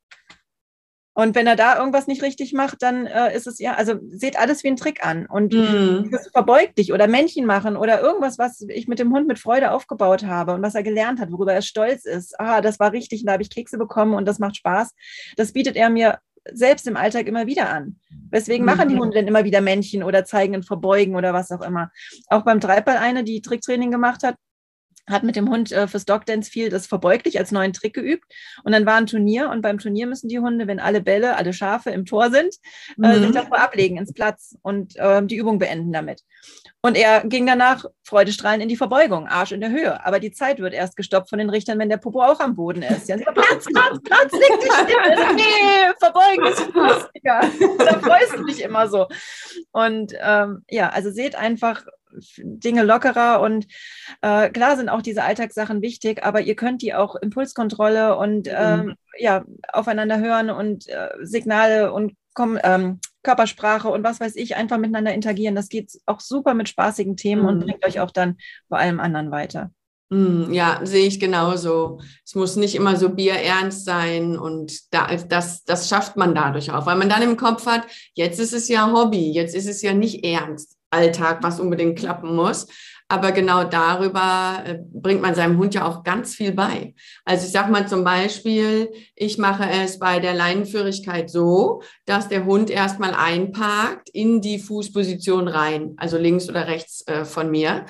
Und 1.15 1.35
wenn 1.35 1.47
er 1.47 1.57
da 1.57 1.79
irgendwas 1.79 2.07
nicht 2.07 2.23
richtig 2.23 2.55
macht, 2.55 2.83
dann 2.83 3.07
äh, 3.07 3.37
ist 3.37 3.47
es 3.47 3.59
ja, 3.59 3.75
also 3.75 3.95
seht 4.09 4.39
alles 4.39 4.65
wie 4.65 4.69
ein 4.69 4.77
Trick 4.77 5.05
an 5.05 5.27
und 5.27 5.53
mm. 5.53 6.15
verbeugt 6.33 6.79
dich 6.79 6.93
oder 6.93 7.07
Männchen 7.07 7.45
machen 7.45 7.77
oder 7.77 8.01
irgendwas, 8.01 8.39
was 8.39 8.63
ich 8.69 8.89
mit 8.89 8.99
dem 8.99 9.13
Hund 9.13 9.29
mit 9.29 9.39
Freude 9.39 9.73
aufgebaut 9.73 10.25
habe 10.25 10.55
und 10.55 10.63
was 10.63 10.75
er 10.75 10.83
gelernt 10.83 11.21
hat, 11.21 11.31
worüber 11.31 11.53
er 11.53 11.61
stolz 11.61 12.07
ist. 12.07 12.41
Ah, 12.41 12.63
das 12.63 12.81
war 12.81 12.93
richtig, 12.93 13.25
da 13.27 13.33
habe 13.33 13.43
ich 13.43 13.51
Kekse 13.51 13.77
bekommen 13.77 14.15
und 14.15 14.27
das 14.27 14.39
macht 14.39 14.57
Spaß. 14.57 14.95
Das 15.37 15.53
bietet 15.53 15.77
er 15.77 15.91
mir 15.91 16.19
selbst 16.51 16.87
im 16.87 16.97
Alltag 16.97 17.27
immer 17.27 17.47
wieder 17.47 17.69
an. 17.69 17.97
Weswegen 18.31 18.65
machen 18.65 18.89
die 18.89 18.95
mhm. 18.95 19.01
Hunde 19.01 19.15
denn 19.19 19.29
immer 19.29 19.45
wieder 19.45 19.61
Männchen 19.61 20.03
oder 20.03 20.25
zeigen 20.25 20.55
ein 20.55 20.63
Verbeugen 20.63 21.15
oder 21.15 21.33
was 21.33 21.51
auch 21.51 21.61
immer. 21.61 21.91
Auch 22.29 22.43
beim 22.43 22.61
Treibball 22.61 22.97
eine, 22.97 23.23
die 23.23 23.43
Tricktraining 23.43 23.91
gemacht 23.91 24.23
hat, 24.23 24.37
hat 25.09 25.25
mit 25.25 25.37
dem 25.37 25.49
Hund 25.51 25.73
äh, 25.73 25.87
fürs 25.89 26.05
Dogdance 26.05 26.51
viel 26.51 26.69
das 26.69 26.87
verbeuglich 26.87 27.39
als 27.39 27.51
neuen 27.51 27.73
Trick 27.73 27.95
geübt. 27.95 28.25
Und 28.65 28.73
dann 28.73 28.87
war 28.87 28.95
ein 28.95 29.07
Turnier 29.07 29.51
und 29.51 29.63
beim 29.63 29.79
Turnier 29.79 30.07
müssen 30.07 30.29
die 30.29 30.39
Hunde, 30.39 30.67
wenn 30.67 30.81
alle 30.81 31.01
Bälle, 31.01 31.37
alle 31.37 31.53
Schafe 31.53 31.91
im 31.91 32.05
Tor 32.05 32.31
sind, 32.31 32.57
äh, 33.03 33.19
mhm. 33.19 33.23
sich 33.23 33.33
davor 33.33 33.59
ablegen 33.59 33.97
ins 33.97 34.13
Platz 34.13 34.57
und 34.63 34.97
äh, 34.97 35.25
die 35.25 35.37
Übung 35.37 35.59
beenden 35.59 35.93
damit. 35.93 36.23
Und 36.85 36.97
er 36.97 37.25
ging 37.25 37.47
danach 37.47 37.85
freudestrahlend 38.03 38.61
in 38.63 38.69
die 38.69 38.77
Verbeugung, 38.77 39.29
Arsch 39.29 39.53
in 39.53 39.61
der 39.61 39.71
Höhe. 39.71 40.05
Aber 40.05 40.19
die 40.19 40.33
Zeit 40.33 40.59
wird 40.59 40.75
erst 40.75 40.97
gestoppt 40.97 41.31
von 41.31 41.39
den 41.39 41.49
Richtern, 41.49 41.79
wenn 41.79 41.89
der 41.89 41.97
Popo 41.97 42.21
auch 42.21 42.41
am 42.41 42.57
Boden 42.57 42.83
ist. 42.83 43.09
Ja, 43.09 43.17
Platz, 43.17 43.67
Platz, 43.67 43.99
Platz, 44.03 44.33
leg 44.33 44.61
dich 44.61 44.73
still. 44.73 45.35
Nee, 45.37 45.93
verbeugen 46.01 46.47
ist 46.47 46.75
lustiger. 46.75 47.41
da 47.79 47.99
freust 48.01 48.37
du 48.37 48.45
dich 48.45 48.63
immer 48.63 48.89
so. 48.89 49.07
Und 49.71 50.13
ähm, 50.21 50.65
ja, 50.69 50.89
also 50.89 51.11
seht 51.11 51.37
einfach, 51.37 51.85
Dinge 52.37 52.83
lockerer 52.83 53.41
und 53.41 53.67
äh, 54.21 54.51
klar 54.51 54.77
sind 54.77 54.89
auch 54.89 55.03
diese 55.03 55.23
Alltagssachen 55.23 55.83
wichtig, 55.83 56.23
aber 56.23 56.43
ihr 56.43 56.57
könnt 56.57 56.83
die 56.83 56.95
auch 56.95 57.17
Impulskontrolle 57.17 58.17
und 58.17 58.49
ähm, 58.51 58.81
mhm. 58.81 58.95
ja 59.17 59.45
aufeinander 59.73 60.21
hören 60.21 60.51
und 60.51 60.89
äh, 60.89 61.09
Signale 61.23 61.93
und 61.93 62.15
ähm, 62.63 63.01
Körpersprache 63.23 63.89
und 63.89 64.05
was 64.05 64.21
weiß 64.21 64.37
ich 64.37 64.57
einfach 64.57 64.79
miteinander 64.79 65.15
interagieren. 65.15 65.55
Das 65.55 65.69
geht 65.69 65.93
auch 66.07 66.21
super 66.21 66.55
mit 66.55 66.69
spaßigen 66.69 67.17
Themen 67.17 67.43
mhm. 67.43 67.49
und 67.49 67.61
bringt 67.61 67.87
euch 67.87 68.01
auch 68.01 68.11
dann 68.11 68.37
vor 68.69 68.79
allem 68.79 69.01
anderen 69.01 69.31
weiter. 69.31 69.71
Mhm, 70.13 70.53
ja, 70.53 70.81
sehe 70.83 71.07
ich 71.07 71.21
genauso. 71.21 72.01
Es 72.23 72.35
muss 72.35 72.57
nicht 72.57 72.75
immer 72.75 72.97
so 72.97 73.09
bierernst 73.09 73.87
sein 73.87 74.37
und 74.37 74.93
da, 74.93 75.07
das, 75.17 75.65
das 75.65 75.89
schafft 75.89 76.19
man 76.19 76.35
dadurch 76.35 76.71
auch, 76.71 76.85
weil 76.85 76.97
man 76.97 77.09
dann 77.09 77.23
im 77.23 77.39
Kopf 77.39 77.65
hat, 77.65 77.87
jetzt 78.15 78.39
ist 78.39 78.53
es 78.53 78.69
ja 78.69 78.93
Hobby, 78.93 79.33
jetzt 79.33 79.55
ist 79.55 79.69
es 79.69 79.81
ja 79.81 79.95
nicht 79.95 80.23
ernst. 80.23 80.77
Alltag, 80.91 81.39
was 81.43 81.59
unbedingt 81.59 81.99
klappen 81.99 82.37
muss. 82.37 82.67
Aber 83.13 83.33
genau 83.33 83.63
darüber 83.63 84.63
äh, 84.65 84.79
bringt 84.91 85.21
man 85.21 85.35
seinem 85.35 85.59
Hund 85.59 85.75
ja 85.75 85.87
auch 85.87 86.03
ganz 86.03 86.35
viel 86.35 86.53
bei. 86.53 86.95
Also 87.27 87.45
ich 87.45 87.53
sage 87.53 87.71
mal 87.71 87.87
zum 87.87 88.05
Beispiel, 88.05 88.91
ich 89.15 89.37
mache 89.37 89.69
es 89.69 89.99
bei 89.99 90.19
der 90.19 90.33
Leinenführigkeit 90.33 91.29
so, 91.29 91.83
dass 92.07 92.29
der 92.29 92.47
Hund 92.47 92.71
erstmal 92.71 93.13
einparkt 93.13 94.09
in 94.09 94.41
die 94.41 94.59
Fußposition 94.59 95.47
rein, 95.47 95.93
also 95.99 96.17
links 96.17 96.49
oder 96.49 96.69
rechts 96.69 97.07
äh, 97.07 97.27
von 97.27 97.51
mir. 97.51 97.85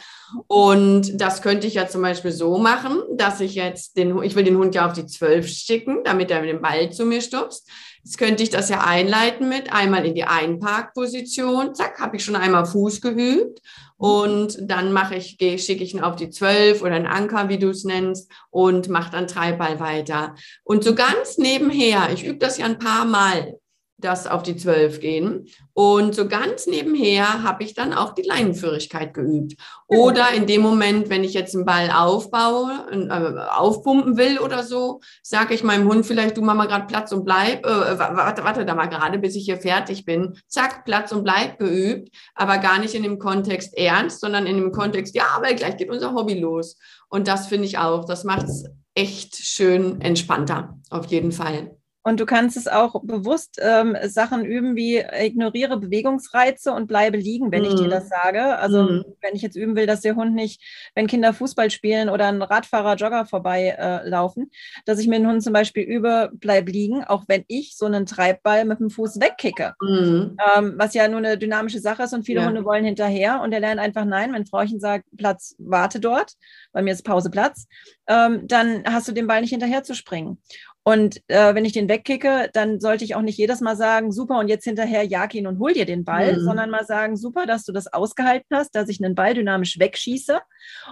Und 0.49 1.21
das 1.21 1.41
könnte 1.41 1.69
ich 1.69 1.75
ja 1.75 1.87
zum 1.87 2.03
Beispiel 2.03 2.33
so 2.33 2.59
machen, 2.59 2.99
dass 3.13 3.41
ich 3.41 3.55
jetzt 3.55 3.97
den, 3.97 4.21
ich 4.25 4.35
will 4.35 4.43
den 4.43 4.57
Hund 4.57 4.75
ja 4.75 4.89
auf 4.89 4.93
die 4.93 5.07
Zwölf 5.07 5.47
schicken, 5.47 6.03
damit 6.03 6.33
er 6.33 6.41
mit 6.41 6.51
dem 6.51 6.63
Ball 6.63 6.91
zu 6.91 7.05
mir 7.05 7.21
stupst. 7.21 7.71
Jetzt 8.05 8.19
könnte 8.19 8.43
ich 8.43 8.51
das 8.51 8.69
ja 8.69 8.81
einleiten 8.81 9.49
mit 9.49 9.73
einmal 9.73 10.05
in 10.05 10.15
die 10.15 10.25
Einparkposition. 10.25 11.75
Zack, 11.75 12.01
habe 12.01 12.17
ich 12.17 12.25
schon 12.25 12.37
einmal 12.37 12.67
Fuß 12.67 13.01
geübt. 13.01 13.61
Und 13.97 14.59
dann 14.61 14.93
mache 14.93 15.15
ich, 15.15 15.37
schicke 15.39 15.85
ich 15.85 15.95
ihn 15.95 16.01
auf 16.01 16.17
die 16.17 16.31
Zwölf 16.31 16.83
oder 16.83 16.97
einen 16.97 17.07
Anker, 17.07 17.49
wie 17.49 17.59
du 17.59 17.71
es 17.71 17.85
nennst, 17.85 18.29
und 18.51 18.89
mache 18.89 19.13
dann 19.13 19.29
Treibball 19.29 19.79
weiter. 19.79 20.35
Und 20.65 20.83
so 20.83 20.97
ganz 20.97 21.39
nebenher, 21.39 22.09
ich 22.13 22.25
übe 22.25 22.39
das 22.39 22.59
ja 22.59 22.67
ein 22.67 22.81
paar 22.81 23.05
Mal, 23.05 23.61
das 24.05 24.27
auf 24.27 24.43
die 24.43 24.57
Zwölf 24.57 25.01
gehen. 25.01 25.47
Und 25.75 26.15
so 26.15 26.29
ganz 26.29 26.67
nebenher 26.67 27.43
habe 27.43 27.65
ich 27.65 27.75
dann 27.75 27.93
auch 27.93 28.15
die 28.15 28.23
Leinenführigkeit 28.23 29.15
geübt. 29.15 29.55
Oder 29.87 30.33
in 30.35 30.47
dem 30.47 30.61
Moment, 30.61 31.09
wenn 31.11 31.25
ich 31.25 31.35
jetzt 31.35 31.55
einen 31.55 31.65
Ball 31.65 31.91
aufbaue, 31.91 32.87
äh, 32.91 33.51
aufpumpen 33.51 34.17
will 34.17 34.39
oder 34.39 34.63
so, 34.63 35.01
sage 35.23 35.55
ich 35.55 35.63
meinem 35.63 35.89
Hund 35.89 36.05
vielleicht, 36.07 36.37
du 36.37 36.43
mach 36.43 36.55
mal 36.55 36.67
gerade 36.67 36.87
Platz 36.87 37.13
und 37.13 37.25
bleib, 37.25 37.65
äh, 37.65 37.99
warte, 37.99 38.45
warte 38.45 38.65
da 38.65 38.75
mal 38.75 38.87
gerade, 38.87 39.19
bis 39.19 39.37
ich 39.37 39.45
hier 39.45 39.59
fertig 39.59 40.05
bin. 40.05 40.39
Zack, 40.47 40.85
Platz 40.85 41.13
und 41.13 41.25
bleib 41.25 41.59
geübt, 41.59 42.15
aber 42.35 42.59
gar 42.59 42.79
nicht 42.79 42.95
in 42.95 43.03
dem 43.03 43.19
Kontext 43.19 43.77
ernst, 43.77 44.21
sondern 44.21 44.47
in 44.47 44.57
dem 44.57 44.73
Kontext, 44.73 45.15
ja, 45.15 45.25
aber 45.37 45.53
gleich 45.55 45.77
geht 45.77 45.91
unser 45.91 46.15
Hobby 46.15 46.35
los. 46.35 46.77
Und 47.09 47.29
das 47.29 47.47
finde 47.47 47.67
ich 47.67 47.79
auch, 47.79 48.05
das 48.05 48.25
macht 48.25 48.45
es 48.45 48.65
echt 48.95 49.37
schön 49.37 50.01
entspannter, 50.01 50.79
auf 50.91 51.07
jeden 51.07 51.33
Fall. 51.33 51.77
Und 52.05 52.19
du 52.19 52.27
kannst 52.27 52.57
es 52.57 52.67
auch 52.67 53.01
bewusst 53.05 53.61
ähm, 53.63 53.97
Sachen 54.05 54.45
üben 54.45 54.75
wie 54.75 54.99
ignoriere 54.99 55.79
Bewegungsreize 55.79 56.73
und 56.73 56.89
bleibe 56.89 57.17
liegen, 57.17 57.53
wenn 57.53 57.63
mm. 57.63 57.67
ich 57.67 57.75
dir 57.75 57.87
mhm. 57.87 57.91
das 57.91 58.09
sage. 58.09 58.59
Also 58.59 58.83
mm. 58.83 59.05
wenn 59.21 59.37
ich 59.37 59.43
jetzt 59.43 59.55
üben 59.55 59.77
will, 59.77 59.87
dass 59.87 60.01
der 60.01 60.17
Hund 60.17 60.35
nicht, 60.35 60.61
wenn 60.97 61.07
Kinder 61.07 61.33
Fußball 61.33 61.71
spielen 61.71 62.09
oder 62.09 62.27
ein 62.27 62.43
Radfahrer, 62.43 62.97
Jogger 62.97 63.25
vorbeilaufen, 63.25 64.45
äh, 64.45 64.81
dass 64.85 64.99
ich 64.99 65.07
mit 65.07 65.21
dem 65.21 65.29
Hund 65.29 65.45
zum 65.45 65.53
Beispiel 65.53 65.85
übe, 65.85 66.31
bleib 66.33 66.69
liegen, 66.69 67.05
auch 67.05 67.25
wenn 67.29 67.45
ich 67.47 67.77
so 67.77 67.87
einen 67.87 68.05
Treibball 68.05 68.65
mit 68.65 68.81
dem 68.81 68.91
Fuß 68.91 69.21
wegkicke. 69.21 69.75
Mm. 69.81 70.37
Ähm, 70.57 70.75
was 70.77 70.95
ja 70.95 71.07
nur 71.07 71.19
eine 71.19 71.39
dynamische 71.39 71.79
Sache 71.79 72.03
ist 72.03 72.15
und 72.15 72.27
viele 72.27 72.41
ja. 72.41 72.47
Hunde 72.47 72.65
wollen 72.65 72.85
hinterher 72.85 73.41
und 73.43 73.53
der 73.53 73.61
lernt 73.61 73.81
einfach 73.81 74.05
nein, 74.05 74.33
wenn 74.33 74.47
Frauchen 74.47 74.81
sagt, 74.81 75.05
Platz, 75.17 75.55
warte 75.59 76.01
dort, 76.01 76.33
bei 76.73 76.83
mir 76.83 76.93
ist 76.93 77.05
Pause 77.05 77.31
Platz, 77.31 77.67
ähm, 78.09 78.47
dann 78.49 78.83
hast 78.85 79.07
du 79.07 79.13
den 79.13 79.29
Ball 79.29 79.41
nicht 79.41 79.51
hinterher 79.51 79.85
zu 79.85 79.95
springen. 79.95 80.39
Und 80.85 81.23
äh, 81.29 81.55
wenn 81.55 81.65
ich 81.65 81.73
den 81.73 81.89
wegkicke, 81.89 82.51
dann 82.53 82.81
sollte 82.81 83.05
ich 83.05 83.15
auch 83.15 83.23
nicht 83.23 83.39
jedes 83.39 83.61
Mal 83.61 83.77
sagen, 83.77 84.11
super, 84.11 84.39
und 84.39 84.49
jetzt 84.49 84.65
hinterher 84.65 85.05
jag 85.05 85.33
ihn 85.35 85.47
und 85.47 85.61
hol 85.61 85.73
dir 85.73 85.87
den 85.87 86.05
Ball, 86.05 86.35
mhm. 86.37 86.41
sondern 86.41 86.71
mal 86.71 86.85
sagen, 86.85 87.17
super, 87.17 87.47
dass 87.47 87.65
du 87.65 87.73
das 87.73 87.93
ausgehalten 87.93 88.57
hast, 88.57 88.75
dass 88.75 88.89
ich 88.89 89.03
einen 89.03 89.15
Ball 89.15 89.35
dynamisch 89.35 89.79
wegschieße. 89.79 90.41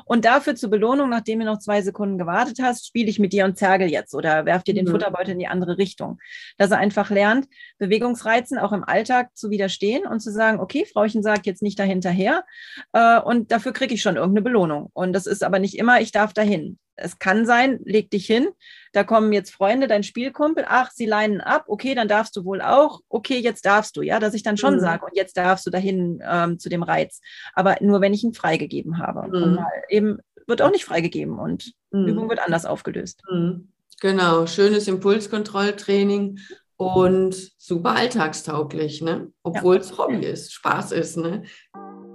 Und 0.05 0.25
dafür 0.25 0.55
zur 0.55 0.71
Belohnung, 0.71 1.11
nachdem 1.11 1.41
du 1.41 1.47
noch 1.47 1.59
zwei 1.59 1.83
Sekunden 1.83 2.19
gewartet 2.19 2.59
hast, 2.63 2.87
spiele 2.87 3.11
ich 3.11 3.19
mit 3.19 3.33
dir 3.33 3.45
und 3.45 3.59
zergel 3.59 3.89
jetzt 3.89 4.15
oder 4.15 4.45
werf 4.45 4.63
dir 4.63 4.75
den 4.75 4.87
mhm. 4.87 4.93
Futterbeutel 4.93 5.33
in 5.33 5.39
die 5.41 5.49
andere 5.49 5.77
Richtung. 5.77 6.19
Dass 6.57 6.71
er 6.71 6.79
einfach 6.79 7.11
lernt, 7.11 7.49
Bewegungsreizen 7.79 8.59
auch 8.59 8.73
im 8.73 8.85
Alltag 8.85 9.37
zu 9.37 9.51
widerstehen 9.51 10.07
und 10.07 10.21
zu 10.21 10.31
sagen, 10.31 10.61
okay, 10.61 10.87
Frauchen 10.87 11.23
sagt 11.23 11.47
jetzt 11.47 11.63
nicht 11.63 11.79
dahinterher 11.79 12.45
äh, 12.93 13.21
und 13.21 13.51
dafür 13.51 13.73
kriege 13.73 13.95
ich 13.95 14.03
schon 14.03 14.17
irgendeine 14.17 14.43
Belohnung. 14.43 14.91
Und 14.93 15.13
das 15.13 15.27
ist 15.27 15.43
aber 15.43 15.59
nicht 15.59 15.77
immer, 15.77 16.01
ich 16.01 16.13
darf 16.13 16.33
dahin 16.33 16.79
es 17.01 17.19
kann 17.19 17.47
sein, 17.47 17.81
leg 17.85 18.11
dich 18.11 18.27
hin, 18.27 18.49
da 18.93 19.05
kommen 19.05 19.33
jetzt 19.33 19.53
Freunde, 19.53 19.87
dein 19.87 20.03
Spielkumpel, 20.03 20.65
ach, 20.69 20.91
sie 20.91 21.07
leinen 21.07 21.41
ab, 21.41 21.65
okay, 21.67 21.95
dann 21.95 22.09
darfst 22.09 22.37
du 22.37 22.45
wohl 22.45 22.61
auch, 22.61 23.01
okay, 23.09 23.39
jetzt 23.39 23.65
darfst 23.65 23.97
du, 23.97 24.03
ja, 24.03 24.21
dass 24.21 24.35
ich 24.35 24.43
dann 24.43 24.57
schon 24.57 24.75
mhm. 24.75 24.81
sage, 24.81 25.05
und 25.05 25.17
jetzt 25.17 25.37
darfst 25.37 25.67
du 25.67 25.71
dahin 25.71 26.23
ähm, 26.25 26.59
zu 26.59 26.69
dem 26.69 26.83
Reiz. 26.83 27.21
Aber 27.55 27.77
nur, 27.81 28.01
wenn 28.01 28.15
ich 28.15 28.25
ihn 28.25 28.35
freigegeben 28.35 28.99
habe. 28.99 29.27
Mhm. 29.29 29.43
Und 29.43 29.59
eben 29.89 30.19
wird 30.47 30.63
auch 30.63 30.71
nicht 30.71 30.85
freigegeben 30.85 31.39
und 31.39 31.73
mhm. 31.91 32.07
Übung 32.07 32.29
wird 32.29 32.41
anders 32.41 32.67
aufgelöst. 32.67 33.23
Mhm. 33.31 33.69
Genau, 34.01 34.47
schönes 34.47 34.89
Impulskontrolltraining 34.89 36.39
und 36.77 37.53
super 37.59 37.95
alltagstauglich, 37.95 39.03
ne? 39.03 39.31
obwohl 39.43 39.75
ja. 39.77 39.81
es 39.83 39.99
Hobby 39.99 40.25
ist, 40.25 40.55
Spaß 40.55 40.93
ist. 40.93 41.19
Ne? 41.19 41.43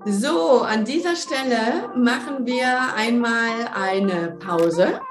So, 0.08 0.62
an 0.62 0.86
dieser 0.86 1.16
Stelle 1.16 1.90
machen 1.96 2.46
wir 2.46 2.94
einmal 2.96 3.68
eine 3.74 4.38
Pause 4.40 5.02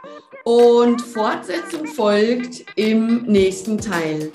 und 0.45 1.03
Fortsetzung 1.03 1.85
folgt 1.85 2.65
im 2.77 3.23
nächsten 3.25 3.77
Teil. 3.77 4.31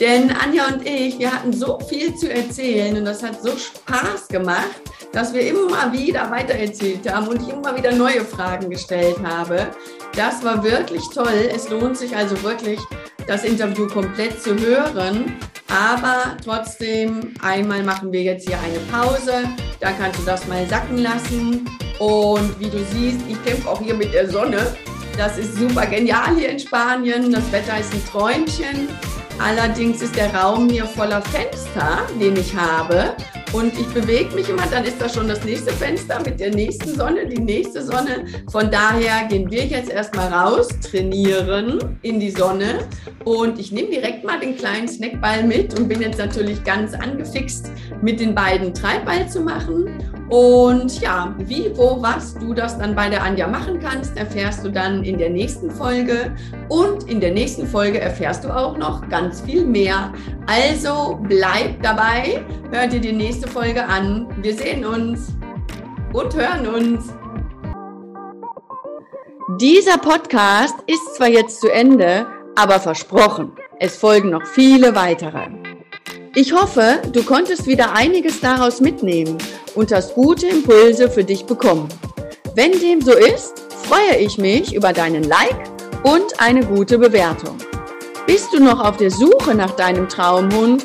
Denn 0.00 0.30
Anja 0.30 0.66
und 0.66 0.86
ich, 0.86 1.18
wir 1.18 1.32
hatten 1.32 1.54
so 1.54 1.78
viel 1.88 2.14
zu 2.16 2.30
erzählen 2.30 2.98
und 2.98 3.06
das 3.06 3.22
hat 3.22 3.42
so 3.42 3.56
Spaß 3.56 4.28
gemacht, 4.28 4.82
dass 5.12 5.32
wir 5.32 5.48
immer 5.48 5.90
wieder 5.90 6.30
weitererzählt 6.30 7.10
haben 7.10 7.28
und 7.28 7.40
ich 7.40 7.48
immer 7.48 7.74
wieder 7.74 7.92
neue 7.92 8.26
Fragen 8.26 8.68
gestellt 8.68 9.16
habe. 9.24 9.68
Das 10.14 10.44
war 10.44 10.62
wirklich 10.62 11.02
toll. 11.14 11.48
Es 11.50 11.70
lohnt 11.70 11.96
sich 11.96 12.14
also 12.14 12.42
wirklich, 12.42 12.78
das 13.26 13.44
Interview 13.44 13.86
komplett 13.86 14.42
zu 14.42 14.58
hören. 14.58 15.36
Aber 15.68 16.36
trotzdem, 16.44 17.34
einmal 17.42 17.82
machen 17.82 18.12
wir 18.12 18.22
jetzt 18.22 18.48
hier 18.48 18.58
eine 18.60 18.78
Pause. 18.92 19.44
Da 19.80 19.92
kannst 19.92 20.20
du 20.20 20.24
das 20.24 20.46
mal 20.46 20.66
sacken 20.68 20.98
lassen. 20.98 21.68
Und 21.98 22.58
wie 22.60 22.68
du 22.68 22.78
siehst, 22.92 23.20
ich 23.28 23.42
kämpfe 23.44 23.68
auch 23.68 23.80
hier 23.80 23.94
mit 23.94 24.12
der 24.12 24.30
Sonne. 24.30 24.58
Das 25.16 25.38
ist 25.38 25.56
super 25.56 25.86
genial 25.86 26.36
hier 26.36 26.50
in 26.50 26.58
Spanien. 26.58 27.32
Das 27.32 27.50
Wetter 27.52 27.78
ist 27.78 27.92
ein 27.92 28.04
Träumchen. 28.06 28.88
Allerdings 29.38 30.02
ist 30.02 30.16
der 30.16 30.32
Raum 30.34 30.68
hier 30.68 30.84
voller 30.84 31.22
Fenster, 31.22 32.02
den 32.20 32.36
ich 32.36 32.54
habe. 32.54 33.16
Und 33.54 33.78
ich 33.78 33.86
bewege 33.86 34.34
mich 34.34 34.48
immer, 34.48 34.66
dann 34.66 34.82
ist 34.82 35.00
da 35.00 35.08
schon 35.08 35.28
das 35.28 35.44
nächste 35.44 35.70
Fenster 35.70 36.20
mit 36.24 36.40
der 36.40 36.52
nächsten 36.52 36.92
Sonne, 36.92 37.24
die 37.24 37.40
nächste 37.40 37.84
Sonne. 37.84 38.24
Von 38.50 38.68
daher 38.68 39.28
gehen 39.28 39.48
wir 39.48 39.64
jetzt 39.64 39.90
erstmal 39.90 40.32
raus, 40.32 40.68
trainieren 40.90 41.96
in 42.02 42.18
die 42.18 42.32
Sonne. 42.32 42.80
Und 43.24 43.60
ich 43.60 43.70
nehme 43.70 43.90
direkt 43.90 44.24
mal 44.24 44.40
den 44.40 44.56
kleinen 44.56 44.88
Snackball 44.88 45.44
mit 45.44 45.78
und 45.78 45.86
bin 45.86 46.00
jetzt 46.00 46.18
natürlich 46.18 46.64
ganz 46.64 46.94
angefixt, 46.94 47.70
mit 48.02 48.18
den 48.18 48.34
beiden 48.34 48.74
Treibball 48.74 49.28
zu 49.28 49.40
machen. 49.40 50.02
Und 50.30 51.00
ja, 51.00 51.32
wie, 51.38 51.70
wo, 51.76 52.02
was 52.02 52.34
du 52.34 52.54
das 52.54 52.76
dann 52.76 52.96
bei 52.96 53.08
der 53.08 53.22
Anja 53.22 53.46
machen 53.46 53.78
kannst, 53.78 54.16
erfährst 54.16 54.64
du 54.64 54.70
dann 54.70 55.04
in 55.04 55.16
der 55.16 55.30
nächsten 55.30 55.70
Folge. 55.70 56.34
Und 56.68 57.08
in 57.08 57.20
der 57.20 57.30
nächsten 57.30 57.68
Folge 57.68 58.00
erfährst 58.00 58.42
du 58.42 58.48
auch 58.48 58.76
noch 58.76 59.08
ganz 59.08 59.42
viel 59.42 59.64
mehr. 59.64 60.12
Also 60.46 61.20
bleib 61.22 61.82
dabei, 61.82 62.44
hör 62.74 62.88
dir 62.88 63.00
die 63.00 63.12
nächste 63.12 63.46
Folge 63.46 63.84
an. 63.84 64.26
Wir 64.42 64.52
sehen 64.52 64.84
uns 64.84 65.28
und 66.12 66.34
hören 66.34 66.66
uns. 66.66 67.04
Dieser 69.60 69.96
Podcast 69.96 70.74
ist 70.88 71.14
zwar 71.14 71.28
jetzt 71.28 71.60
zu 71.60 71.70
Ende, 71.70 72.26
aber 72.56 72.80
versprochen, 72.80 73.52
es 73.78 73.96
folgen 73.96 74.30
noch 74.30 74.44
viele 74.44 74.96
weitere. 74.96 75.50
Ich 76.34 76.52
hoffe, 76.52 77.00
du 77.12 77.22
konntest 77.22 77.68
wieder 77.68 77.94
einiges 77.94 78.40
daraus 78.40 78.80
mitnehmen 78.80 79.38
und 79.76 79.92
hast 79.92 80.16
gute 80.16 80.48
Impulse 80.48 81.08
für 81.08 81.22
dich 81.22 81.44
bekommen. 81.46 81.88
Wenn 82.56 82.72
dem 82.72 83.00
so 83.00 83.12
ist, 83.12 83.56
freue 83.84 84.18
ich 84.18 84.36
mich 84.36 84.74
über 84.74 84.92
deinen 84.92 85.22
Like 85.22 85.70
und 86.02 86.40
eine 86.40 86.66
gute 86.66 86.98
Bewertung. 86.98 87.56
Bist 88.26 88.52
du 88.52 88.60
noch 88.60 88.84
auf 88.84 88.96
der 88.96 89.12
Suche 89.12 89.54
nach 89.54 89.76
deinem 89.76 90.08
Traumhund? 90.08 90.84